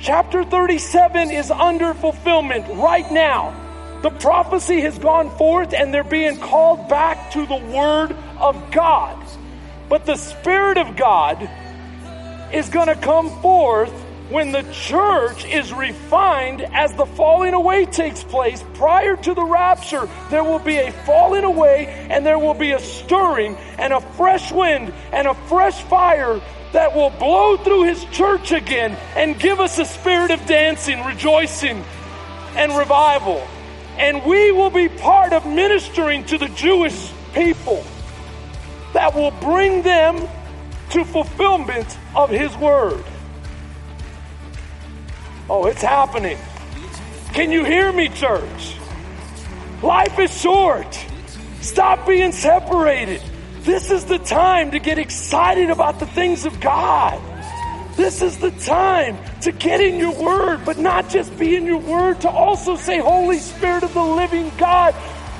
chapter 0.00 0.44
37 0.44 1.30
is 1.30 1.50
under 1.50 1.94
fulfillment 1.94 2.66
right 2.68 3.10
now. 3.10 3.58
The 4.02 4.10
prophecy 4.10 4.80
has 4.80 4.98
gone 4.98 5.30
forth 5.36 5.72
and 5.72 5.94
they're 5.94 6.02
being 6.02 6.38
called 6.38 6.88
back 6.88 7.32
to 7.32 7.46
the 7.46 7.56
word 7.56 8.16
of 8.38 8.70
God. 8.72 9.16
But 9.88 10.06
the 10.06 10.16
Spirit 10.16 10.78
of 10.78 10.96
God 10.96 11.48
is 12.52 12.68
going 12.68 12.88
to 12.88 12.96
come 12.96 13.30
forth 13.40 13.92
when 14.28 14.50
the 14.50 14.62
church 14.72 15.44
is 15.44 15.72
refined 15.72 16.62
as 16.72 16.94
the 16.94 17.04
falling 17.04 17.54
away 17.54 17.84
takes 17.84 18.24
place 18.24 18.64
prior 18.74 19.14
to 19.14 19.34
the 19.34 19.44
rapture 19.44 20.08
there 20.30 20.42
will 20.42 20.58
be 20.58 20.76
a 20.76 20.90
falling 21.04 21.44
away 21.44 21.86
and 22.08 22.24
there 22.24 22.38
will 22.38 22.54
be 22.54 22.72
a 22.72 22.80
stirring 22.80 23.56
and 23.78 23.92
a 23.92 24.00
fresh 24.00 24.50
wind 24.50 24.92
and 25.12 25.28
a 25.28 25.34
fresh 25.48 25.82
fire 25.82 26.40
that 26.72 26.94
will 26.94 27.10
blow 27.10 27.56
through 27.56 27.84
his 27.84 28.04
church 28.06 28.52
again 28.52 28.96
and 29.16 29.38
give 29.38 29.60
us 29.60 29.78
a 29.78 29.84
spirit 29.84 30.30
of 30.30 30.44
dancing 30.46 31.04
rejoicing 31.04 31.84
and 32.56 32.76
revival 32.76 33.46
and 33.98 34.24
we 34.24 34.52
will 34.52 34.70
be 34.70 34.88
part 34.88 35.32
of 35.32 35.46
ministering 35.46 36.24
to 36.24 36.38
the 36.38 36.48
jewish 36.48 37.12
people 37.34 37.84
that 38.92 39.14
will 39.14 39.30
bring 39.30 39.82
them 39.82 40.28
to 40.90 41.04
fulfillment 41.04 41.98
of 42.14 42.30
his 42.30 42.54
word 42.56 43.04
Oh, 45.54 45.66
it's 45.66 45.82
happening. 45.82 46.38
Can 47.34 47.52
you 47.52 47.62
hear 47.62 47.92
me, 47.92 48.08
church? 48.08 48.76
Life 49.82 50.18
is 50.18 50.40
short. 50.40 50.98
Stop 51.60 52.06
being 52.06 52.32
separated. 52.32 53.20
This 53.64 53.90
is 53.90 54.04
the 54.04 54.18
time 54.18 54.72
to 54.72 54.78
get 54.78 54.98
excited 54.98 55.70
about 55.70 56.00
the 56.00 56.06
things 56.06 56.44
of 56.44 56.60
God. 56.60 57.20
This 57.96 58.22
is 58.22 58.38
the 58.38 58.50
time 58.50 59.18
to 59.42 59.52
get 59.52 59.80
in 59.80 59.96
your 59.96 60.14
word, 60.20 60.64
but 60.64 60.78
not 60.78 61.08
just 61.10 61.36
be 61.38 61.56
in 61.56 61.66
your 61.66 61.78
word, 61.78 62.20
to 62.22 62.30
also 62.30 62.76
say, 62.76 62.98
Holy 62.98 63.38
Spirit 63.38 63.82
of 63.82 63.94
the 63.94 64.02
living 64.02 64.50
God, 64.56 64.94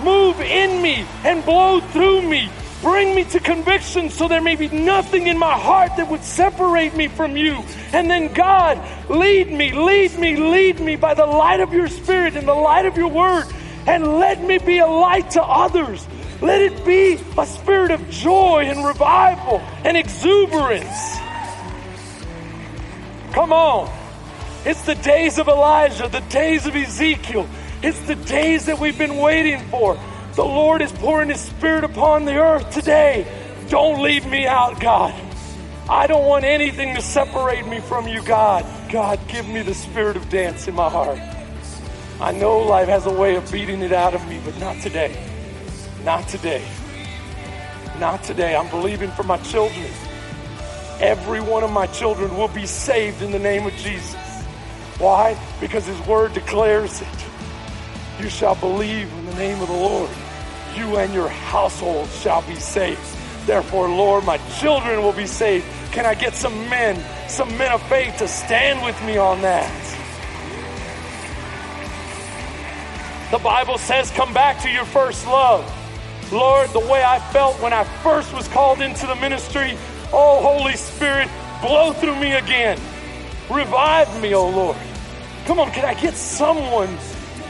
move 0.05 0.41
in 0.41 0.83
me 0.83 1.07
and 1.25 1.45
blow 1.45 1.81
through 1.81 2.23
me 2.23 2.49
Bring 2.83 3.15
me 3.15 3.23
to 3.27 3.39
conviction 3.39 4.11
so 4.11 4.27
there 4.27 4.41
may 4.41 4.57
be 4.57 4.67
nothing 4.69 5.29
in 5.29 5.39
my 5.39 5.57
heart 5.57 5.93
that 5.97 6.11
would 6.11 6.25
separate 6.25 6.97
me 6.97 7.07
from 7.07 7.37
you. 7.37 7.63
And 7.93 8.11
then 8.11 8.33
God, 8.35 8.77
lead 9.09 9.53
me, 9.53 9.71
lead 9.71 10.19
me, 10.19 10.35
lead 10.35 10.81
me 10.81 10.97
by 10.97 11.15
the 11.15 11.25
light 11.25 11.61
of 11.61 11.73
your 11.73 11.87
spirit 11.87 12.35
and 12.35 12.47
the 12.47 12.55
light 12.55 12.85
of 12.85 12.97
your 12.97 13.07
word. 13.07 13.47
And 13.87 14.19
let 14.19 14.43
me 14.43 14.59
be 14.59 14.79
a 14.79 14.87
light 14.87 15.31
to 15.31 15.43
others. 15.43 16.05
Let 16.43 16.61
it 16.61 16.85
be 16.85 17.21
a 17.39 17.47
spirit 17.47 17.93
of 17.93 18.11
joy 18.11 18.65
and 18.67 18.85
revival 18.85 19.61
and 19.85 19.97
exuberance. 19.97 21.17
Come 23.33 23.53
on. 23.53 23.89
It's 24.65 24.83
the 24.83 24.97
days 24.97 25.39
of 25.39 25.47
Elijah, 25.47 26.09
the 26.09 26.21
days 26.23 26.67
of 26.67 26.75
Ezekiel. 26.75 27.49
It's 27.81 27.99
the 28.01 28.17
days 28.17 28.67
that 28.67 28.81
we've 28.81 28.99
been 28.99 29.19
waiting 29.19 29.61
for. 29.69 29.97
The 30.35 30.45
Lord 30.45 30.83
is 30.83 30.91
pouring 30.91 31.29
His 31.29 31.41
Spirit 31.41 31.85
upon 31.85 32.25
the 32.25 32.35
earth 32.35 32.71
today. 32.73 33.25
Don't 33.69 34.03
leave 34.03 34.27
me 34.27 34.45
out, 34.45 34.81
God. 34.81 35.15
I 35.89 36.09
don't 36.09 36.27
want 36.27 36.45
anything 36.45 36.97
to 36.97 37.03
separate 37.03 37.67
me 37.69 37.81
from 37.81 38.09
you, 38.09 38.21
God. 38.23 38.67
God, 38.91 39.21
give 39.29 39.49
me 39.49 39.63
the 39.63 39.75
spirit 39.75 40.17
of 40.17 40.29
dance 40.29 40.67
in 40.67 40.75
my 40.75 40.89
heart. 40.89 41.19
I 42.21 42.33
know 42.33 42.59
life 42.59 42.89
has 42.89 43.07
a 43.07 43.13
way 43.13 43.37
of 43.37 43.51
beating 43.51 43.81
it 43.81 43.93
out 43.93 44.15
of 44.15 44.27
me, 44.29 44.41
but 44.45 44.59
not 44.59 44.81
today. 44.81 45.32
Not 46.05 46.29
today. 46.29 46.65
Not 47.99 48.23
today. 48.23 48.57
I'm 48.57 48.69
believing 48.71 49.11
for 49.11 49.23
my 49.23 49.39
children. 49.39 49.87
Every 51.01 51.41
one 51.41 51.65
of 51.65 51.73
my 51.73 51.87
children 51.87 52.37
will 52.37 52.49
be 52.49 52.67
saved 52.67 53.23
in 53.23 53.33
the 53.33 53.39
name 53.39 53.67
of 53.67 53.73
Jesus. 53.75 54.15
Why? 54.99 55.37
Because 55.61 55.87
His 55.87 56.01
Word 56.07 56.35
declares 56.35 57.01
it. 57.01 57.09
You 58.21 58.29
shall 58.29 58.55
believe 58.57 59.13
in 59.13 59.27
the 59.27 59.35
name 59.35 59.61
of 59.61 59.69
the 59.69 59.75
Lord 59.75 60.11
you 60.77 60.97
and 60.97 61.13
your 61.13 61.29
household 61.29 62.09
shall 62.09 62.43
be 62.43 62.55
saved. 62.55 63.01
Therefore, 63.47 63.89
Lord, 63.89 64.25
my 64.25 64.39
children 64.59 65.03
will 65.03 65.13
be 65.13 65.27
saved. 65.27 65.67
Can 65.93 66.07
I 66.07 66.15
get 66.15 66.35
some 66.35 66.55
men, 66.69 67.03
some 67.29 67.57
men 67.59 67.73
of 67.73 67.83
faith 67.89 68.17
to 68.19 68.29
stand 68.29 68.85
with 68.85 69.01
me 69.05 69.19
on 69.19 69.41
that? 69.43 69.71
The 73.31 73.39
Bible 73.39 73.79
says, 73.79 74.11
come 74.11 74.33
back 74.33 74.63
to 74.63 74.71
your 74.71 74.85
first 74.85 75.27
love. 75.27 75.65
Lord, 76.33 76.71
the 76.71 76.81
way 76.81 77.05
I 77.05 77.19
felt 77.19 77.61
when 77.61 77.75
I 77.75 77.85
first 78.03 78.33
was 78.33 78.49
called 78.49 78.81
into 78.81 79.07
the 79.07 79.15
ministry, 79.17 79.77
oh, 80.15 80.41
Holy 80.41 80.77
Spirit, 80.77 81.29
blow 81.61 81.93
through 81.93 82.19
me 82.19 82.33
again. 82.33 82.79
Revive 83.51 84.21
me, 84.23 84.35
oh 84.35 84.49
Lord. 84.49 84.79
Come 85.45 85.61
on, 85.61 85.71
can 85.73 85.85
I 85.85 85.93
get 85.93 86.15
someone 86.15 86.97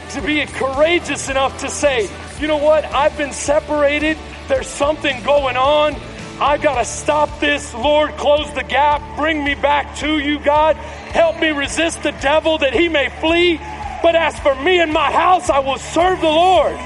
to 0.09 0.21
be 0.21 0.45
courageous 0.45 1.29
enough 1.29 1.61
to 1.61 1.69
say, 1.69 2.09
you 2.41 2.47
know 2.47 2.57
what? 2.57 2.83
I've 2.83 3.17
been 3.17 3.31
separated. 3.31 4.17
There's 4.49 4.67
something 4.67 5.23
going 5.23 5.55
on. 5.55 5.95
I've 6.41 6.61
got 6.61 6.79
to 6.79 6.85
stop 6.85 7.39
this. 7.39 7.73
Lord, 7.73 8.11
close 8.17 8.53
the 8.53 8.63
gap. 8.63 9.01
Bring 9.15 9.45
me 9.45 9.55
back 9.55 9.95
to 9.99 10.19
you, 10.19 10.39
God. 10.39 10.75
Help 10.75 11.39
me 11.39 11.49
resist 11.49 12.03
the 12.03 12.11
devil 12.11 12.57
that 12.57 12.73
he 12.73 12.89
may 12.89 13.07
flee. 13.21 13.57
But 14.01 14.15
as 14.15 14.37
for 14.39 14.53
me 14.55 14.81
and 14.81 14.91
my 14.91 15.09
house, 15.09 15.49
I 15.49 15.59
will 15.59 15.77
serve 15.77 16.19
the 16.19 16.27
Lord. 16.27 16.77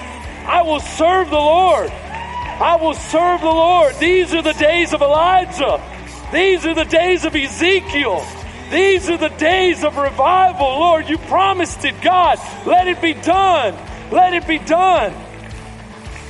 I 0.47 0.61
will 0.61 0.79
serve 0.79 1.29
the 1.29 1.35
Lord. 1.35 1.89
I 1.89 2.77
will 2.81 2.93
serve 2.93 3.41
the 3.41 3.47
Lord. 3.47 3.95
These 3.99 4.33
are 4.33 4.41
the 4.41 4.53
days 4.53 4.93
of 4.93 5.01
Elijah. 5.01 5.83
These 6.31 6.65
are 6.65 6.73
the 6.73 6.85
days 6.85 7.25
of 7.25 7.35
Ezekiel. 7.35 8.25
These 8.71 9.09
are 9.09 9.17
the 9.17 9.29
days 9.29 9.83
of 9.83 9.97
revival. 9.97 10.67
Lord, 10.67 11.09
you 11.09 11.17
promised 11.17 11.83
it, 11.85 12.01
God. 12.01 12.39
Let 12.65 12.87
it 12.87 13.01
be 13.01 13.13
done. 13.13 13.75
Let 14.11 14.33
it 14.33 14.47
be 14.47 14.57
done. 14.57 15.13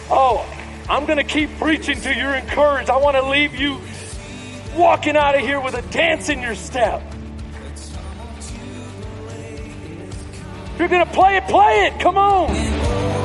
Oh, 0.09 0.45
I'm 0.89 1.05
going 1.05 1.17
to 1.17 1.23
keep 1.23 1.55
preaching 1.57 2.01
till 2.01 2.15
you're 2.17 2.35
encouraged. 2.35 2.89
I 2.89 2.97
want 2.97 3.17
to 3.17 3.29
leave 3.29 3.55
you 3.55 3.79
walking 4.75 5.15
out 5.15 5.35
of 5.35 5.41
here 5.41 5.59
with 5.59 5.75
a 5.75 5.81
dance 5.91 6.29
in 6.29 6.41
your 6.41 6.55
step. 6.55 7.03
If 10.73 10.79
you're 10.79 10.89
going 10.89 11.05
to 11.05 11.11
play 11.11 11.37
it, 11.37 11.47
play 11.47 11.87
it. 11.87 11.99
Come 11.99 12.17
on. 12.17 13.16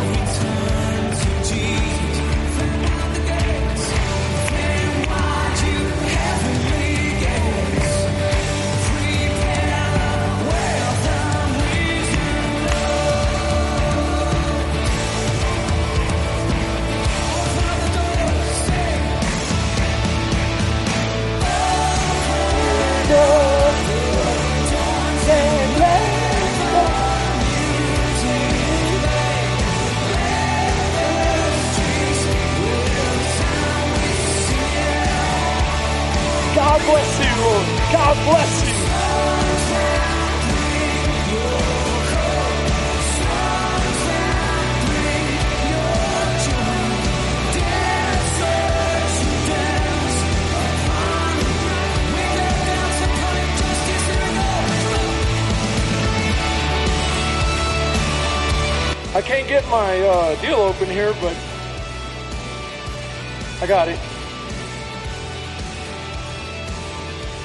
God 37.92 38.16
bless 38.24 38.66
you. 38.66 38.72
I 59.14 59.20
can't 59.20 59.46
get 59.46 59.68
my 59.68 60.00
uh, 60.00 60.40
deal 60.40 60.54
open 60.54 60.86
here, 60.86 61.12
but 61.20 61.36
I 63.60 63.66
got 63.66 63.88
it. 63.88 63.98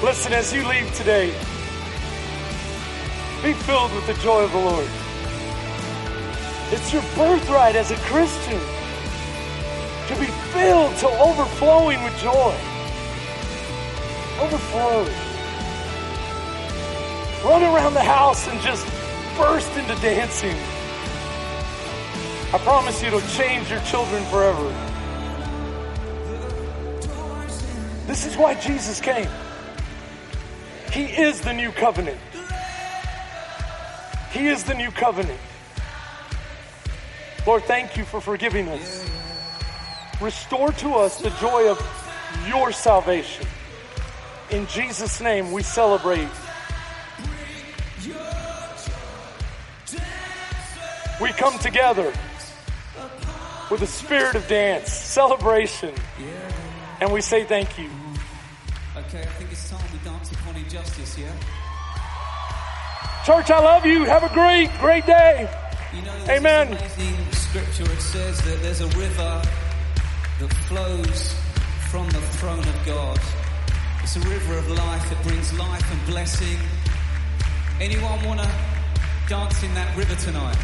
Listen, 0.02 0.32
as 0.32 0.52
you 0.52 0.66
leave 0.68 0.94
today, 0.94 1.26
be 3.42 3.52
filled 3.52 3.92
with 3.92 4.06
the 4.06 4.14
joy 4.22 4.44
of 4.44 4.52
the 4.52 4.58
Lord. 4.58 4.88
It's 6.70 6.92
your 6.92 7.02
birthright 7.16 7.74
as 7.74 7.90
a 7.90 7.96
Christian 7.96 8.60
to 10.06 10.14
be 10.20 10.26
filled 10.52 10.96
to 10.98 11.08
overflowing 11.08 12.00
with 12.04 12.16
joy. 12.18 12.54
Overflowing. 14.40 15.14
Run 17.44 17.62
around 17.64 17.94
the 17.94 18.04
house 18.04 18.46
and 18.46 18.60
just 18.60 18.86
burst 19.36 19.76
into 19.76 19.96
dancing. 20.00 20.56
I 22.54 22.58
promise 22.58 23.02
you 23.02 23.08
it'll 23.08 23.20
change 23.30 23.68
your 23.68 23.80
children 23.80 24.24
forever. 24.26 24.68
This 28.06 28.26
is 28.26 28.36
why 28.36 28.54
Jesus 28.54 29.00
came. 29.00 29.28
He 30.92 31.04
is 31.04 31.40
the 31.40 31.52
new 31.52 31.70
covenant. 31.72 32.18
He 34.32 34.48
is 34.48 34.64
the 34.64 34.74
new 34.74 34.90
covenant. 34.90 35.40
Lord, 37.46 37.64
thank 37.64 37.96
you 37.96 38.04
for 38.04 38.20
forgiving 38.20 38.68
us. 38.68 39.08
Restore 40.20 40.72
to 40.72 40.94
us 40.94 41.20
the 41.20 41.30
joy 41.30 41.70
of 41.70 41.80
your 42.46 42.72
salvation. 42.72 43.46
In 44.50 44.66
Jesus' 44.66 45.20
name, 45.20 45.52
we 45.52 45.62
celebrate. 45.62 46.28
We 51.20 51.30
come 51.32 51.58
together 51.58 52.12
with 53.70 53.82
a 53.82 53.86
spirit 53.86 54.34
of 54.34 54.46
dance, 54.48 54.92
celebration, 54.92 55.94
and 57.00 57.12
we 57.12 57.20
say 57.20 57.44
thank 57.44 57.78
you. 57.78 57.90
Okay, 58.96 59.22
I 59.22 59.26
think 59.26 59.52
it's 59.52 59.70
time 59.70 59.97
we 60.68 60.76
dance 60.76 60.88
upon 60.90 61.00
injustice, 61.00 61.18
yeah? 61.18 61.32
Church, 63.24 63.50
I 63.50 63.60
love 63.60 63.86
you. 63.86 64.04
Have 64.04 64.22
a 64.24 64.32
great, 64.32 64.70
great 64.78 65.06
day. 65.06 65.48
You 65.94 66.02
know, 66.02 66.14
Amen. 66.28 66.68
amazing 66.68 67.32
scripture. 67.32 67.90
It 67.92 68.00
says 68.00 68.40
that 68.42 68.62
there's 68.62 68.80
a 68.80 68.88
river 68.98 69.42
that 70.40 70.52
flows 70.68 71.34
from 71.90 72.06
the 72.10 72.20
throne 72.38 72.60
of 72.60 72.86
God. 72.86 73.18
It's 74.02 74.16
a 74.16 74.20
river 74.20 74.58
of 74.58 74.70
life. 74.70 75.12
It 75.12 75.22
brings 75.26 75.52
life 75.58 75.92
and 75.92 76.06
blessing. 76.06 76.58
Anyone 77.80 78.24
want 78.24 78.40
to 78.40 78.48
dance 79.28 79.62
in 79.62 79.74
that 79.74 79.96
river 79.96 80.14
tonight? 80.16 80.56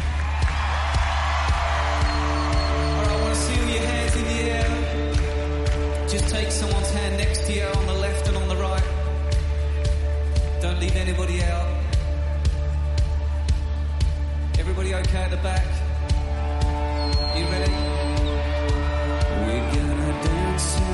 All 2.91 3.01
right, 3.01 3.09
I 3.09 3.21
want 3.21 3.33
to 3.33 3.39
see 3.39 3.59
all 3.61 3.67
your 3.69 3.81
hands 3.81 4.15
in 4.15 4.23
the 4.23 4.39
air. 4.51 6.07
Just 6.07 6.29
take 6.29 6.51
someone's 6.51 6.91
hand 6.91 7.17
next 7.17 7.45
to 7.47 7.53
you 7.53 7.63
on 7.63 7.85
the 7.87 7.93
left 7.93 8.24
don't 10.65 10.79
leave 10.79 10.95
anybody 10.95 11.43
out. 11.43 11.67
Everybody 14.57 14.95
okay 14.95 15.17
at 15.19 15.29
the 15.29 15.37
back? 15.37 15.63
You 17.37 17.45
ready? 17.45 17.71
We're 19.45 19.73
gonna 19.75 20.23
dance. 20.23 20.84